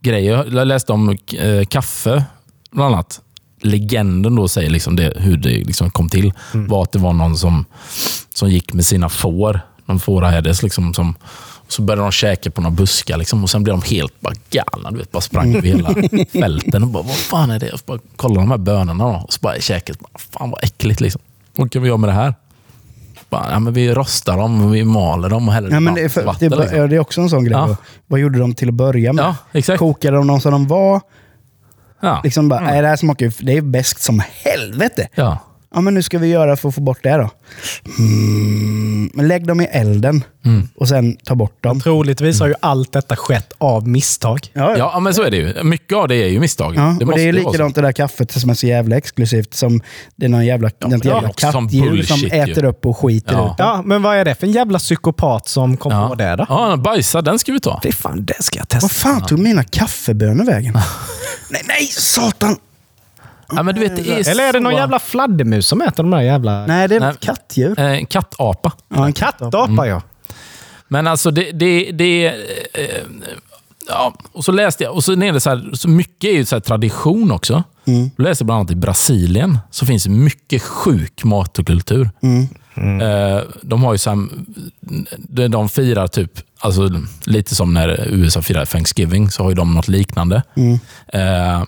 grejer. 0.00 0.46
Jag 0.52 0.66
läste 0.66 0.92
om 0.92 1.10
eh, 1.10 1.64
kaffe, 1.68 2.24
bland 2.70 2.94
annat. 2.94 3.20
Legenden 3.62 4.34
då 4.36 4.48
säger 4.48 4.70
liksom 4.70 4.96
det, 4.96 5.12
hur 5.16 5.36
det 5.36 5.48
liksom 5.50 5.90
kom 5.90 6.08
till. 6.08 6.32
Mm. 6.54 6.68
var 6.68 6.82
att 6.82 6.92
det 6.92 6.98
var 6.98 7.12
någon 7.12 7.36
som, 7.36 7.64
som 8.34 8.50
gick 8.50 8.72
med 8.72 8.86
sina 8.86 9.08
får. 9.08 9.60
Någon 9.86 10.00
fåraherders. 10.00 10.62
Liksom, 10.62 10.94
som, 10.94 11.14
så 11.68 11.82
började 11.82 12.02
de 12.02 12.12
käka 12.12 12.50
på 12.50 12.60
några 12.60 12.76
buskar 12.76 13.16
liksom, 13.16 13.42
och 13.42 13.50
sen 13.50 13.62
blev 13.64 13.76
de 13.80 13.94
helt 13.96 14.20
bara 14.20 14.34
galna. 14.50 14.90
Du 14.90 14.98
vet, 14.98 15.12
bara 15.12 15.20
sprang 15.20 15.54
över 15.54 15.68
hela 15.68 15.94
fälten 16.32 16.82
och 16.82 16.88
bara, 16.88 17.02
vad 17.02 17.16
fan 17.16 17.50
är 17.50 17.58
det? 17.58 17.70
Och 17.70 17.78
så 17.78 17.84
bara 17.86 17.98
kollade 18.16 18.40
de 18.40 18.50
här 18.50 18.58
bönorna 18.58 19.04
då, 19.04 19.24
och 19.26 19.32
så 19.32 19.38
bara 19.40 19.60
käkade. 19.60 19.98
Bara, 20.00 20.18
fan 20.18 20.50
vad 20.50 20.64
äckligt. 20.64 21.00
Liksom. 21.00 21.20
Vad 21.56 21.72
kan 21.72 21.82
vi 21.82 21.88
göra 21.88 21.98
med 21.98 22.08
det 22.08 22.14
här? 22.14 22.34
Bara, 23.30 23.50
ja, 23.50 23.58
men 23.58 23.72
vi 23.72 23.94
rostar 23.94 24.36
dem, 24.36 24.70
vi 24.70 24.84
maler 24.84 25.28
dem 25.28 25.48
och 25.48 25.54
häller 25.54 25.70
Ja, 25.70 25.80
men 25.80 25.94
det, 25.94 26.00
är 26.00 26.08
för, 26.08 26.24
vatten. 26.24 26.50
det, 26.50 26.56
liksom. 26.56 26.88
det 26.88 26.96
är 26.96 27.00
också 27.00 27.20
en 27.20 27.30
sån 27.30 27.44
grej. 27.44 27.52
Ja. 27.56 27.76
Vad 28.06 28.20
gjorde 28.20 28.38
de 28.38 28.54
till 28.54 28.68
att 28.68 28.74
börja 28.74 29.12
med? 29.12 29.24
Ja, 29.24 29.36
exakt. 29.52 29.78
Kokade 29.78 30.16
de 30.16 30.26
dem 30.26 30.40
som 30.40 30.52
de 30.52 30.66
var? 30.66 31.00
Ja. 32.00 32.20
Liksom 32.24 32.48
bara, 32.48 32.60
nej, 32.60 32.82
det 32.82 32.88
här 32.88 32.96
smakar 32.96 33.26
ju, 33.26 33.32
det 33.40 33.52
är 33.56 33.60
bäst 33.60 34.02
som 34.02 34.22
helvete. 34.44 35.08
Ja. 35.14 35.38
Ja, 35.74 35.80
men 35.80 35.94
nu 35.94 36.02
ska 36.02 36.18
vi 36.18 36.26
göra 36.26 36.56
för 36.56 36.68
att 36.68 36.74
få 36.74 36.80
bort 36.80 36.98
det 37.02 37.16
då. 37.16 37.30
Mm, 37.98 39.10
men 39.14 39.28
lägg 39.28 39.46
dem 39.46 39.60
i 39.60 39.64
elden 39.64 40.24
Mm. 40.44 40.68
och 40.76 40.88
sen 40.88 41.16
ta 41.24 41.34
bort 41.34 41.62
dem. 41.62 41.80
Troligtvis 41.80 42.40
har 42.40 42.46
ju 42.46 42.54
allt 42.60 42.92
detta 42.92 43.16
skett 43.16 43.52
av 43.58 43.88
misstag. 43.88 44.38
Ja, 44.52 44.76
ja, 44.76 45.00
men 45.00 45.14
så 45.14 45.22
är 45.22 45.30
det 45.30 45.36
ju. 45.36 45.62
Mycket 45.64 45.96
av 45.96 46.08
det 46.08 46.16
är 46.16 46.28
ju 46.28 46.40
misstag. 46.40 46.74
Ja, 46.76 46.90
och 47.06 47.14
det 47.14 47.20
är 47.22 47.26
ju 47.26 47.32
likadant 47.32 47.74
det 47.74 47.80
där 47.80 47.92
kaffet 47.92 48.32
som 48.32 48.50
är 48.50 48.54
så 48.54 48.66
jävla 48.66 48.96
exklusivt. 48.96 49.54
Som 49.54 49.80
det 50.16 50.24
är 50.26 50.28
någon 50.30 50.46
jävla, 50.46 50.70
ja, 50.78 50.86
det 50.88 50.94
är 50.94 51.06
jävla 51.14 51.28
också 51.28 51.52
som 51.52 51.64
kattdjur 51.68 52.02
som 52.02 52.20
bullshit 52.20 52.32
ju. 52.34 52.38
äter 52.52 52.64
upp 52.64 52.86
och 52.86 52.98
skiter 52.98 53.32
Ja. 53.34 53.46
ut. 53.50 53.54
Ja, 53.58 53.82
men 53.84 54.02
vad 54.02 54.16
är 54.16 54.24
det 54.24 54.34
för 54.34 54.46
en 54.46 54.52
jävla 54.52 54.78
psykopat 54.78 55.48
som 55.48 55.76
kom 55.76 55.92
Ja. 55.92 56.08
på 56.08 56.14
det 56.14 56.36
då? 56.36 56.46
Ja, 56.48 56.76
bajsa, 56.76 57.22
den 57.22 57.38
ska 57.38 57.52
vi 57.52 57.60
ta. 57.60 57.80
Det 57.82 57.92
fan, 57.92 58.24
det 58.24 58.42
ska 58.42 58.58
jag 58.58 58.68
testa. 58.68 58.84
Vad 58.84 58.90
fan 58.92 59.26
tog 59.26 59.38
mina 59.38 59.64
kaffebönor 59.64 60.44
vägen? 60.44 60.72
nej, 61.50 61.62
nej, 61.68 61.86
satan! 61.86 62.56
Ja, 63.52 63.62
men 63.62 63.74
du 63.74 63.80
vet, 63.80 63.96
det 63.96 64.10
är 64.10 64.30
Eller 64.30 64.48
är 64.48 64.52
det 64.52 64.60
någon 64.60 64.72
så- 64.72 64.78
jävla 64.78 64.98
fladdermus 64.98 65.66
som 65.66 65.82
äter 65.82 66.02
de 66.02 66.10
där 66.10 66.20
jävla... 66.20 66.66
Nej, 66.66 66.88
det 66.88 66.96
är 66.96 67.00
Nej. 67.00 67.10
ett 67.10 67.20
kattdjur. 67.20 67.80
Eh, 67.80 68.04
kattapa. 68.06 68.72
Ja, 68.88 69.06
en 69.06 69.12
Kattapa 69.12 69.86
ja. 69.86 70.02
Men 70.88 71.06
alltså 71.06 71.30
det... 71.30 71.52
det, 71.52 71.90
det 71.92 72.26
eh, 72.26 72.32
ja, 73.88 74.14
och 74.32 74.44
så 74.44 74.52
läste 74.52 74.84
jag, 74.84 74.94
och 74.94 75.04
så 75.04 75.12
är 75.12 75.32
det 75.32 75.40
så, 75.40 75.50
här, 75.50 75.70
så 75.74 75.88
mycket 75.88 76.30
är 76.30 76.34
ju 76.34 76.44
så 76.44 76.56
här 76.56 76.60
tradition 76.60 77.30
också. 77.30 77.62
Mm. 77.86 78.10
Jag 78.16 78.24
läste 78.24 78.44
bland 78.44 78.58
annat 78.60 78.70
i 78.70 78.74
Brasilien, 78.76 79.58
så 79.70 79.86
finns 79.86 80.04
det 80.04 80.10
mycket 80.10 80.62
sjuk 80.62 81.24
mat 81.24 81.58
och 81.58 81.66
kultur. 81.66 82.10
Mm. 82.22 82.48
Eh, 83.00 83.42
de 83.62 83.82
har 83.84 83.92
ju 83.94 83.98
så 83.98 84.10
här, 84.10 84.28
de, 85.18 85.48
de 85.48 85.68
firar 85.68 86.06
typ, 86.06 86.32
alltså 86.58 86.90
lite 87.24 87.54
som 87.54 87.74
när 87.74 88.08
USA 88.08 88.42
firar 88.42 88.64
Thanksgiving, 88.64 89.30
så 89.30 89.42
har 89.42 89.50
ju 89.50 89.54
de 89.56 89.74
något 89.74 89.88
liknande. 89.88 90.42
Mm. 90.56 90.78
Eh, 91.08 91.64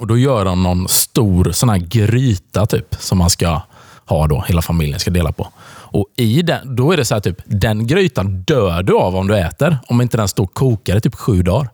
och 0.00 0.06
Då 0.06 0.18
gör 0.18 0.44
de 0.44 0.62
någon 0.62 0.88
stor 0.88 1.52
sån 1.52 1.68
här 1.68 1.78
gryta 1.78 2.66
typ, 2.66 2.94
som 2.98 3.18
man 3.18 3.30
ska 3.30 3.60
ha 4.04 4.26
då, 4.26 4.44
hela 4.48 4.62
familjen 4.62 5.00
ska 5.00 5.10
dela 5.10 5.32
på. 5.32 5.48
Och 5.90 6.06
i 6.16 6.42
den, 6.42 6.76
Då 6.76 6.92
är 6.92 6.96
det 6.96 7.04
så 7.04 7.14
här 7.14 7.20
typ, 7.20 7.36
den 7.44 7.86
grytan 7.86 8.42
dör 8.42 8.82
du 8.82 8.96
av 8.96 9.16
om 9.16 9.28
du 9.28 9.38
äter, 9.38 9.78
om 9.88 10.00
inte 10.00 10.16
den 10.16 10.28
står 10.28 10.44
och 10.44 10.54
kokar 10.54 10.96
i 10.96 11.00
typ 11.00 11.14
sju 11.14 11.42
dagar. 11.42 11.68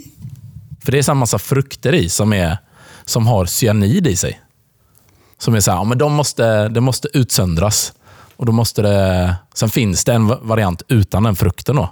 För 0.84 0.92
det 0.92 0.98
är 0.98 1.02
så 1.02 1.10
här 1.10 1.16
massa 1.16 1.38
frukter 1.38 1.94
i 1.94 2.08
som, 2.08 2.32
är, 2.32 2.58
som 3.04 3.26
har 3.26 3.46
cyanid 3.46 4.06
i 4.06 4.16
sig. 4.16 4.40
Som 5.38 5.54
är 5.54 5.60
så 5.60 5.70
här, 5.70 5.78
ja, 5.78 5.84
men 5.84 5.98
de 5.98 6.12
måste, 6.12 6.68
det 6.68 6.80
måste 6.80 7.08
utsöndras. 7.12 7.92
Och 8.36 8.46
då 8.46 8.52
måste 8.52 8.82
det, 8.82 9.34
sen 9.54 9.68
finns 9.68 10.04
det 10.04 10.12
en 10.12 10.26
va- 10.26 10.38
variant 10.42 10.82
utan 10.88 11.22
den 11.22 11.36
frukten. 11.36 11.76
Då. 11.76 11.90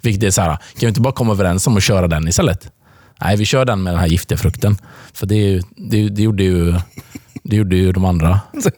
Vilket 0.00 0.22
är 0.22 0.30
så 0.30 0.40
här, 0.42 0.50
kan 0.50 0.60
vi 0.80 0.86
inte 0.86 1.00
bara 1.00 1.12
komma 1.12 1.32
överens 1.32 1.66
om 1.66 1.76
att 1.76 1.82
köra 1.82 2.08
den 2.08 2.28
istället? 2.28 2.72
Nej, 3.20 3.36
vi 3.36 3.44
kör 3.44 3.64
den 3.64 3.82
med 3.82 3.92
den 3.92 4.00
här 4.00 4.06
giftiga 4.08 4.38
frukten. 4.38 4.78
För 5.14 5.26
det, 5.26 5.34
är 5.34 5.48
ju- 5.48 5.62
det, 5.76 6.08
det, 6.08 6.22
gjorde, 6.22 6.42
ju, 6.42 6.74
det 7.42 7.56
gjorde 7.56 7.76
ju 7.76 7.92
de 7.92 8.04
andra. 8.04 8.40
så. 8.62 8.70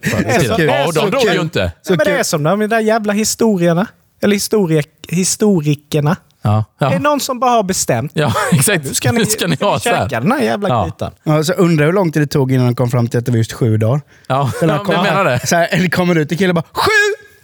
Ja, 0.59 0.87
och 0.87 0.95
de 0.95 1.11
kul. 1.21 1.35
ju 1.35 1.41
inte. 1.41 1.73
Så 1.83 1.93
men 1.95 1.99
det 2.07 2.11
är 2.19 2.23
som 2.23 2.43
de 2.43 2.67
där 2.69 2.81
jävla 2.81 3.13
historierna. 3.13 3.87
Eller 4.23 4.35
historie, 4.35 4.83
historikerna. 5.09 6.17
Ja, 6.43 6.65
Det 6.79 6.85
är 6.85 6.93
ja. 6.93 6.99
någon 6.99 7.21
som 7.21 7.41
bara 7.41 7.51
har 7.51 7.63
bestämt. 7.63 8.13
ja 8.15 8.33
exakt. 8.53 8.85
Nu 8.85 8.95
ska 8.95 9.13
ni, 9.13 9.19
Nu 9.19 9.25
ska 9.27 9.47
ni 9.47 9.57
ha 9.61 9.79
så 9.79 9.85
käka 9.85 9.97
här. 9.99 10.09
den 10.21 10.33
här 10.33 10.41
jävla 10.43 10.69
Ja. 10.69 10.85
grytan. 10.85 11.13
Ja, 11.23 11.45
så 11.45 11.53
undrar 11.53 11.87
hur 11.87 11.93
lång 11.93 12.13
tid 12.13 12.23
det 12.23 12.27
tog 12.27 12.53
innan 12.53 12.67
de 12.67 12.75
kom 12.75 12.91
fram 12.91 13.09
till 13.09 13.19
att 13.19 13.27
det 13.27 13.33
var 13.33 13.39
just 13.39 13.53
sju 13.53 13.77
dagar. 13.79 14.01
Ja, 14.27 14.51
Så 14.51 14.65
ja 14.65 14.67
men 14.67 14.77
jag 14.77 14.87
kom- 14.87 15.03
menar 15.05 15.25
det. 15.25 15.47
Så 15.47 15.57
här, 15.57 15.69
eller 15.71 15.89
kommer 15.89 16.19
ut 16.19 16.33
en 16.33 16.39
kille 16.39 16.49
och 16.51 16.55
bara 16.55 16.65
Sju! 16.73 16.91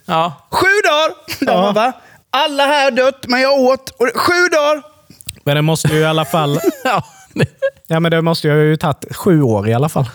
Ja. 0.07 0.49
Sju 0.51 0.67
dagar! 0.85 1.15
De 1.69 1.75
bara? 1.75 1.93
Alla 2.31 2.67
här 2.67 2.91
dött, 2.91 3.25
men 3.29 3.41
jag 3.41 3.61
åt. 3.61 3.91
Och 3.91 4.07
sju 4.15 4.49
dagar! 4.53 4.83
Men 5.45 5.57
det 5.57 5.63
måste 5.63 5.89
ju 5.89 5.99
i 5.99 6.05
alla 6.05 6.25
fall... 6.25 6.61
Ja. 7.89 8.01
Men 8.01 8.11
det 8.11 8.23
måste 8.23 8.49
ju 8.49 8.71
ha 8.71 8.77
tagit 8.77 9.17
sju 9.17 9.43
år 9.43 9.69
i 9.69 9.75
alla 9.75 9.89
fall. 9.89 10.11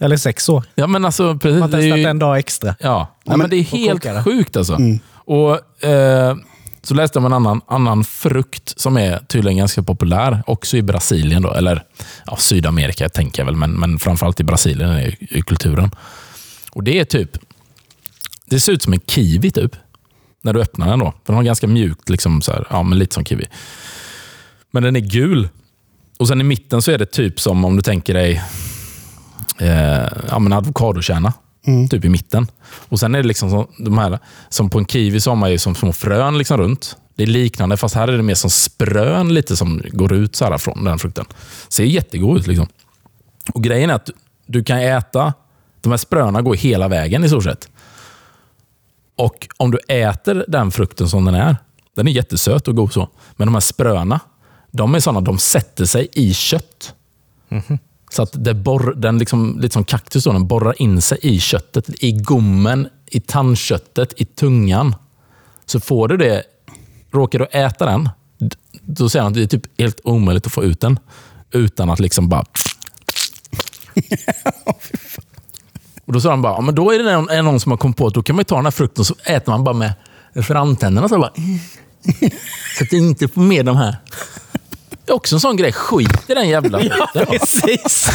Eller 0.00 0.16
sex 0.16 0.48
år. 0.48 0.64
ja, 0.74 0.86
men 0.86 1.04
alltså 1.04 1.34
precis. 1.38 1.60
Man 1.60 1.72
har 1.72 1.80
testat 1.80 1.98
ju- 1.98 2.04
en 2.04 2.18
dag 2.18 2.38
extra. 2.38 2.74
Ja, 2.80 3.16
Nej, 3.24 3.36
men- 3.38 3.50
det 3.50 3.56
är 3.56 3.62
helt 3.62 4.02
koka 4.02 4.12
det. 4.14 4.22
sjukt 4.24 4.56
alltså. 4.56 4.78
Och, 5.14 5.84
eh, 5.84 6.36
Så 6.82 6.94
läste 6.94 7.16
jag 7.18 7.24
om 7.24 7.32
en 7.32 7.36
annan, 7.36 7.60
annan 7.68 8.04
frukt 8.04 8.80
som 8.80 8.96
är 8.96 9.18
tydligen 9.18 9.58
ganska 9.58 9.82
populär, 9.82 10.42
också 10.46 10.76
i 10.76 10.82
Brasilien. 10.82 11.42
Då, 11.42 11.52
eller 11.52 11.82
ja, 12.26 12.36
Sydamerika 12.36 13.08
tänker 13.08 13.40
jag 13.42 13.46
väl, 13.46 13.56
men, 13.56 13.72
men 13.72 13.98
framförallt 13.98 14.40
i 14.40 14.44
Brasilien 14.44 14.90
är 14.90 15.16
i 15.34 15.42
kulturen. 15.42 15.90
Och 16.72 16.84
Det 16.84 16.98
är 17.00 17.04
typ, 17.04 17.30
det 18.44 18.60
ser 18.60 18.72
ut 18.72 18.82
som 18.82 18.92
en 18.92 19.00
kiwi 19.00 19.50
typ. 19.50 19.76
När 20.42 20.52
du 20.52 20.60
öppnar 20.60 20.88
den 20.90 20.98
då. 20.98 21.04
För 21.10 21.18
den 21.26 21.36
har 21.36 21.42
ganska 21.42 21.66
mjukt, 21.66 22.08
liksom 22.08 22.42
så 22.42 22.52
här, 22.52 22.66
ja, 22.70 22.82
men 22.82 22.98
lite 22.98 23.14
som 23.14 23.24
kiwi. 23.24 23.46
Men 24.70 24.82
den 24.82 24.96
är 24.96 25.00
gul. 25.00 25.48
Och 26.18 26.28
sen 26.28 26.40
i 26.40 26.44
mitten 26.44 26.82
så 26.82 26.90
är 26.90 26.98
det 26.98 27.06
typ 27.06 27.40
som 27.40 27.64
om 27.64 27.76
du 27.76 27.82
tänker 27.82 28.14
dig 28.14 28.42
eh, 29.58 30.08
ja, 30.28 30.38
men 30.38 30.52
avokadokärna. 30.52 31.32
Typ 31.90 32.04
i 32.04 32.08
mitten. 32.08 32.46
Och 32.88 33.00
Sen 33.00 33.14
är 33.14 33.22
det 33.22 33.28
liksom 33.28 33.50
som, 33.50 33.66
de 33.78 33.98
här, 33.98 34.18
som 34.48 34.70
på 34.70 34.78
en 34.78 34.86
kiwi 34.86 35.20
så 35.20 35.30
har 35.30 35.36
man 35.36 35.50
ju 35.50 35.58
som 35.58 35.74
små 35.74 35.92
frön 35.92 36.38
liksom 36.38 36.58
runt. 36.58 36.96
Det 37.14 37.22
är 37.22 37.26
liknande, 37.26 37.76
fast 37.76 37.94
här 37.94 38.08
är 38.08 38.16
det 38.16 38.22
mer 38.22 38.34
som 38.34 38.50
sprön 38.50 39.34
lite 39.34 39.56
som 39.56 39.82
går 39.92 40.12
ut 40.12 40.36
så 40.36 40.44
här 40.44 40.58
från 40.58 40.84
den 40.84 40.98
frukten. 40.98 41.24
Ser 41.68 41.84
jättegod 41.84 42.38
ut. 42.38 42.46
Liksom. 42.46 42.66
Och 43.52 43.64
Grejen 43.64 43.90
är 43.90 43.94
att 43.94 44.10
du 44.46 44.64
kan 44.64 44.78
äta, 44.78 45.34
de 45.80 45.90
här 45.90 45.96
spröna 45.96 46.42
går 46.42 46.54
hela 46.54 46.88
vägen 46.88 47.24
i 47.24 47.28
stort 47.28 47.44
sett. 47.44 47.68
Och 49.16 49.48
om 49.56 49.70
du 49.70 49.78
äter 49.88 50.44
den 50.48 50.70
frukten 50.70 51.08
som 51.08 51.24
den 51.24 51.34
är, 51.34 51.56
den 51.96 52.08
är 52.08 52.12
jättesöt 52.12 52.68
och 52.68 52.76
god 52.76 52.92
så. 52.92 53.08
Men 53.36 53.48
de 53.48 53.54
här 53.54 53.60
spröna, 53.60 54.20
de 54.78 54.94
är 54.94 55.00
sådana, 55.00 55.20
de 55.20 55.38
sätter 55.38 55.84
sig 55.84 56.08
i 56.12 56.34
kött. 56.34 56.94
Så 58.10 58.22
att 58.22 58.44
det 58.44 58.54
borr, 58.54 58.94
den 58.96 59.18
liksom, 59.18 59.60
lite 59.60 59.72
som 59.72 59.84
kaktus, 59.84 60.24
då, 60.24 60.32
den 60.32 60.46
borrar 60.46 60.82
in 60.82 61.02
sig 61.02 61.18
i 61.22 61.40
köttet, 61.40 62.04
i 62.04 62.12
gommen, 62.12 62.88
i 63.06 63.20
tandköttet, 63.20 64.12
i 64.16 64.24
tungan. 64.24 64.94
Så 65.66 65.80
får 65.80 66.08
du 66.08 66.16
det, 66.16 66.42
råkar 67.12 67.38
du 67.38 67.44
äta 67.44 67.86
den, 67.86 68.08
då 68.82 69.08
säger 69.08 69.22
han 69.22 69.32
att 69.32 69.34
det 69.34 69.42
är 69.42 69.46
typ 69.46 69.80
helt 69.80 70.00
omöjligt 70.04 70.46
att 70.46 70.52
få 70.52 70.64
ut 70.64 70.80
den. 70.80 70.98
Utan 71.50 71.90
att 71.90 72.00
liksom 72.00 72.28
bara... 72.28 72.44
Och 76.06 76.12
Då 76.12 76.20
sa 76.20 76.30
han 76.30 76.42
bara, 76.42 76.52
ja, 76.52 76.60
men 76.60 76.74
då 76.74 76.92
är 76.92 76.98
det 76.98 77.12
någon, 77.12 77.28
är 77.28 77.42
någon 77.42 77.60
som 77.60 77.72
har 77.72 77.76
kommit 77.76 77.96
på 77.96 78.06
att 78.06 78.14
då 78.14 78.22
kan 78.22 78.36
man 78.36 78.40
ju 78.40 78.44
ta 78.44 78.56
den 78.56 78.66
här 78.66 78.70
frukten 78.70 79.00
och 79.00 79.06
så 79.06 79.14
äter 79.24 79.52
man 79.52 79.64
bara 79.64 79.74
med 79.74 79.92
framtänderna. 80.42 81.08
Så 81.08 81.18
bara, 81.18 81.32
så 82.78 82.84
att 82.84 82.90
du 82.90 82.98
inte 82.98 83.28
får 83.28 83.40
med 83.40 83.66
de 83.66 83.76
här. 83.76 83.96
Det 85.08 85.12
är 85.12 85.16
också 85.16 85.36
en 85.36 85.40
sån 85.40 85.56
grej. 85.56 85.72
Skit 85.72 86.24
i 86.30 86.34
den 86.34 86.48
jävla 86.48 86.80
Ja, 86.82 87.08
precis. 87.26 88.10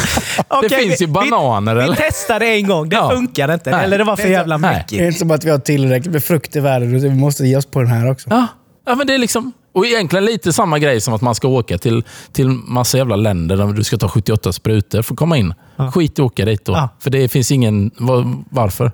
Det 0.62 0.68
finns 0.68 1.02
ju 1.02 1.06
vi- 1.06 1.12
bananer, 1.12 1.74
vi, 1.74 1.82
eller? 1.82 1.96
Vi 1.96 2.02
testade 2.02 2.46
en 2.46 2.66
gång. 2.66 2.88
Det 2.88 2.96
Ja. 2.96 3.10
funkade 3.10 3.54
inte. 3.54 3.70
Nej. 3.70 3.84
Eller 3.84 3.98
det 3.98 4.04
var 4.04 4.16
för 4.16 4.22
Det 4.24 4.30
jävla 4.30 4.56
nej. 4.56 4.84
Det 4.88 5.00
är 5.00 5.06
inte 5.06 5.18
som 5.18 5.30
att 5.30 5.44
vi 5.44 5.50
har 5.50 5.58
tillräckligt 5.58 6.12
med 6.12 6.24
frukt 6.24 6.56
i 6.56 6.60
världen. 6.60 7.00
Vi 7.00 7.10
måste 7.10 7.46
ge 7.46 7.56
oss 7.56 7.66
på 7.66 7.80
den 7.80 7.88
här 7.90 8.10
också. 8.10 8.30
Ja. 8.30 8.46
ja, 8.86 8.94
men 8.94 9.06
det 9.06 9.14
är 9.14 9.18
liksom... 9.18 9.52
Och 9.74 9.86
egentligen 9.86 10.24
lite 10.24 10.52
samma 10.52 10.78
grej 10.78 11.00
som 11.00 11.14
att 11.14 11.20
man 11.20 11.34
ska 11.34 11.48
åka 11.48 11.78
till, 11.78 12.04
till 12.32 12.48
massa 12.48 12.98
jävla 12.98 13.16
länder 13.16 13.56
där 13.56 13.66
du 13.66 13.84
ska 13.84 13.96
ta 13.96 14.08
78 14.08 14.52
sprutor 14.52 15.02
för 15.02 15.14
att 15.14 15.18
komma 15.18 15.36
in. 15.38 15.54
Skit 15.94 16.18
i 16.18 16.22
att 16.22 16.26
åka 16.26 16.44
dit 16.44 16.64
då. 16.64 16.72
Ja. 16.72 16.88
För 17.00 17.10
det 17.10 17.28
finns 17.28 17.50
ingen... 17.50 17.90
Var, 17.98 18.34
varför? 18.50 18.92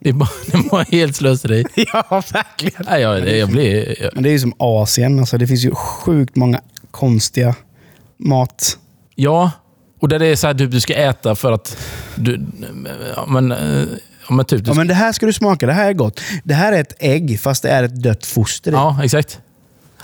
Det 0.00 0.08
är 0.08 0.12
bara, 0.12 0.28
det 0.46 0.56
är 0.58 0.68
bara 0.70 0.82
helt 0.82 1.16
slöseri. 1.16 1.64
Ja, 1.74 2.22
verkligen. 2.32 2.84
Nej, 2.90 3.02
jag, 3.02 3.36
jag 3.38 3.48
blir... 3.48 4.02
Jag, 4.02 4.10
Men 4.14 4.22
det 4.22 4.28
är 4.28 4.32
ju 4.32 4.38
som 4.38 4.54
Asien. 4.58 5.18
Alltså, 5.18 5.38
det 5.38 5.46
finns 5.46 5.64
ju 5.64 5.74
sjukt 5.74 6.36
många 6.36 6.60
konstiga 6.92 7.54
mat. 8.18 8.78
ja, 9.14 9.50
och 10.02 10.08
där 10.08 10.18
det 10.18 10.26
är 10.26 10.36
så 10.36 10.46
här, 10.46 10.54
du, 10.54 10.66
du 10.66 10.80
ska 10.80 10.94
äta 10.94 11.34
för 11.34 11.52
att... 11.52 11.76
Du, 12.14 12.46
ja, 13.16 13.26
men, 13.26 13.52
eh, 13.52 13.84
ja, 14.28 14.34
men 14.34 14.44
typ... 14.44 14.64
Du, 14.64 14.70
Ja, 14.70 14.74
men 14.74 14.86
det 14.86 14.94
här 14.94 15.12
ska 15.12 15.26
du 15.26 15.32
smaka. 15.32 15.66
Det 15.66 15.72
här 15.72 15.88
är 15.88 15.92
gott. 15.92 16.20
Det 16.44 16.54
här 16.54 16.72
är 16.72 16.80
ett 16.80 16.94
ägg 16.98 17.40
fast 17.40 17.62
det 17.62 17.70
är 17.70 17.82
ett 17.82 18.02
dött 18.02 18.26
foster 18.26 18.72
ja, 18.72 19.00
exakt. 19.04 19.40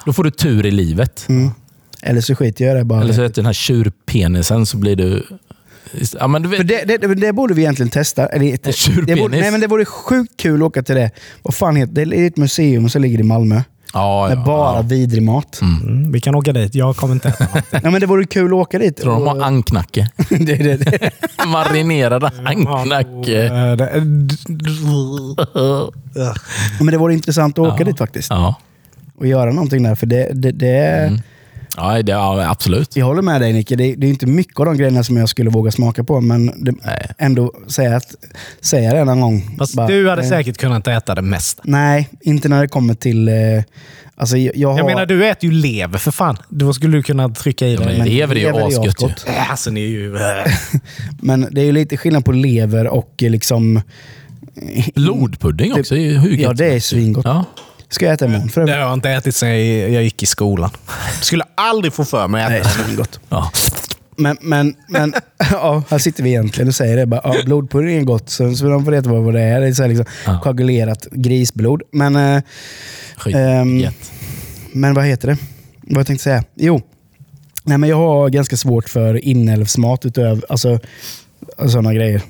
Då 0.05 0.13
får 0.13 0.25
du 0.25 0.31
tur 0.31 0.67
i 0.67 0.71
livet. 0.71 1.27
Mm. 1.29 1.51
Eller 2.03 2.21
så 2.21 2.35
skiter 2.35 2.65
jag 2.65 2.75
i 2.75 2.79
det 2.79 2.85
bara. 2.85 3.01
Eller 3.01 3.13
så 3.13 3.23
äter 3.23 3.35
den 3.35 3.47
här 3.47 3.53
tjurpenisen 3.53 4.67
så 4.67 4.77
blir 4.77 4.97
du... 4.97 5.27
Ja, 6.21 6.27
men 6.27 6.43
du 6.43 6.49
vet, 6.49 6.57
För 6.57 6.65
det, 6.65 6.85
det, 6.85 7.15
det 7.15 7.33
borde 7.33 7.55
vi 7.55 7.63
egentligen 7.63 7.91
testa. 7.91 8.27
Eller, 8.27 9.07
det, 9.07 9.17
borde, 9.17 9.41
nej, 9.41 9.51
men 9.51 9.61
det 9.61 9.67
vore 9.67 9.85
sjukt 9.85 10.37
kul 10.37 10.63
att 10.63 10.67
åka 10.67 10.83
till 10.83 10.95
det. 10.95 11.11
Vad 11.43 11.55
fan 11.55 11.77
heter 11.77 11.93
det? 11.93 12.05
Det 12.05 12.17
är 12.21 12.27
ett 12.27 12.37
museum 12.37 12.89
som 12.89 13.03
ligger 13.03 13.21
i 13.21 13.23
Malmö. 13.23 13.63
Ja, 13.93 14.29
Med 14.29 14.39
ja, 14.39 14.45
bara 14.45 14.77
ja. 14.77 14.83
vidrig 14.83 15.23
mat. 15.23 15.59
Mm, 15.63 16.13
vi 16.13 16.21
kan 16.21 16.35
åka 16.35 16.53
dit. 16.53 16.75
Jag 16.75 16.97
kommer 16.97 17.15
inte 17.15 17.29
äta 17.29 17.45
något. 17.45 17.65
Ja, 17.85 17.91
men 17.91 18.01
det 18.01 18.07
vore 18.07 18.25
kul 18.27 18.47
att 18.47 18.53
åka 18.53 18.79
dit. 18.79 18.97
Tror 18.97 19.13
de 19.13 19.27
har 19.27 19.43
anknacke? 19.47 20.09
det, 20.29 20.37
det, 20.57 20.77
det. 20.77 21.11
Marinerade 21.47 22.31
anknacke. 22.45 23.43
Eh, 23.47 24.03
Men 26.81 26.87
det 26.87 26.97
vore 26.99 27.15
intressant 27.15 27.59
att 27.59 27.67
åka 27.67 27.77
Ja. 27.79 27.85
dit 27.85 27.99
faktiskt. 27.99 28.31
Ja. 28.31 28.55
Och 29.19 29.27
göra 29.27 29.53
någonting 29.53 29.83
där. 29.83 29.95
För 29.95 30.07
det, 30.07 30.31
det, 30.35 30.51
det 30.53 30.69
är... 30.77 31.07
Mm. 31.07 31.21
Ja, 31.81 32.03
det, 32.03 32.13
ja, 32.13 32.51
absolut. 32.51 32.97
Jag 32.97 33.07
håller 33.07 33.23
med 33.23 33.41
dig 33.41 33.53
Nicke. 33.53 33.77
Det, 33.77 33.95
det 33.95 34.07
är 34.07 34.11
inte 34.11 34.27
mycket 34.27 34.59
av 34.61 34.67
de 34.67 34.77
grejerna 34.77 35.05
som 35.05 35.17
jag 35.17 35.29
skulle 35.29 35.51
våga 35.51 35.71
smaka 35.71 36.05
på. 36.05 36.21
Men 36.21 36.65
det, 36.65 36.75
ändå 37.19 37.53
säga, 37.67 37.97
att, 37.97 38.15
säga 38.61 38.95
det 38.95 39.05
någon 39.05 39.21
gång. 39.21 39.57
Fast 39.59 39.75
Bara, 39.75 39.87
du 39.87 40.09
hade 40.11 40.23
eh, 40.23 40.29
säkert 40.29 40.57
kunnat 40.57 40.87
äta 40.89 41.15
det 41.15 41.23
mesta. 41.23 41.63
Nej, 41.67 42.09
inte 42.21 42.49
när 42.49 42.63
det 42.63 42.69
kommer 42.69 42.95
till... 42.95 43.29
Eh, 43.29 43.35
alltså 44.17 44.37
jag, 44.37 44.57
jag 44.57 44.69
har, 44.73 44.79
Jag 44.79 44.87
menar, 44.87 45.07
du 45.07 45.27
äter 45.27 45.51
ju 45.51 45.57
lever 45.57 45.99
för 45.99 46.11
fan. 46.11 46.37
Då 46.49 46.73
skulle 46.73 46.97
du 46.97 47.03
kunna 47.03 47.29
trycka 47.29 47.67
i 47.67 47.75
Ja, 47.75 47.81
dig. 47.81 47.99
lever 48.09 48.37
är 48.37 48.41
ju 48.41 48.49
asgött 48.79 49.03
ju. 49.03 49.33
Äh, 49.33 49.51
Alltså, 49.51 49.71
ni 49.71 49.83
är 49.85 49.89
ju... 49.89 50.17
äh. 50.17 50.23
Men 51.23 51.49
det 51.51 51.61
är 51.61 51.65
ju 51.65 51.73
lite 51.73 51.97
skillnad 51.97 52.25
på 52.25 52.33
lever 52.33 52.87
och 52.89 53.23
eh, 53.23 53.31
liksom... 53.31 53.81
Blodpudding 54.95 55.73
också 55.75 55.95
är 55.95 56.01
ju 56.01 56.19
hur 56.19 56.37
Ja, 56.37 56.53
det 56.53 56.67
är 56.75 56.81
svingott. 56.81 57.25
Ja. 57.25 57.45
Ska 57.91 58.05
jag 58.05 58.15
äta 58.15 58.25
imorgon 58.25 58.49
för 58.49 58.67
Det 58.67 58.73
har 58.73 58.79
jag 58.79 58.93
inte 58.93 59.11
ätit 59.11 59.35
sedan 59.37 59.51
jag 59.93 60.03
gick 60.03 60.23
i 60.23 60.27
skolan. 60.27 60.71
Skulle 61.21 61.45
aldrig 61.55 61.93
få 61.93 62.05
för 62.05 62.29
mig 62.29 62.45
att 62.45 62.51
Nej, 62.51 62.61
äta 62.61 62.69
det. 62.69 62.85
svingott. 62.85 63.21
Ja. 63.29 63.51
Men, 64.17 64.37
men, 64.41 64.75
men 64.89 65.15
ja, 65.53 65.83
här 65.91 65.99
sitter 65.99 66.23
vi 66.23 66.31
egentligen 66.31 66.69
och 66.69 66.75
säger 66.75 66.97
det. 66.97 67.07
Bara, 67.07 67.21
ja, 67.25 67.35
blodpudding 67.45 67.99
är 67.99 68.03
gott, 68.03 68.31
så, 68.31 68.55
så 68.55 68.65
de 68.69 68.85
får 68.85 68.93
veta 68.93 69.09
vad, 69.09 69.35
det 69.35 69.41
är. 69.43 69.61
Det 69.61 69.67
är 69.67 69.73
så 69.73 69.87
liksom, 69.87 70.07
Ja. 70.27 70.41
koagulerat 70.43 71.07
grisblod. 71.13 71.83
Men, 71.93 72.17
eh. 72.17 72.43
Ehm, 73.35 73.85
men 74.73 74.95
vad 74.95 75.05
heter 75.05 75.29
det? 75.29 75.37
Vad 75.81 76.01
jag 76.01 76.07
tänkte 76.07 76.25
säga? 76.25 76.45
Jo, 76.55 76.83
nej, 77.65 77.79
men 77.79 77.91
jag 77.91 77.97
har 77.97 78.29
ganska 78.29 78.57
svårt 78.57 78.89
för 78.89 79.25
inälvsmat 79.25 80.07
utöver 80.07 80.43
alltså, 80.49 80.79
sådana 81.67 81.95
grejer. 81.95 82.23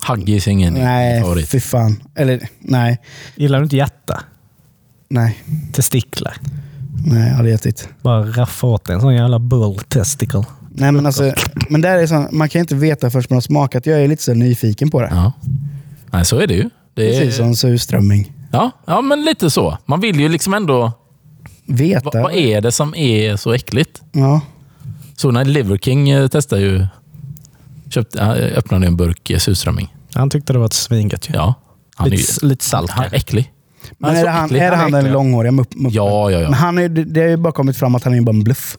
Haggis 0.00 0.46
är 0.46 0.50
ingen 0.50 0.74
Nej, 0.74 1.20
favorit. 1.22 1.48
fy 1.48 1.60
fan. 1.60 2.02
Eller 2.14 2.48
nej, 2.58 2.98
Gillar 3.36 3.58
du 3.58 3.64
inte 3.64 3.76
hjärta? 3.76 4.20
Nej, 5.14 5.42
Testiklar? 5.72 6.36
nej, 7.06 7.32
aldrig 7.32 7.54
ätit. 7.54 7.88
Bara 8.02 8.24
raffa 8.24 8.66
åt 8.66 8.88
en 8.88 9.00
sån 9.00 9.14
jävla 9.14 9.38
bull 9.38 9.78
testicle. 9.88 10.44
Nej, 10.70 10.92
men 10.92 11.06
alltså, 11.06 11.32
men 11.68 11.80
där 11.80 11.98
är 11.98 12.06
sån, 12.06 12.28
man 12.32 12.48
kan 12.48 12.60
inte 12.60 12.74
veta 12.74 13.10
först 13.10 13.30
man 13.30 13.36
har 13.36 13.40
smakat. 13.40 13.86
Jag 13.86 14.02
är 14.02 14.08
lite 14.08 14.22
så 14.22 14.34
nyfiken 14.34 14.90
på 14.90 15.00
det. 15.00 15.08
Ja. 15.10 15.32
Nej, 16.10 16.24
så 16.24 16.38
är 16.38 16.46
det 16.46 16.54
ju. 16.54 16.70
Det 16.94 17.16
är, 17.16 17.20
Precis 17.20 17.36
som 17.36 17.56
surströmming. 17.56 18.32
ja, 18.52 18.70
ja, 18.86 19.00
men 19.00 19.22
lite 19.24 19.50
så. 19.50 19.78
Man 19.86 20.00
vill 20.00 20.20
ju 20.20 20.28
liksom 20.28 20.54
ändå... 20.54 20.92
Veta. 21.66 22.00
Vad, 22.04 22.22
vad 22.22 22.32
är 22.32 22.60
det 22.60 22.72
som 22.72 22.94
är 22.94 23.36
så 23.36 23.52
äckligt? 23.52 24.02
Ja. 24.12 24.40
Så 25.16 25.30
när 25.30 25.44
Liver 25.44 25.78
King 25.78 26.10
eh, 26.10 26.28
testade 26.28 26.62
ju... 26.62 26.86
Köpte, 27.90 28.22
han 28.24 28.36
öppnade 28.36 28.86
en 28.86 28.96
burk 28.96 29.30
eh, 29.30 29.38
surströmming. 29.38 29.94
Han 30.14 30.30
tyckte 30.30 30.52
det 30.52 30.58
var 30.58 30.66
ett 30.66 30.72
svingött 30.72 31.28
ju. 31.30 31.34
Ja. 31.34 31.54
Han 31.94 32.06
är, 32.06 32.10
ju, 32.10 32.16
Lite, 32.16 32.46
lite 32.46 32.64
salt 32.64 32.90
han 32.90 33.04
är 33.04 33.14
äcklig. 33.14 33.52
Men 33.98 34.10
Han 34.10 34.18
är 34.18 34.24
det 34.24 34.30
han, 34.30 34.44
äcklig. 34.44 34.60
är 34.60 34.70
det 34.70 34.76
Han 34.76 34.92
han 34.92 35.04
den 35.04 35.12
långhåriga 35.12 35.52
mupp, 35.52 35.74
muppen? 35.74 35.90
Ja, 35.94 36.30
ja, 36.30 36.38
ja. 36.40 36.44
Men 36.50 36.54
han 36.54 36.78
är, 36.78 36.88
det, 36.88 37.04
det 37.04 37.20
har 37.20 37.28
ju 37.28 37.36
bara 37.36 37.52
kommit 37.52 37.76
fram 37.76 37.94
att 37.94 38.04
han 38.04 38.14
är 38.14 38.20
bara 38.20 38.30
en 38.30 38.44
bluff. 38.44 38.78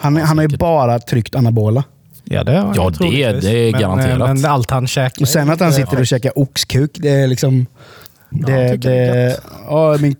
Han, 0.00 0.16
är- 0.16 0.20
han 0.22 0.38
har 0.38 0.48
ju 0.48 0.56
bara 0.56 0.98
tryckt 0.98 1.34
anabola. 1.34 1.84
Ja, 2.24 2.44
det, 2.44 2.52
har 2.58 2.74
Ja, 2.76 2.90
det- 2.90 2.96
troligtvis. 2.96 3.44
det 3.44 3.58
är 3.58 3.72
men, 3.72 3.80
garanterat. 3.80 4.18
Men 4.40 4.44
allt 4.50 4.70
han 4.70 4.86
käkar... 4.86 5.22
Och 5.22 5.28
sen 5.28 5.50
att 5.50 5.60
han 5.60 5.72
sitter 5.72 6.00
och 6.00 6.06
käkar 6.06 6.38
oxkuk, 6.38 6.90
det 6.94 7.08
är 7.10 7.26
liksom... 7.26 7.66
Det, 8.30 8.68
tycker 8.70 8.90
det 8.90 8.96
är 8.96 9.14
det, 9.26 9.36
ja, 9.68 9.96
min, 10.00 10.16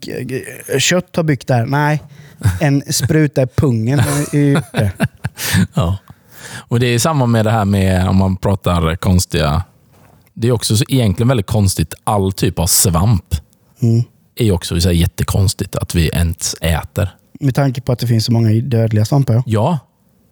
kött 0.78 1.16
har 1.16 1.22
byggt 1.22 1.48
där. 1.48 1.66
Nej, 1.66 2.02
en 2.60 2.82
spruta 2.92 3.42
i 3.42 3.46
pungen 3.46 3.98
är 3.98 4.62
det. 4.78 4.92
Ja. 5.74 5.96
Och 6.68 6.80
Det 6.80 6.86
är 6.86 6.98
samma 6.98 7.26
med 7.26 7.44
det 7.44 7.50
här 7.50 7.64
med 7.64 8.08
om 8.08 8.16
man 8.16 8.36
pratar 8.36 8.96
konstiga... 8.96 9.62
Det 10.34 10.48
är 10.48 10.52
också 10.52 10.76
så 10.76 10.84
egentligen 10.88 11.28
väldigt 11.28 11.46
konstigt. 11.46 11.94
All 12.04 12.32
typ 12.32 12.58
av 12.58 12.66
svamp 12.66 13.34
Mm. 13.82 14.02
är 14.36 14.44
ju 14.44 14.52
också 14.52 14.80
så 14.80 14.88
här 14.88 14.94
jättekonstigt 14.96 15.76
att 15.76 15.94
vi 15.94 16.08
ens 16.08 16.54
äter. 16.60 17.08
Med 17.40 17.54
tanke 17.54 17.80
på 17.80 17.92
att 17.92 17.98
det 17.98 18.06
finns 18.06 18.24
så 18.24 18.32
många 18.32 18.50
dödliga 18.62 19.04
svampar. 19.04 19.42
ja. 19.46 19.78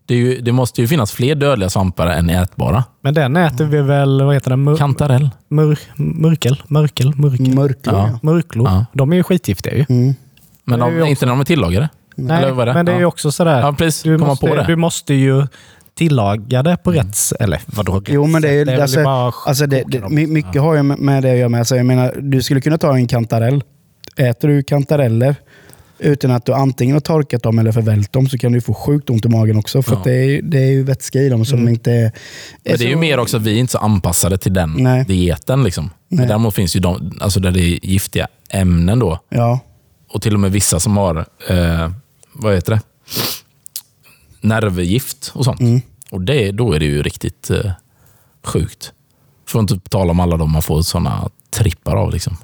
Det, 0.07 0.15
är 0.15 0.19
ju, 0.19 0.41
det 0.41 0.53
måste 0.53 0.81
ju 0.81 0.89
finnas 0.89 1.13
fler 1.13 1.35
dödliga 1.35 1.71
svampar 1.71 2.07
än 2.07 2.31
ätbara. 2.31 2.85
Men 3.01 3.15
den 3.15 3.37
äter 3.37 3.65
vi 3.65 3.81
väl, 3.83 4.23
vad 4.23 4.35
heter 4.35 4.51
den? 4.51 4.65
Mur, 4.65 4.77
Kantarell. 4.77 5.31
mur, 5.49 5.79
murkel? 5.97 6.63
Mörkel? 6.69 7.15
Murkel? 7.17 7.55
Mörklor, 7.55 7.95
Ja. 7.97 8.19
Murklor. 8.23 8.69
Ja. 8.69 8.87
De 8.93 9.13
är 9.13 9.17
ju 9.17 9.23
skitgiftiga 9.23 9.75
ju. 9.75 9.87
Mm. 9.89 10.15
Men 10.65 10.79
de, 10.81 10.93
ju 10.95 11.01
också- 11.01 11.11
inte 11.11 11.27
när 11.27 11.33
de 11.33 11.41
är 11.41 11.45
tillagade. 11.45 11.89
Nej, 12.17 12.39
Eller 12.43 12.53
vad 12.53 12.63
är 12.63 12.67
det? 12.67 12.75
men 12.75 12.87
det 12.87 12.93
är 12.93 12.99
ju 12.99 13.05
också 13.05 13.33
sådär. 13.33 13.61
Ja, 13.61 13.73
precis. 13.73 14.03
Du 14.03 14.19
måste, 14.19 14.47
det? 14.47 14.65
du 14.67 14.77
måste 14.77 15.15
ju 15.15 15.47
tillaga 16.09 16.63
det 16.63 16.77
på 16.77 16.93
rätt 16.93 17.17
sätt. 17.17 17.41
Eller 17.41 17.61
vadå 17.67 17.93
rätt 18.01 18.09
Jo, 18.09 18.27
men 18.27 18.43
det 18.43 18.49
är 18.49 18.53
ju... 18.53 18.65
sätt? 18.65 18.69
väl 18.75 18.81
alltså, 18.83 19.03
bara 19.05 19.33
alltså 19.47 19.67
det, 19.67 19.85
det, 19.89 20.09
mycket 20.09 20.63
har 20.63 20.75
ju 20.75 20.83
med- 20.83 21.23
det 21.23 21.31
att 21.33 21.39
göra 21.39 21.49
med. 21.49 21.59
Alltså, 21.59 21.77
jag 21.77 21.87
menar, 21.87 22.15
du 22.21 22.43
skulle 22.43 22.61
kunna 22.61 22.79
ta 22.79 22.95
en 22.97 23.07
kantarell. 23.07 23.63
Äter 24.17 24.49
du 24.49 24.63
kantareller 24.63 25.35
utan 25.99 26.31
att 26.31 26.47
du 26.47 26.53
antingen 26.55 26.95
har 26.97 27.01
torkat 27.01 27.43
dem 27.43 27.59
eller 27.59 27.73
förvält 27.73 28.13
dem 28.13 28.29
så 28.29 28.39
kan 28.39 28.53
du 28.53 28.61
få 28.61 28.75
sjukt 28.75 29.11
ont 29.11 29.25
i 29.25 29.29
magen 29.29 29.57
också. 29.57 29.83
För 29.83 29.93
Ja. 29.93 29.99
att 29.99 30.05
det, 30.05 30.13
är, 30.13 30.43
det 30.43 30.59
är 30.59 30.71
ju 30.71 30.83
vätska 30.83 31.19
i 31.19 31.29
dem 31.29 31.45
som 31.45 31.69
inte 31.69 31.93
är... 31.93 32.03
Men 32.03 32.79
det 32.79 32.85
är 32.85 32.89
ju 32.89 32.93
så- 32.93 32.99
mer 32.99 33.19
också 33.19 33.37
att 33.37 33.43
vi 33.43 33.55
är 33.55 33.59
inte 33.61 33.73
så 33.73 33.79
anpassade 33.79 34.39
till 34.39 34.53
den 34.55 34.75
Nej. 34.79 35.05
dieten. 35.05 35.63
Liksom. 35.65 35.91
Men 36.09 36.19
Nej. 36.19 36.27
däremot 36.27 36.55
finns 36.55 36.77
ju 36.77 36.81
de, 36.81 37.19
alltså 37.21 37.41
där 37.41 37.51
det 37.51 37.61
är 37.61 37.87
giftiga 37.87 38.29
ämnen 38.51 38.99
då. 38.99 39.19
Ja, 39.29 39.61
Och 40.13 40.23
till 40.23 40.35
och 40.35 40.41
med 40.41 40.53
vissa 40.53 40.81
som 40.81 40.97
har, 40.97 41.17
eh, 41.49 41.91
vad 42.33 42.55
heter 42.55 42.73
det? 42.73 42.81
Nervgift 44.41 45.31
och 45.35 45.45
sånt. 45.45 45.61
Mm. 45.61 45.81
Och 46.11 46.21
det, 46.21 46.53
då 46.53 46.73
är 46.73 46.79
det 46.79 46.85
ju 46.87 47.03
riktigt 47.03 47.51
eh, 47.51 47.71
sjukt. 48.45 48.93
För 49.49 49.59
att 49.59 49.71
inte 49.71 49.89
tala 49.91 50.11
om 50.11 50.21
alla 50.21 50.37
de 50.37 50.51
man 50.53 50.63
får 50.63 50.83
såna 50.83 51.31
trippar 51.51 51.97
av. 51.97 52.13
Liksom. 52.13 52.37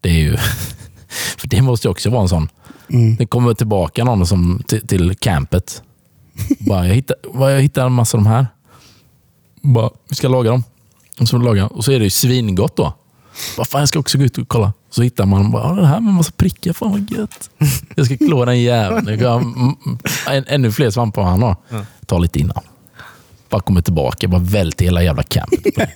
Det 0.00 0.08
är 0.08 0.14
ju... 0.14 0.36
För 1.38 1.48
det 1.48 1.62
måste 1.62 1.86
ju 1.88 1.90
också 1.90 2.10
vara 2.10 2.22
en 2.22 2.28
sån. 2.28 2.48
Mm. 2.90 3.16
Det 3.16 3.26
kommer 3.26 3.54
tillbaka 3.54 4.04
någon 4.04 4.26
som, 4.26 4.62
till, 4.66 4.86
till 4.86 5.14
campet. 5.16 5.82
Bara, 6.58 6.86
jag, 6.88 6.94
hittar, 6.94 7.16
bara, 7.34 7.50
jag 7.52 7.60
hittar 7.60 7.86
en 7.86 7.92
massa 7.92 8.18
av 8.18 8.24
de 8.24 8.30
här. 8.30 8.46
Bara, 9.62 9.90
vi 10.08 10.16
ska 10.16 10.28
laga 10.28 10.50
dem. 10.50 10.64
Och 11.20 11.28
så, 11.28 11.38
laga. 11.38 11.66
och 11.66 11.84
så 11.84 11.92
är 11.92 11.98
det 11.98 12.04
ju 12.04 12.10
svingott 12.10 12.76
då. 12.76 12.94
Bara, 13.56 13.64
fan, 13.66 13.80
jag 13.80 13.88
ska 13.88 13.98
också 13.98 14.18
gå 14.18 14.24
ut 14.24 14.38
och 14.38 14.48
kolla. 14.48 14.72
Så 14.90 15.02
hittar 15.02 15.26
man 15.26 15.50
bara, 15.50 15.68
"Ja, 15.68 15.74
det 15.80 15.86
här 15.86 16.00
med 16.00 16.14
massa 16.14 16.32
prickar, 16.36 16.72
fan 16.72 16.90
vad 16.90 17.10
gött. 17.10 17.50
Jag 17.94 18.06
ska 18.06 18.16
klå 18.16 18.44
den 18.44 18.60
jäveln. 18.62 19.08
En, 20.28 20.44
ännu 20.46 20.72
fler 20.72 20.90
svampar 20.90 21.22
han 21.22 21.42
har. 21.42 21.56
Ta 22.06 22.18
lite 22.18 22.38
innan. 22.40 22.62
Bara 23.50 23.60
kommer 23.60 23.80
tillbaka, 23.82 24.28
bara 24.28 24.40
vält 24.40 24.80
hela 24.80 25.02
jävla 25.02 25.22
campet. 25.22 25.74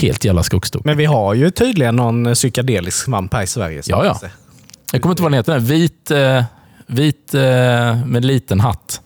Helt 0.00 0.24
jävla 0.24 0.42
skogstok. 0.42 0.84
Men 0.84 0.96
vi 0.96 1.04
har 1.04 1.34
ju 1.34 1.50
tydligen 1.50 1.96
någon 1.96 2.34
psykedelisk 2.34 3.04
svamp 3.04 3.34
här 3.34 3.42
i 3.42 3.46
Sverige. 3.46 3.82
Ja, 3.86 4.04
ja. 4.04 4.28
Jag 4.92 5.02
kommer 5.02 5.12
inte 5.12 5.22
vad 5.22 5.32
den 5.32 5.38
heter. 5.38 5.58
Vit, 5.58 6.10
eh, 6.10 6.44
vit 6.86 7.34
eh, 7.34 7.40
med 8.06 8.24
liten 8.24 8.60
hatt. 8.60 9.00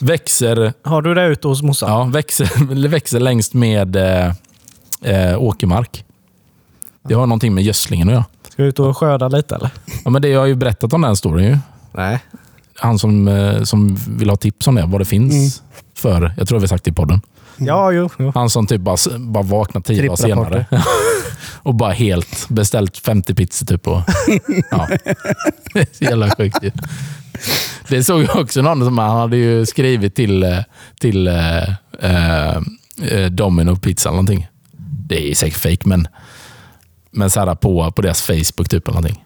Växer, 0.00 0.72
Har 0.82 1.02
du 1.02 1.14
det 1.14 1.26
ute 1.26 1.48
hos 1.48 1.62
morsan? 1.62 1.90
ja, 1.90 2.04
växer, 2.04 2.88
växer 2.88 3.20
längst 3.20 3.54
med 3.54 3.96
eh, 3.96 4.32
eh, 5.02 5.42
åkermark. 5.42 6.04
Det 7.08 7.14
har 7.14 7.26
någonting 7.26 7.54
med 7.54 7.64
gödslingen 7.64 8.08
att 8.08 8.14
göra. 8.14 8.24
Ska 8.48 8.62
du 8.62 8.68
ut 8.68 8.78
och 8.78 8.96
skörda 8.96 9.28
lite 9.28 9.54
eller? 9.54 9.70
Ja, 10.04 10.10
men 10.10 10.22
det, 10.22 10.28
jag 10.28 10.40
har 10.40 10.46
ju 10.46 10.54
berättat 10.54 10.92
om 10.92 11.02
den 11.02 11.16
storyn. 11.16 11.44
Ju. 11.46 11.58
Nej. 11.92 12.18
Han 12.74 12.98
som, 12.98 13.30
som 13.64 13.98
vill 14.08 14.30
ha 14.30 14.36
tips 14.36 14.66
om 14.66 14.74
det, 14.74 14.84
vad 14.86 15.00
det 15.00 15.04
finns 15.04 15.62
för. 15.98 16.34
Jag 16.36 16.48
tror 16.48 16.60
vi 16.60 16.68
sagt 16.68 16.84
det 16.84 16.90
i 16.90 16.94
podden. 16.94 17.20
Ja, 17.56 17.92
jo. 17.92 18.10
jo. 18.18 18.32
Han 18.34 18.50
som 18.50 18.66
typ 18.66 18.80
bara, 18.80 19.18
bara 19.18 19.42
vaknar 19.42 19.80
tio 19.80 20.02
dagar 20.02 20.16
senare. 20.16 20.66
och 21.62 21.74
bara 21.74 21.92
helt 21.92 22.48
beställt 22.48 22.98
50 22.98 23.34
pizzor 23.34 23.66
typ. 23.66 23.88
Och, 23.88 24.00
ja. 24.70 24.88
Det 25.72 25.80
är 25.80 25.86
så 25.92 26.04
jävla 26.04 26.30
sjukt 26.30 26.62
ju. 26.62 26.70
Det 27.88 28.04
såg 28.04 28.22
jag 28.22 28.36
också 28.36 28.62
någon 28.62 28.84
som 28.84 28.98
han 28.98 29.16
hade 29.16 29.36
ju 29.36 29.66
skrivit 29.66 30.14
till, 30.14 30.42
eh, 30.42 30.58
till 31.00 31.26
eh, 31.26 31.68
eh, 31.98 32.56
eh, 33.02 33.30
Domino 33.30 33.76
Pizza 33.76 34.08
eller 34.08 34.16
någonting. 34.16 34.48
Det 35.06 35.30
är 35.30 35.34
säkert 35.34 35.58
fake 35.58 35.88
men, 35.88 36.08
men 37.10 37.30
så 37.30 37.40
här 37.40 37.54
på, 37.54 37.92
på 37.92 38.02
deras 38.02 38.22
Facebook 38.22 38.68
typ 38.68 38.88
eller 38.88 38.94
någonting. 38.94 39.24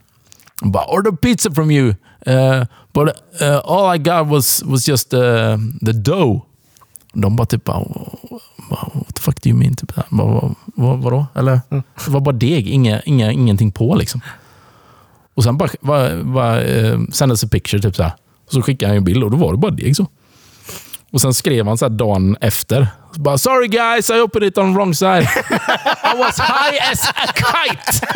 Bara, 0.63 0.85
order 0.85 1.13
pizza 1.13 1.51
from 1.51 1.71
you. 1.71 1.95
Uh, 2.27 2.65
but 2.93 3.09
uh, 3.41 3.61
all 3.65 3.97
I 3.97 3.99
got 3.99 4.27
was, 4.27 4.63
was 4.65 4.89
just 4.89 5.15
uh, 5.15 5.57
the 5.87 5.93
dough. 5.93 6.43
De 7.13 7.37
bara 7.37 7.47
typ, 7.47 7.65
bara, 7.65 7.79
what 8.95 9.15
the 9.15 9.21
fuck 9.23 9.43
do 9.43 9.49
you 9.51 9.59
mean? 9.59 9.75
Typ, 9.75 9.93
vad, 9.97 10.29
vad, 10.31 10.55
vad, 10.75 10.99
vadå? 10.99 11.27
Eller, 11.35 11.61
Det 11.71 12.09
var 12.11 12.21
bara 12.21 12.33
deg, 12.37 12.69
inga, 12.69 13.01
inga, 13.01 13.33
ingenting 13.33 13.73
på 13.73 13.95
liksom. 13.95 14.21
Och 15.35 15.45
sen 15.45 15.57
bara, 15.57 15.71
bara, 15.81 16.23
bara 16.25 16.63
eh, 16.63 16.99
sändes 17.13 17.43
en 17.43 17.49
picture, 17.49 17.83
typ 17.83 17.97
så 17.97 18.03
här. 18.03 18.13
Så 18.51 18.63
skickade 18.63 18.91
han 18.91 18.97
en 18.97 19.05
bild 19.05 19.25
och 19.25 19.31
då 19.31 19.37
var 19.37 19.53
det 19.53 19.59
bara 19.59 19.71
deg 19.71 19.97
så. 19.97 20.07
Och 21.13 21.21
sen 21.21 21.35
skrev 21.35 21.67
han 21.67 21.79
så 21.79 21.89
dagen 21.89 22.37
efter. 22.41 22.89
Bara, 23.17 23.39
Sorry 23.39 23.69
guys, 23.69 24.11
I 24.11 24.13
opened 24.13 24.49
it 24.49 24.59
on 24.59 24.73
the 24.73 24.79
wrong 24.79 24.95
side. 24.95 25.23
I 26.15 26.19
was 26.19 26.39
high 26.41 26.91
as 26.93 27.09
a 27.09 27.33
kite. 27.35 28.07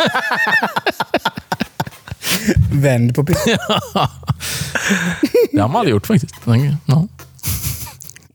vänd 2.73 3.15
på 3.15 3.25
pizzan. 3.25 3.57
Det 5.53 5.61
har 5.61 5.69
man 5.69 5.77
aldrig 5.77 5.93
gjort 5.95 6.07
faktiskt. 6.07 6.35
Ja. 6.87 7.07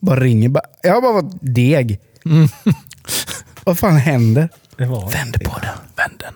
Bara 0.01 0.19
ringer. 0.19 0.49
Bara, 0.49 0.63
jag 0.83 0.93
har 0.93 1.01
bara 1.01 1.21
fått 1.21 1.39
deg. 1.41 1.99
Vad 3.63 3.79
fan 3.79 3.97
händer? 3.97 4.49
Det 4.77 4.85
var 4.85 5.11
Vänd 5.11 5.33
på 5.43 5.59
den. 5.59 5.77
Vänd 5.95 6.19
den. 6.19 6.33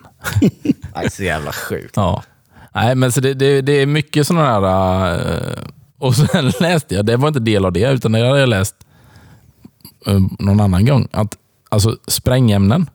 Nej, 0.94 1.10
så 1.10 1.22
jävla 1.22 1.52
sjukt. 1.52 1.92
Ja. 1.96 2.22
Nej, 2.74 2.94
men 2.94 3.12
så 3.12 3.20
det, 3.20 3.34
det, 3.34 3.60
det 3.60 3.72
är 3.72 3.86
mycket 3.86 4.26
sådana 4.26 4.46
här... 4.46 5.14
eh, 5.14 5.58
och 5.98 6.16
sen 6.16 6.52
läste 6.60 6.94
jag, 6.94 7.06
det 7.06 7.16
var 7.16 7.28
inte 7.28 7.40
del 7.40 7.64
av 7.64 7.72
det, 7.72 7.92
utan 7.92 8.12
det 8.12 8.26
hade 8.26 8.40
jag 8.40 8.48
läst 8.48 8.74
eh, 10.06 10.20
någon 10.38 10.60
annan 10.60 10.86
gång. 10.86 11.08
Att 11.12 11.36
alltså 11.68 11.96
sprängämnen, 12.06 12.90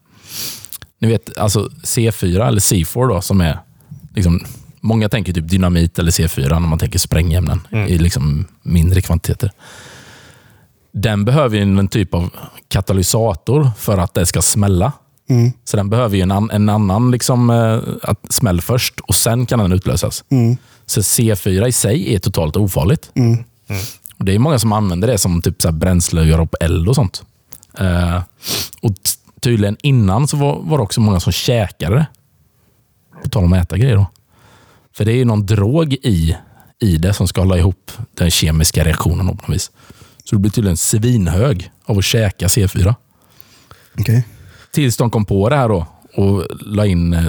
ni 0.99 1.07
vet 1.07 1.38
alltså 1.38 1.69
C4 1.84 2.47
eller 2.47 2.59
C4 2.61 3.07
då, 3.09 3.22
som 3.22 3.41
är 3.41 3.59
liksom, 4.15 4.45
Många 4.84 5.09
tänker 5.09 5.34
typ 5.34 5.47
dynamit 5.49 5.99
eller 5.99 6.11
C4 6.11 6.49
när 6.49 6.59
man 6.59 6.80
tänker 6.80 6.99
sprängämnen 6.99 7.59
i 7.88 7.97
liksom 7.97 8.45
mindre 8.61 9.01
kvantiteter. 9.01 9.51
Den 10.92 11.26
behöver 11.26 11.58
ju 11.58 11.64
en 11.64 11.88
typ 11.88 12.14
av 12.14 12.30
katalysator 12.68 13.72
för 13.78 13.98
att 13.98 14.14
det 14.14 14.26
ska 14.26 14.42
smälla. 14.42 14.92
Mm. 15.30 15.52
Så 15.64 15.78
den 15.78 15.89
behöver 15.89 16.16
ju 16.16 16.22
en, 16.22 16.32
an, 16.32 16.50
en 16.52 16.70
annan 16.70 17.12
liksom, 17.12 17.50
eh, 17.50 18.10
att 18.10 18.34
smäll 18.34 18.62
först 18.62 19.00
och 19.00 19.16
sen 19.16 19.46
kan 19.46 19.60
den 19.60 19.72
utlösas. 19.72 20.24
Mm. 20.30 20.58
Så 20.86 21.02
C4 21.02 21.68
i 21.68 21.72
sig 21.72 22.16
är 22.16 22.20
totalt 22.20 22.56
ofarligt. 22.56 23.12
Mm. 23.16 23.44
Och 24.18 24.26
Det 24.26 24.36
är 24.36 24.39
många 24.39 24.60
som 24.60 24.74
använder 24.74 25.08
det 25.08 25.18
som 25.18 25.42
typ 25.42 25.62
så 25.62 25.68
här 25.68 25.76
bränsle 25.76 26.22
att 26.22 26.28
göra 26.28 26.44
upp 26.44 26.56
eld 26.60 26.89
och 26.89 26.96
sånt. 26.96 27.24
Eh, 27.78 28.22
och 28.82 28.94
tydligen 29.39 29.78
innan 29.82 30.28
så 30.28 30.38
var, 30.38 30.60
var 30.62 30.78
det 30.78 30.84
också 30.84 31.02
många 31.02 31.20
som 31.20 31.32
käkade 31.32 31.96
det. 31.96 32.06
På 33.24 33.30
tal 33.30 33.44
om 33.44 33.54
att 33.54 33.64
äta 33.64 33.78
grejer 33.78 33.96
då. 33.96 34.06
För 34.94 35.06
det 35.06 35.12
är 35.12 35.16
ju 35.16 35.26
någon 35.26 35.46
drog 35.46 35.94
i, 35.94 36.38
i 36.80 36.98
det 36.98 37.14
som 37.14 37.28
ska 37.28 37.42
hålla 37.42 37.58
ihop 37.58 37.92
den 38.14 38.32
kemiska 38.32 38.86
reaktionen 38.86 39.28
på 39.28 39.34
något 39.34 39.56
vis. 39.56 39.72
Så 40.32 40.36
du 40.36 40.40
blir 40.42 40.52
tydligen 40.52 40.78
svinhög 40.78 41.72
av 41.86 41.98
att 41.98 42.04
käka 42.06 42.48
C4. 42.48 42.96
Okej. 44.00 44.24
Tills 44.72 44.98
de 44.98 45.10
kom 45.12 45.26
på 45.26 45.50
det 45.50 45.56
här 45.56 45.70
då 45.70 45.86
och 46.16 46.48
la 46.62 46.86
in 46.86 47.14
eh, 47.14 47.24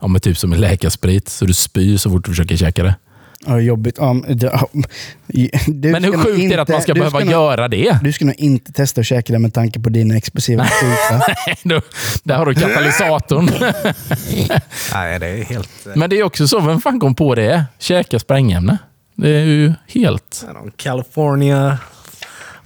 ja, 0.00 0.08
men 0.08 0.20
typ 0.20 0.38
som 0.38 0.52
en 0.52 0.60
läkarsprit 0.60 1.28
så 1.28 1.44
du 1.44 1.54
spyr 1.54 1.96
så 1.96 2.10
fort 2.10 2.24
du 2.24 2.30
försöker 2.30 2.56
käka 2.56 2.82
det. 2.82 2.94
Ja, 3.46 3.60
jobbigt. 3.60 3.94
Ja, 3.98 4.12
men 4.12 4.38
det- 4.38 4.46
ja, 4.46 4.68
du 5.66 5.90
Men 5.90 6.04
hur 6.04 6.10
ska 6.12 6.18
nog 6.18 6.26
sjukt 6.26 6.52
är 6.52 6.56
det 6.56 6.62
att 6.62 6.68
man 6.68 6.82
ska 6.82 6.94
behöva 6.94 7.18
nog- 7.18 7.30
göra 7.30 7.68
det? 7.68 7.98
Du 8.02 8.12
ska 8.12 8.24
nog 8.24 8.34
inte 8.38 8.72
testa 8.72 9.00
att 9.00 9.06
käka 9.06 9.32
det 9.32 9.38
med 9.38 9.54
tanke 9.54 9.80
på 9.80 9.88
dina 9.88 10.16
explosiva. 10.16 10.68
Då- 11.62 11.80
Där 12.22 12.36
har 12.36 12.46
du 12.46 12.54
katalysatorn. 12.54 13.44
Nej, 14.94 15.18
det 15.18 15.26
är 15.26 15.44
helt... 15.44 15.86
eh, 15.86 15.92
Men 15.96 16.10
det 16.10 16.18
är 16.18 16.22
också 16.22 16.48
så, 16.48 16.60
vem 16.60 16.80
fan 16.80 17.00
kom 17.00 17.14
på 17.14 17.34
det? 17.34 17.64
Käka 17.78 18.18
sprängämne. 18.18 18.78
Det 19.14 19.30
är 19.30 19.44
ju 19.44 19.72
helt... 19.86 20.44
någon 20.54 20.70
California 20.76 21.78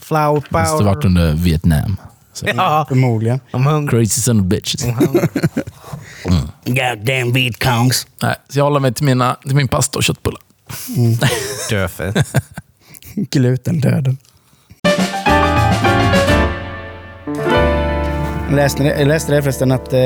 flower 0.03 0.43
Det 0.51 0.59
måste 0.59 0.77
power. 0.77 0.85
varit 0.95 1.05
under 1.05 1.35
Vietnam. 1.35 1.97
Så. 2.33 2.47
Ja, 2.57 2.85
Förmodligen. 2.89 3.41
I'm 3.53 3.71
hungry. 3.71 3.91
Crazy 3.91 4.21
son 4.21 4.41
of 4.41 4.47
bitches. 4.47 4.85
I'm 4.87 4.93
hungry. 4.95 5.27
Goddamn 6.65 7.33
Vietcongs. 7.33 8.07
Nej, 8.23 8.35
så 8.49 8.59
jag 8.59 8.65
håller 8.65 8.81
mig 8.81 8.95
till, 8.95 9.05
mina, 9.05 9.35
till 9.47 9.57
min 9.57 9.69
pasta 9.69 9.99
och 9.99 10.03
köttbullar. 10.05 10.41
Döfe. 11.71 12.25
Glutendöden. 13.15 14.17
Jag 18.49 18.57
läste, 18.57 18.83
det- 18.83 18.99
jag 18.99 19.09
läste 19.09 19.33
det 19.33 19.43
förresten 19.43 19.73
att 19.73 19.93
eh, 19.93 19.99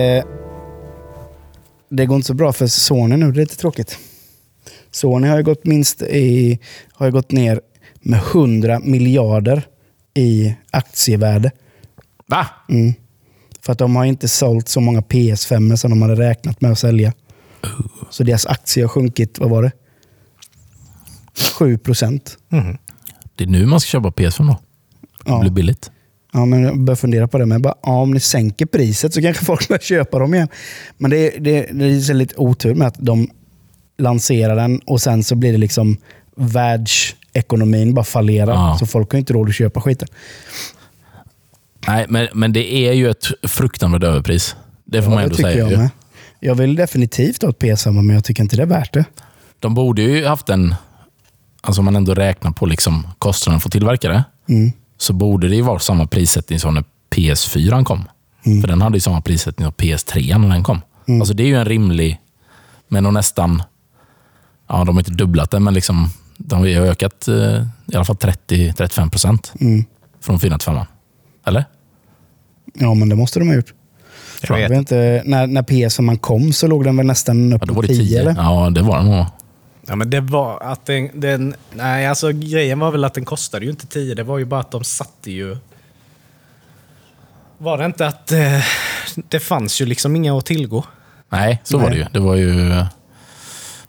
det 1.90 2.06
går 2.06 2.16
inte 2.16 2.26
så 2.26 2.34
bra 2.34 2.52
för 2.52 2.66
Sony 2.66 3.16
nu. 3.16 3.32
Det 3.32 3.38
är 3.38 3.42
lite 3.42 3.56
tråkigt. 3.56 3.98
Sony 4.90 5.28
har 5.28 5.36
ju 5.36 5.42
gått 5.42 5.64
minst 5.64 6.02
i, 6.02 6.58
har 6.92 7.06
ju 7.06 7.12
gått 7.12 7.30
ner 7.32 7.60
med 8.00 8.18
100 8.32 8.80
miljarder 8.82 9.62
i 10.16 10.54
aktievärde. 10.70 11.50
Va? 12.26 12.46
Mm. 12.68 12.94
För 13.62 13.72
att 13.72 13.78
de 13.78 13.96
har 13.96 14.04
inte 14.04 14.28
sålt 14.28 14.68
så 14.68 14.80
många 14.80 15.00
PS5 15.00 15.76
som 15.76 15.90
de 15.90 16.02
hade 16.02 16.14
räknat 16.14 16.60
med 16.60 16.72
att 16.72 16.78
sälja. 16.78 17.12
Så 18.10 18.22
deras 18.24 18.46
aktie 18.46 18.82
har 18.84 18.88
sjunkit, 18.88 19.38
vad 19.38 19.50
var 19.50 19.62
det? 19.62 19.72
7 21.58 21.78
procent. 21.78 22.38
Mhm. 22.48 22.78
Det 23.34 23.44
är 23.44 23.48
nu 23.48 23.66
man 23.66 23.80
ska 23.80 23.88
köpa 23.88 24.08
PS5 24.10 24.46
då. 24.46 24.58
Det 25.24 25.30
Ja. 25.30 25.40
blir 25.40 25.50
billigt. 25.50 25.90
Ja, 26.32 26.44
men 26.44 26.62
jag 26.62 26.78
börjar 26.80 26.96
fundera 26.96 27.28
på 27.28 27.38
det. 27.38 27.46
Men 27.46 27.54
jag 27.56 27.62
bara, 27.62 27.74
ja, 27.82 27.90
om 28.00 28.10
ni 28.10 28.20
sänker 28.20 28.66
priset 28.66 29.14
så 29.14 29.22
kanske 29.22 29.44
folk 29.44 29.68
börjar 29.68 29.80
köpa 29.80 30.18
dem 30.18 30.34
igen. 30.34 30.48
Men 30.98 31.10
det, 31.10 31.30
det, 31.30 31.60
det 31.72 31.84
är 31.84 32.14
lite 32.14 32.34
otur 32.36 32.74
med 32.74 32.86
att 32.88 32.96
de 32.98 33.30
lanserar 33.98 34.56
den 34.56 34.78
och 34.78 35.00
sen 35.00 35.24
så 35.24 35.34
blir 35.34 35.52
det 35.52 35.58
liksom 35.58 35.96
världsekonomin 37.36 37.94
bara 37.94 38.04
fallerar. 38.04 38.52
Ja. 38.54 38.76
Så 38.78 38.86
folk 38.86 39.12
har 39.12 39.18
inte 39.18 39.32
råd 39.32 39.48
att 39.48 39.54
köpa 39.54 39.80
skiten. 39.80 40.08
Nej, 41.88 42.06
men, 42.08 42.28
men 42.34 42.52
det 42.52 42.72
är 42.74 42.92
ju 42.92 43.10
ett 43.10 43.26
fruktansvärt 43.42 44.02
överpris. 44.02 44.56
Det 44.84 45.02
får 45.02 45.10
man 45.10 45.18
det 45.18 45.24
ändå 45.24 45.36
säga. 45.36 45.70
jag 45.70 45.78
med. 45.78 45.90
Jag 46.40 46.54
vill 46.54 46.76
definitivt 46.76 47.42
ha 47.42 47.50
ett 47.50 47.58
PS5 47.58 47.92
men 48.02 48.14
jag 48.14 48.24
tycker 48.24 48.42
inte 48.42 48.56
det 48.56 48.62
är 48.62 48.66
värt 48.66 48.92
det. 48.92 49.04
De 49.60 49.74
borde 49.74 50.02
ju 50.02 50.26
haft 50.26 50.48
en... 50.48 50.74
Alltså 51.62 51.80
om 51.80 51.84
man 51.84 51.96
ändå 51.96 52.14
räknar 52.14 52.50
på 52.52 52.66
liksom 52.66 53.06
kostnaden 53.18 53.60
för 53.60 53.68
att 53.68 53.72
tillverka 53.72 54.08
det, 54.08 54.24
Mm. 54.48 54.72
så 54.98 55.12
borde 55.12 55.48
det 55.48 55.56
ju 55.56 55.62
vara 55.62 55.78
samma 55.78 56.06
prissättning 56.06 56.58
som 56.60 56.74
när 56.74 56.84
PS4 57.10 57.84
kom. 57.84 58.04
Mm. 58.46 58.60
För 58.60 58.68
den 58.68 58.82
hade 58.82 58.96
ju 58.96 59.00
samma 59.00 59.20
prissättning 59.20 59.64
som 59.66 59.72
PS3 59.72 60.38
när 60.38 60.48
den 60.48 60.62
kom. 60.62 60.80
Alltså 61.20 61.34
det 61.34 61.42
är 61.42 61.46
ju 61.46 61.56
en 61.56 61.64
rimlig, 61.64 62.20
men 62.88 63.04
de 63.04 63.14
nästan... 63.14 63.62
Ja, 64.68 64.84
de 64.84 64.96
har 64.96 65.00
inte 65.00 65.10
dubblat 65.10 65.50
det, 65.50 65.60
men 65.60 65.74
liksom, 65.74 66.10
de 66.38 66.58
har 66.58 66.66
ökat 66.66 67.28
eh, 67.28 67.62
i 67.92 67.94
alla 67.96 68.04
fall 68.04 68.16
30-35 68.16 69.10
procent 69.10 69.52
Mm. 69.60 69.84
från 70.20 70.40
4 70.40 70.58
till 70.58 70.64
5. 70.66 70.78
Eller? 71.46 71.64
Ja, 72.74 72.94
men 72.94 73.08
det 73.08 73.14
måste 73.16 73.38
de 73.38 73.48
ha 73.48 73.54
gjort. 73.54 73.72
Jag 74.42 74.60
Jag 74.60 74.68
vet. 74.68 74.78
inte, 74.78 75.22
när, 75.24 75.46
när 75.46 75.62
PS5 75.62 76.18
kom 76.18 76.52
så 76.52 76.66
låg 76.66 76.84
den 76.84 76.96
väl 76.96 77.06
nästan 77.06 77.52
upp 77.52 77.62
Ja, 77.62 77.66
då 77.66 77.74
på 77.74 77.80
var 77.80 77.82
det 77.82 77.88
10 77.88 77.98
10. 78.06 78.20
eller? 78.20 78.34
Ja, 78.42 78.70
det 78.70 78.82
var 78.82 78.96
den 78.98 79.06
nog. 79.10 79.26
Ja, 79.88 79.96
men 79.96 80.10
det 80.10 80.20
var 80.20 80.60
att 80.62 80.86
den, 80.86 81.10
den... 81.20 81.54
Nej, 81.74 82.06
alltså 82.06 82.32
grejen 82.32 82.78
var 82.78 82.90
väl 82.90 83.04
att 83.04 83.14
den 83.14 83.24
kostade 83.24 83.64
ju 83.64 83.70
inte 83.70 83.86
10. 83.86 84.14
Det 84.14 84.22
var 84.22 84.38
ju 84.38 84.44
bara 84.44 84.60
att 84.60 84.70
de 84.70 84.84
satte 84.84 85.30
ju... 85.30 85.56
Var 87.58 87.78
det 87.78 87.84
inte 87.86 88.06
att 88.06 88.32
eh, 88.32 88.60
det 89.28 89.40
fanns 89.40 89.80
ju 89.80 89.86
liksom 89.86 90.16
inga 90.16 90.38
att 90.38 90.46
tillgå? 90.46 90.84
Nej, 91.28 91.60
så 91.64 91.78
var 91.78 91.84
Nej. 91.90 91.98
det 91.98 92.04
ju. 92.04 92.06
Det 92.12 92.20
var 92.20 92.34
ju 92.34 92.72
eh, 92.72 92.86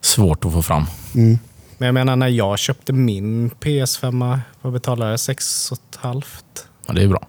svårt 0.01 0.45
att 0.45 0.53
få 0.53 0.61
fram. 0.61 0.85
Mm. 1.15 1.39
Men 1.77 1.85
jag 1.85 1.93
menar, 1.93 2.15
när 2.15 2.27
jag 2.27 2.59
köpte 2.59 2.93
min 2.93 3.49
PS5, 3.49 4.39
vad 4.61 4.73
betalade 4.73 5.11
jag? 5.11 5.19
6 5.19 5.71
och 5.71 5.77
ett 5.89 5.95
halvt? 5.95 6.67
Ja, 6.87 6.93
det 6.93 7.03
är 7.03 7.07
bra. 7.07 7.27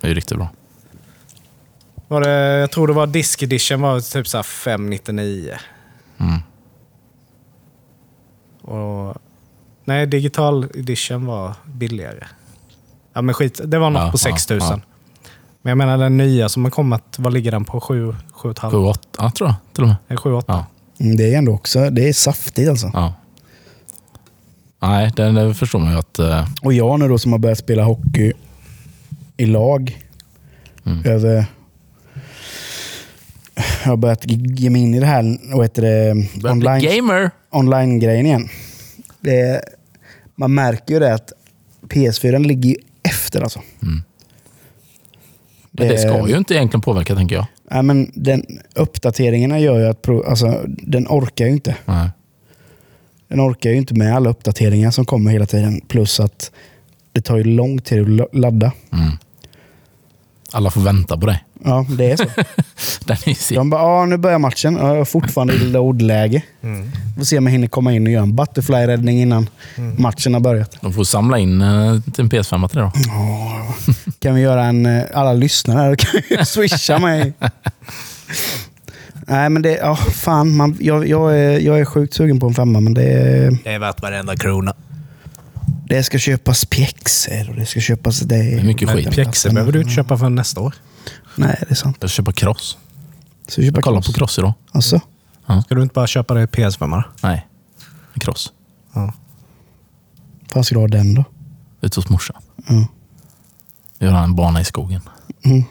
Det 0.00 0.08
är 0.10 0.14
riktigt 0.14 0.38
bra. 0.38 0.48
Var 2.08 2.20
det, 2.20 2.30
jag 2.58 2.70
tror 2.70 2.86
det 2.86 2.92
var 2.92 3.06
Disc 3.06 3.42
Edition 3.42 3.80
var 3.80 4.00
typ 4.00 4.28
så 4.28 4.38
här 4.38 4.42
599. 4.42 5.54
Mm. 6.18 6.38
Och, 8.62 9.16
nej, 9.84 10.06
Digital 10.06 10.64
Edition 10.74 11.26
var 11.26 11.54
billigare. 11.66 12.26
Ja, 13.12 13.22
men 13.22 13.34
skit. 13.34 13.60
Det 13.64 13.78
var 13.78 13.90
något 13.90 14.00
Ja, 14.02 14.10
på 14.10 14.14
ja, 14.14 14.18
6000. 14.36 14.68
ja. 14.70 14.80
Men 15.62 15.70
jag 15.70 15.78
menar 15.78 15.98
den 15.98 16.16
nya 16.16 16.48
som 16.48 16.64
har 16.64 16.70
kommit, 16.70 17.02
vad 17.18 17.32
ligger 17.32 17.50
den 17.50 17.64
på? 17.64 17.80
7, 17.80 18.14
7,5? 18.34 18.70
7, 18.70 18.76
8 18.76 19.00
ja, 19.18 19.30
tror 19.30 19.48
jag 19.48 19.56
till 19.74 19.82
och 19.82 19.88
med. 19.88 19.96
Eller 20.08 20.16
7, 20.20 20.32
8? 20.32 20.44
Ja. 20.52 20.66
Mm, 21.04 21.16
Det 21.16 21.34
är 21.34 21.38
ändå 21.38 21.52
också, 21.52 21.90
det 21.90 22.08
är 22.08 22.12
saftigt 22.12 22.68
alltså. 22.70 22.90
ja. 22.94 23.14
Nej, 24.82 25.10
det, 25.16 25.32
det 25.32 25.54
förstår 25.54 25.78
man 25.78 25.92
ju 25.92 25.98
att... 25.98 26.18
eh, 26.18 26.48
Och 26.62 26.72
jag 26.72 27.00
nu 27.00 27.08
då 27.08 27.18
som 27.18 27.32
har 27.32 27.38
börjat 27.38 27.58
spela 27.58 27.82
hockey 27.82 28.32
i 29.36 29.46
lag. 29.46 29.98
Mm. 30.86 31.04
Över... 31.04 31.44
Jag 33.84 33.90
har 33.90 33.96
börjat 33.96 34.24
ge 34.26 34.70
mig 34.70 34.82
in 34.82 34.94
i 34.94 35.00
det 35.00 35.06
här 35.06 35.38
vad 35.54 35.64
heter 35.64 35.82
det, 35.82 36.14
börjar 36.40 36.56
bli 36.56 36.68
online, 36.68 36.82
gamer. 36.96 37.30
online-grejen 37.50 38.26
igen. 38.26 38.48
Det, 39.20 39.62
man 40.34 40.54
märker 40.54 40.94
ju 40.94 41.00
det 41.00 41.14
att 41.14 41.32
PS4 41.88 42.38
ligger 42.46 42.68
ju 42.70 42.76
efter 43.02 43.40
alltså. 43.42 43.60
Men 45.70 45.88
det 45.88 45.98
ska 45.98 46.28
ju 46.28 46.36
inte 46.36 46.54
egentligen 46.54 46.80
påverka, 46.80 47.14
tänker 47.14 47.34
jag. 47.36 47.46
Ja, 47.70 47.82
men 47.82 48.10
den, 48.14 48.46
uppdateringarna 48.74 49.58
gör 49.58 49.78
ju 49.78 49.86
att 49.86 50.02
pro, 50.02 50.22
alltså, 50.22 50.64
den 50.66 51.06
orkar 51.08 51.44
ju 51.46 51.50
inte. 51.52 51.76
Nej. 51.84 52.08
Den 53.30 53.40
orkar 53.40 53.70
ju 53.70 53.76
inte 53.76 53.94
med 53.94 54.16
alla 54.16 54.30
uppdateringar 54.30 54.90
som 54.90 55.04
kommer 55.04 55.30
hela 55.30 55.46
tiden. 55.46 55.80
Plus 55.88 56.20
att 56.20 56.50
det 57.12 57.20
tar 57.20 57.36
ju 57.36 57.44
lång 57.44 57.78
tid 57.80 58.02
att 58.02 58.08
la- 58.10 58.26
ladda. 58.32 58.72
Mm. 58.92 59.10
Alla 60.52 60.70
får 60.70 60.80
vänta 60.80 61.16
på 61.18 61.26
dig. 61.26 61.44
Ja, 61.64 61.86
det 61.98 62.10
är 62.10 62.16
så. 62.16 62.24
Den 63.04 63.16
är. 63.26 63.54
De 63.54 63.70
bara, 63.70 63.82
ja 63.82 64.04
nu 64.06 64.16
börjar 64.16 64.38
matchen. 64.38 64.76
Ja, 64.80 64.88
jag 64.88 64.98
är 64.98 65.04
fortfarande 65.04 65.54
i 65.54 65.58
load-läge. 65.58 66.42
Mm. 66.62 66.90
Får 67.18 67.24
se 67.24 67.38
om 67.38 67.46
jag 67.46 67.52
hinner 67.52 67.66
komma 67.68 67.92
in 67.92 68.06
och 68.06 68.12
göra 68.12 68.22
en 68.22 68.32
butterfly-räddning 68.36 69.22
innan 69.22 69.48
matchen 69.98 70.34
har 70.34 70.40
börjat. 70.40 70.76
De 70.80 70.92
får 70.92 71.04
samla 71.04 71.38
in 71.38 71.60
eh, 71.62 72.00
till 72.00 72.24
en 72.24 72.30
PS5 72.30 72.68
till 72.68 72.78
det 72.78 72.84
då. 72.84 72.92
Ja, 73.08 73.74
kan 74.18 74.34
vi 74.34 74.40
göra 74.40 74.64
en... 74.64 74.86
eh, 74.86 75.02
Alla 75.14 75.32
lyssnare 75.32 75.96
kan 75.96 76.20
ju 76.30 76.44
swisha 76.44 76.98
mig. 76.98 77.32
Nej 79.30 79.50
men 79.50 79.62
det, 79.62 79.76
ja 79.76 79.96
fan. 79.96 80.56
Man, 80.56 80.76
jag, 80.80 81.08
jag, 81.08 81.38
är, 81.38 81.58
jag 81.58 81.80
är 81.80 81.84
sjukt 81.84 82.14
sugen 82.14 82.40
på 82.40 82.46
en 82.46 82.54
femma 82.54 82.80
men 82.80 82.94
det, 82.94 83.02
Det 83.64 83.72
är 83.74 83.78
värt 83.78 84.02
varenda 84.02 84.36
krona. 84.36 84.74
det 85.88 86.02
ska 86.02 86.18
köpas 86.18 86.64
pjäxor 86.64 87.50
och 87.50 87.56
det 87.56 87.66
ska 87.66 87.80
köpas... 87.80 88.20
Det, 88.20 88.36
Det 88.36 88.52
är 88.60 88.64
mycket 88.64 88.88
Men 88.88 88.96
skit. 88.96 89.10
pjäxor 89.10 89.50
behöver 89.50 89.72
du 89.72 89.78
inte 89.80 89.92
köpa 89.92 90.18
för 90.18 90.28
nästa 90.28 90.60
år. 90.60 90.74
Nej, 91.36 91.56
det 91.60 91.70
är 91.70 91.74
sant. 91.74 91.96
Jag 92.00 92.10
ska 92.10 92.16
köpa 92.22 92.32
cross. 92.32 92.78
Så 93.48 93.62
köpa 93.62 93.76
Jag 93.76 93.84
kollar 93.84 93.98
cross. 94.00 94.06
på 94.06 94.12
cross 94.12 94.38
idag. 94.38 94.52
Alltså, 94.72 95.00
Ska 95.64 95.74
du 95.74 95.82
inte 95.82 95.92
bara 95.94 96.06
köpa 96.06 96.34
det 96.34 96.42
i 96.42 96.46
PS5? 96.46 96.90
då? 96.90 97.02
Nej, 97.28 97.46
en 98.14 98.20
cross. 98.20 98.52
Ja. 98.94 99.12
fan 100.52 100.64
ska 100.64 100.74
du 100.74 100.80
ha 100.80 100.88
den 100.88 101.14
då? 101.14 101.24
Ute 101.80 101.98
hos 102.00 102.08
morsan. 102.08 102.36
Ja. 102.68 102.86
Göra 103.98 104.18
en 104.20 104.34
bana 104.34 104.60
i 104.60 104.64
skogen. 104.64 105.00
Mm. 105.44 105.62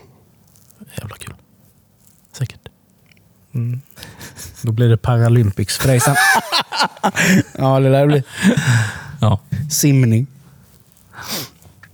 Jävla 0.98 1.16
kul. 1.16 1.34
Då 4.62 4.72
blir 4.72 4.90
det 4.90 4.98
Paralympics 4.98 5.78
för 5.78 5.88
dig 5.88 6.00
sen. 6.00 6.16
Ja, 7.58 7.80
det 7.80 7.90
där 7.90 8.08
blir 8.08 8.24
Ja. 9.22 9.40
simning. 9.72 10.28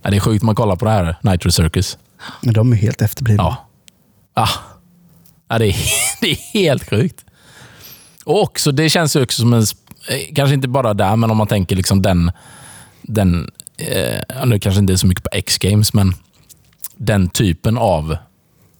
Ja, 0.02 0.10
Det 0.10 0.16
är 0.16 0.20
sjukt 0.20 0.42
man 0.44 0.54
kollar 0.54 0.76
på 0.76 0.84
det 0.84 0.90
här 0.90 1.16
Nitro 1.22 1.50
Circus. 1.50 1.98
Men 2.42 2.54
de 2.54 2.72
är 2.72 2.76
helt 2.76 3.02
efterblivna. 3.02 3.42
Ja. 3.42 3.56
Ah. 4.34 4.48
Ja, 5.48 5.58
det, 5.58 5.66
är, 5.66 5.76
det 6.20 6.30
är 6.30 6.36
helt 6.36 6.90
sjukt. 6.90 7.24
Och 8.24 8.42
också, 8.42 8.72
det 8.72 8.88
känns 8.88 9.16
ju 9.16 9.22
också 9.22 9.40
som 9.40 9.52
en... 9.52 9.60
eh, 10.08 10.34
Kanske 10.34 10.54
inte 10.54 10.68
bara 10.68 10.94
där, 10.94 11.16
men 11.16 11.30
om 11.30 11.36
man 11.36 11.46
tänker 11.46 11.76
liksom 11.76 12.02
den... 12.02 12.32
den 13.02 13.50
eh, 13.78 14.46
nu 14.46 14.58
kanske 14.58 14.80
inte 14.80 14.92
är 14.92 14.96
så 14.96 15.06
mycket 15.06 15.24
på 15.24 15.30
X-games, 15.32 15.92
men 15.92 16.14
den 16.96 17.28
typen 17.28 17.78
av 17.78 18.16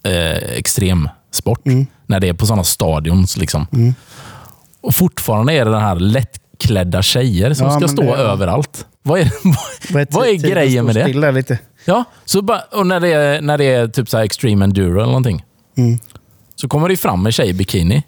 eh, 0.03 0.37
extremsport. 0.37 1.61
När 2.07 2.21
det 2.21 2.29
är 2.29 2.33
på 2.33 2.47
sådana 2.47 2.65
stadions. 2.65 3.37
Liksom. 3.37 3.95
Och 4.81 4.95
fortfarande 4.95 5.53
är 5.53 5.65
det 5.65 5.71
den 5.71 5.81
här 5.81 5.95
lättklädda 5.97 7.03
tjejer 7.03 7.55
som 7.55 7.67
Ja, 7.67 7.73
ska 7.79 7.89
stå 7.89 8.03
det- 8.03 8.09
överallt. 8.23 8.87
Vad 9.03 9.21
är, 9.21 9.33
vad, 9.93 10.07
vad 10.13 10.27
är 10.29 10.35
grejen 10.35 10.85
med 10.85 10.95
det? 10.95 11.33
lite. 11.33 11.59
Ja, 11.85 12.05
så 12.25 12.43
bara, 12.43 12.61
och 12.61 12.87
när 12.87 13.01
det 13.01 13.09
är, 13.13 13.41
när 13.41 13.59
det 13.59 13.65
är 13.65 13.89
typ 13.89 14.09
så 14.09 14.19
extreme 14.19 14.65
enduro 14.65 14.97
eller 14.97 15.07
någonting. 15.07 15.45
Mm. 15.77 15.99
Så 16.55 16.69
kommer 16.69 16.89
det 16.89 16.97
fram 16.97 17.27
en 17.27 17.33
tjej 17.33 17.49
i 17.49 17.53
bikini 17.53 18.03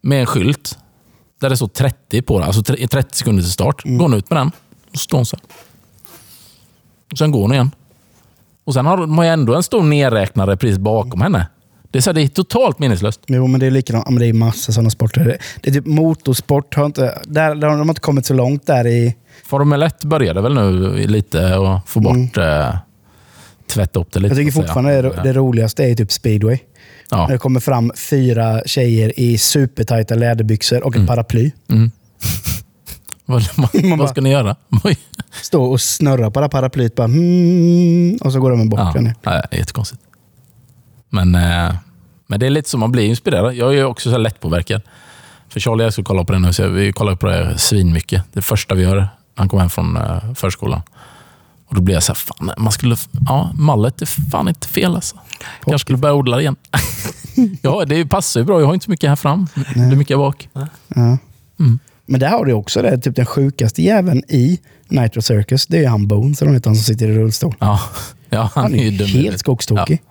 med 0.00 0.20
en 0.20 0.26
skylt 0.26 0.78
där 1.40 1.50
det 1.50 1.56
står 1.56 1.68
30 1.68 2.22
på 2.22 2.38
den. 2.38 2.46
Alltså 2.46 2.62
tre- 2.62 2.86
30 2.88 3.16
sekunder 3.18 3.42
till 3.42 3.52
start. 3.52 3.84
Mm. 3.84 3.98
Går 3.98 4.04
hon 4.04 4.14
ut 4.14 4.30
med 4.30 4.36
den 4.40 4.50
och 4.92 4.98
står 4.98 5.18
hon 5.18 5.26
så 5.26 5.36
här. 5.36 5.44
Och 7.12 7.18
sen 7.18 7.30
går 7.30 7.40
hon 7.42 7.52
igen. 7.52 7.70
Och 8.64 8.74
sen 8.74 8.86
har 8.86 9.06
man 9.06 9.26
ju 9.26 9.32
ändå 9.32 9.54
en 9.54 9.62
stor 9.62 9.82
nedräknare 9.82 10.56
precis 10.56 10.78
bakom 10.78 11.20
henne. 11.20 11.46
Det 11.90 11.98
är, 11.98 12.02
så 12.02 12.10
här, 12.10 12.14
det 12.14 12.22
är 12.22 12.28
totalt 12.28 12.78
meningslöst. 12.78 13.20
Jo, 13.26 13.46
men 13.46 13.60
det 13.60 13.66
är 13.66 13.70
likadant. 13.70 14.04
Ja, 14.06 14.10
men 14.10 14.20
det 14.20 14.26
är 14.26 14.32
massa 14.32 14.72
sådana 14.72 14.90
sporter. 14.90 15.38
Det, 15.60 15.70
är 15.70 15.74
typ 15.74 15.86
motorsport. 15.86 16.74
Har 16.74 16.86
inte, 16.86 17.18
där, 17.24 17.54
där 17.54 17.68
har 17.68 17.78
de 17.78 17.88
inte 17.88 18.00
kommit 18.00 18.26
så 18.26 18.34
långt 18.34 18.66
där 18.66 18.86
i... 18.86 19.14
Formel 19.44 19.82
1 19.82 20.04
började 20.04 20.40
väl 20.42 20.54
nu 20.54 20.96
lite 21.06 21.56
och 21.56 21.88
få 21.88 22.00
bort... 22.00 22.36
Eh, 22.36 22.76
tvätta 23.66 24.00
upp 24.00 24.12
det 24.12 24.20
lite. 24.20 24.32
Mm. 24.34 24.44
Jag 24.46 24.52
tycker 24.54 24.62
fortfarande 24.62 25.02
det, 25.02 25.20
det 25.22 25.32
roligaste 25.32 25.84
är 25.84 25.94
typ 25.94 26.12
speedway. 26.12 26.58
När 27.10 27.18
Ja. 27.18 27.26
det 27.30 27.38
kommer 27.38 27.60
fram 27.60 27.92
fyra 27.96 28.62
tjejer 28.66 29.20
i 29.20 29.38
supertajta 29.38 30.14
läderbyxor 30.14 30.84
och 30.84 30.96
ett 30.96 31.06
paraply. 31.06 31.50
Vad, 33.28 33.42
vad, 33.56 33.84
Man 33.84 33.98
vad 33.98 34.10
ska 34.10 34.20
ni 34.20 34.30
göra? 34.30 34.56
Stå 35.42 35.64
och 35.64 35.80
snurra 35.80 36.30
på 36.30 36.40
det 36.40 36.44
här 36.44 36.48
paraplyet. 36.48 36.94
Bara, 36.94 37.06
hmm, 37.06 38.16
och 38.20 38.32
så 38.32 38.40
går 38.40 38.50
de 38.50 38.68
bort 38.68 38.80
Ja, 39.22 39.30
är 39.32 39.58
jättekonstigt. 39.58 40.02
Men, 41.16 41.34
eh, 41.34 41.74
men 42.26 42.40
det 42.40 42.46
är 42.46 42.50
lite 42.50 42.68
så 42.68 42.78
man 42.78 42.92
blir 42.92 43.04
inspirerad. 43.04 43.54
Jag 43.54 43.68
är 43.68 43.72
ju 43.72 43.84
också 43.84 44.08
så 44.08 44.10
här 44.10 44.18
lättpåverkad. 44.18 44.82
För 45.48 45.60
Charlie 45.60 45.82
och 45.82 45.86
jag 45.86 45.92
ska 45.92 46.02
kolla 46.02 46.24
på 46.24 46.32
det 46.32 46.38
nu, 46.38 46.52
så 46.52 46.68
vi 46.68 46.92
kollar 46.92 47.14
på 47.14 47.26
det 47.26 47.58
svinmycket. 47.58 48.22
Det 48.32 48.42
första 48.42 48.74
vi 48.74 48.82
gör, 48.82 49.08
han 49.34 49.48
kommer 49.48 49.60
hem 49.60 49.70
från 49.70 49.96
eh, 49.96 50.34
förskolan. 50.34 50.82
Och 51.68 51.74
då 51.74 51.80
blir 51.80 51.94
jag 51.94 52.02
så 52.02 52.12
här, 52.12 52.16
fan, 52.16 52.50
man 52.58 52.72
skulle, 52.72 52.96
ja, 53.26 53.50
mallet 53.54 54.02
är 54.02 54.06
fan 54.30 54.48
inte 54.48 54.68
fel 54.68 54.94
alltså. 54.94 55.16
Kanske 55.64 55.78
skulle 55.78 55.98
börja 55.98 56.14
odla 56.14 56.36
det 56.36 56.42
igen. 56.42 56.56
ja, 57.62 57.84
det 57.84 58.06
passar 58.06 58.40
ju 58.40 58.46
bra. 58.46 58.60
Jag 58.60 58.66
har 58.66 58.74
inte 58.74 58.84
så 58.84 58.90
mycket 58.90 59.08
här 59.08 59.16
fram. 59.16 59.48
Det 59.74 59.80
är 59.80 59.96
mycket 59.96 60.18
bak. 60.18 60.48
Ja. 60.52 60.68
Mm. 61.58 61.78
Men 62.06 62.20
där 62.20 62.28
har 62.28 62.44
du 62.44 62.52
också 62.52 62.82
det. 62.82 62.98
Typ 62.98 63.16
den 63.16 63.26
sjukaste 63.26 63.82
jäveln 63.82 64.22
i 64.28 64.60
Nitro 64.88 65.22
Circus. 65.22 65.66
Det 65.66 65.76
är 65.76 65.80
ju 65.80 65.86
han 65.86 66.06
Bones, 66.06 66.42
eller 66.42 66.52
han 66.52 66.62
som 66.62 66.74
sitter 66.74 67.08
i 67.08 67.18
rullstol. 67.18 67.54
Ja, 67.58 67.80
ja 68.30 68.50
han, 68.54 68.62
Han 68.62 68.74
är 68.74 68.84
ju 68.84 68.90
dum. 68.90 69.06
helt 69.06 69.40
skogstokig. 69.40 70.02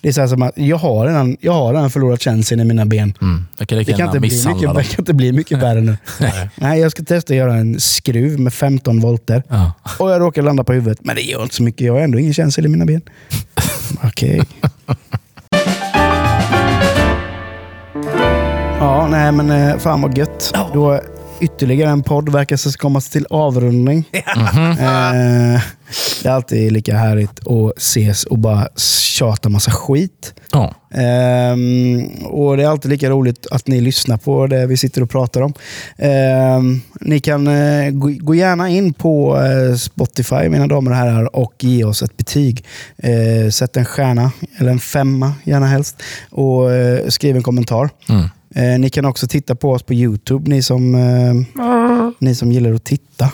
Det 0.00 0.08
är 0.08 0.12
så 0.12 0.28
som 0.28 0.42
att 0.42 0.58
jag 0.58 0.76
har 0.76 1.06
redan, 1.06 1.36
jag 1.40 1.52
har 1.52 1.74
redan 1.74 1.90
förlorat 1.90 2.22
känseln 2.22 2.60
i 2.60 2.64
mina 2.64 2.86
ben. 2.86 3.14
Mm. 3.20 3.46
Jag 3.58 3.68
kan 3.68 3.78
lika 3.78 3.92
Det 3.92 3.98
kan, 3.98 4.06
inte 4.06 4.20
bli 4.20 4.44
mycket, 4.46 4.74
det 4.74 4.84
kan 4.84 4.98
inte 4.98 5.14
bli 5.14 5.32
mycket 5.32 5.58
värre 5.58 5.80
nu. 5.80 5.96
Nej, 6.54 6.80
jag 6.80 6.90
ska 6.90 7.02
testa 7.02 7.32
att 7.32 7.36
göra 7.36 7.54
en 7.54 7.80
skruv 7.80 8.40
med 8.40 8.52
15 8.52 9.00
volter. 9.00 9.42
Ja. 9.48 9.72
Och 9.98 10.10
jag 10.10 10.20
råkar 10.20 10.42
landa 10.42 10.64
på 10.64 10.72
huvudet. 10.72 10.98
Men 11.02 11.16
det 11.16 11.22
gör 11.22 11.42
inte 11.42 11.54
så 11.54 11.62
mycket. 11.62 11.86
Jag 11.86 11.92
har 11.92 12.00
ändå 12.00 12.18
ingen 12.18 12.34
känsel 12.34 12.66
i 12.66 12.68
mina 12.68 12.84
ben. 12.84 13.00
Okej. 14.04 14.42
Ja, 18.80 19.08
nej 19.10 19.32
men 19.32 19.50
eh, 19.50 19.78
fan 19.78 20.02
vad 20.02 20.18
gött. 20.18 20.52
Då, 20.74 21.00
ytterligare 21.40 21.90
en 21.90 22.02
podd 22.02 22.28
verkar 22.28 22.56
ska 22.56 22.70
komma 22.72 23.00
till 23.00 23.26
avrundning. 23.30 24.04
Eh, 24.12 25.62
det 26.22 26.28
är 26.28 26.32
alltid 26.32 26.72
lika 26.72 26.96
härligt 26.96 27.46
att 27.46 27.78
ses 27.78 28.24
och 28.24 28.38
bara 28.38 28.68
tjata 28.76 29.48
massa 29.48 29.70
skit. 29.70 30.34
Ja. 30.52 30.74
Ehm, 30.90 32.08
och 32.24 32.56
Det 32.56 32.62
är 32.62 32.68
alltid 32.68 32.90
lika 32.90 33.10
roligt 33.10 33.46
att 33.50 33.66
ni 33.66 33.80
lyssnar 33.80 34.16
på 34.16 34.46
det 34.46 34.66
vi 34.66 34.76
sitter 34.76 35.02
och 35.02 35.10
pratar 35.10 35.40
om. 35.40 35.54
Ehm, 35.98 36.80
ni 37.00 37.20
kan 37.20 37.46
eh, 37.46 37.90
gå, 37.90 38.14
gå 38.18 38.34
gärna 38.34 38.68
in 38.68 38.92
på 38.92 39.36
eh, 39.36 39.76
Spotify, 39.76 40.48
mina 40.48 40.66
damer 40.66 40.90
och 40.90 40.96
herrar, 40.96 41.36
och 41.36 41.54
ge 41.58 41.84
oss 41.84 42.02
ett 42.02 42.16
betyg. 42.16 42.64
Eh, 42.96 43.50
sätt 43.50 43.76
en 43.76 43.84
stjärna, 43.84 44.32
eller 44.58 44.70
en 44.70 44.78
femma 44.78 45.32
gärna 45.44 45.66
helst, 45.66 46.02
och 46.30 46.72
eh, 46.72 47.08
skriv 47.08 47.36
en 47.36 47.42
kommentar. 47.42 47.90
Mm. 48.08 48.24
Eh, 48.54 48.78
ni 48.80 48.90
kan 48.90 49.04
också 49.04 49.26
titta 49.26 49.54
på 49.54 49.70
oss 49.70 49.82
på 49.82 49.94
YouTube, 49.94 50.50
ni 50.50 50.62
som, 50.62 50.94
eh, 50.94 52.14
ni 52.18 52.34
som 52.34 52.52
gillar 52.52 52.72
att 52.72 52.84
titta. 52.84 53.30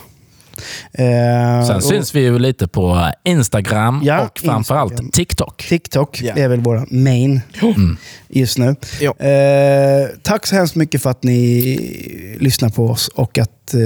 Eh, 0.92 1.66
Sen 1.66 1.76
och 1.76 1.82
syns 1.84 2.14
vi 2.14 2.20
ju 2.20 2.38
lite 2.38 2.68
på 2.68 3.10
Instagram 3.24 4.00
Ja, 4.04 4.20
och 4.20 4.38
framförallt 4.38 4.92
Instagram. 4.92 5.10
TikTok. 5.10 5.64
TikTok 5.68 6.20
Ja. 6.22 6.34
är 6.36 6.48
väl 6.48 6.60
våra 6.60 6.86
main 6.90 7.40
just 8.28 8.58
nu. 8.58 8.76
Ja. 9.00 9.14
Eh, 9.26 10.08
tack 10.22 10.46
så 10.46 10.54
hemskt 10.56 10.74
mycket 10.74 11.02
för 11.02 11.10
att 11.10 11.22
ni 11.22 12.36
lyssnar 12.40 12.68
på 12.68 12.86
oss 12.88 13.08
och 13.08 13.38
att 13.38 13.74
eh, 13.74 13.80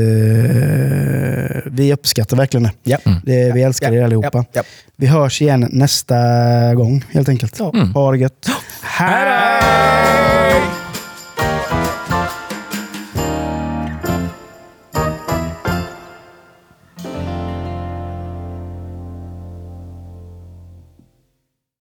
vi 1.67 1.93
uppskattar 1.93 2.37
verkligen 2.37 2.65
det. 2.65 2.71
Ja. 2.83 2.99
det 3.25 3.53
vi 3.55 3.63
älskar 3.63 3.93
er 3.93 4.03
allihopa. 4.05 4.31
Ja, 4.33 4.45
ja. 4.53 4.63
Vi 4.97 5.07
hörs 5.07 5.43
igen 5.43 5.69
nästa 5.73 6.15
gång 6.75 7.05
helt 7.13 7.29
enkelt. 7.29 7.57
Ja. 7.59 7.73
Ha 7.95 8.13
det 8.13 8.19
gött. 8.19 8.49
Hej! 8.83 10.38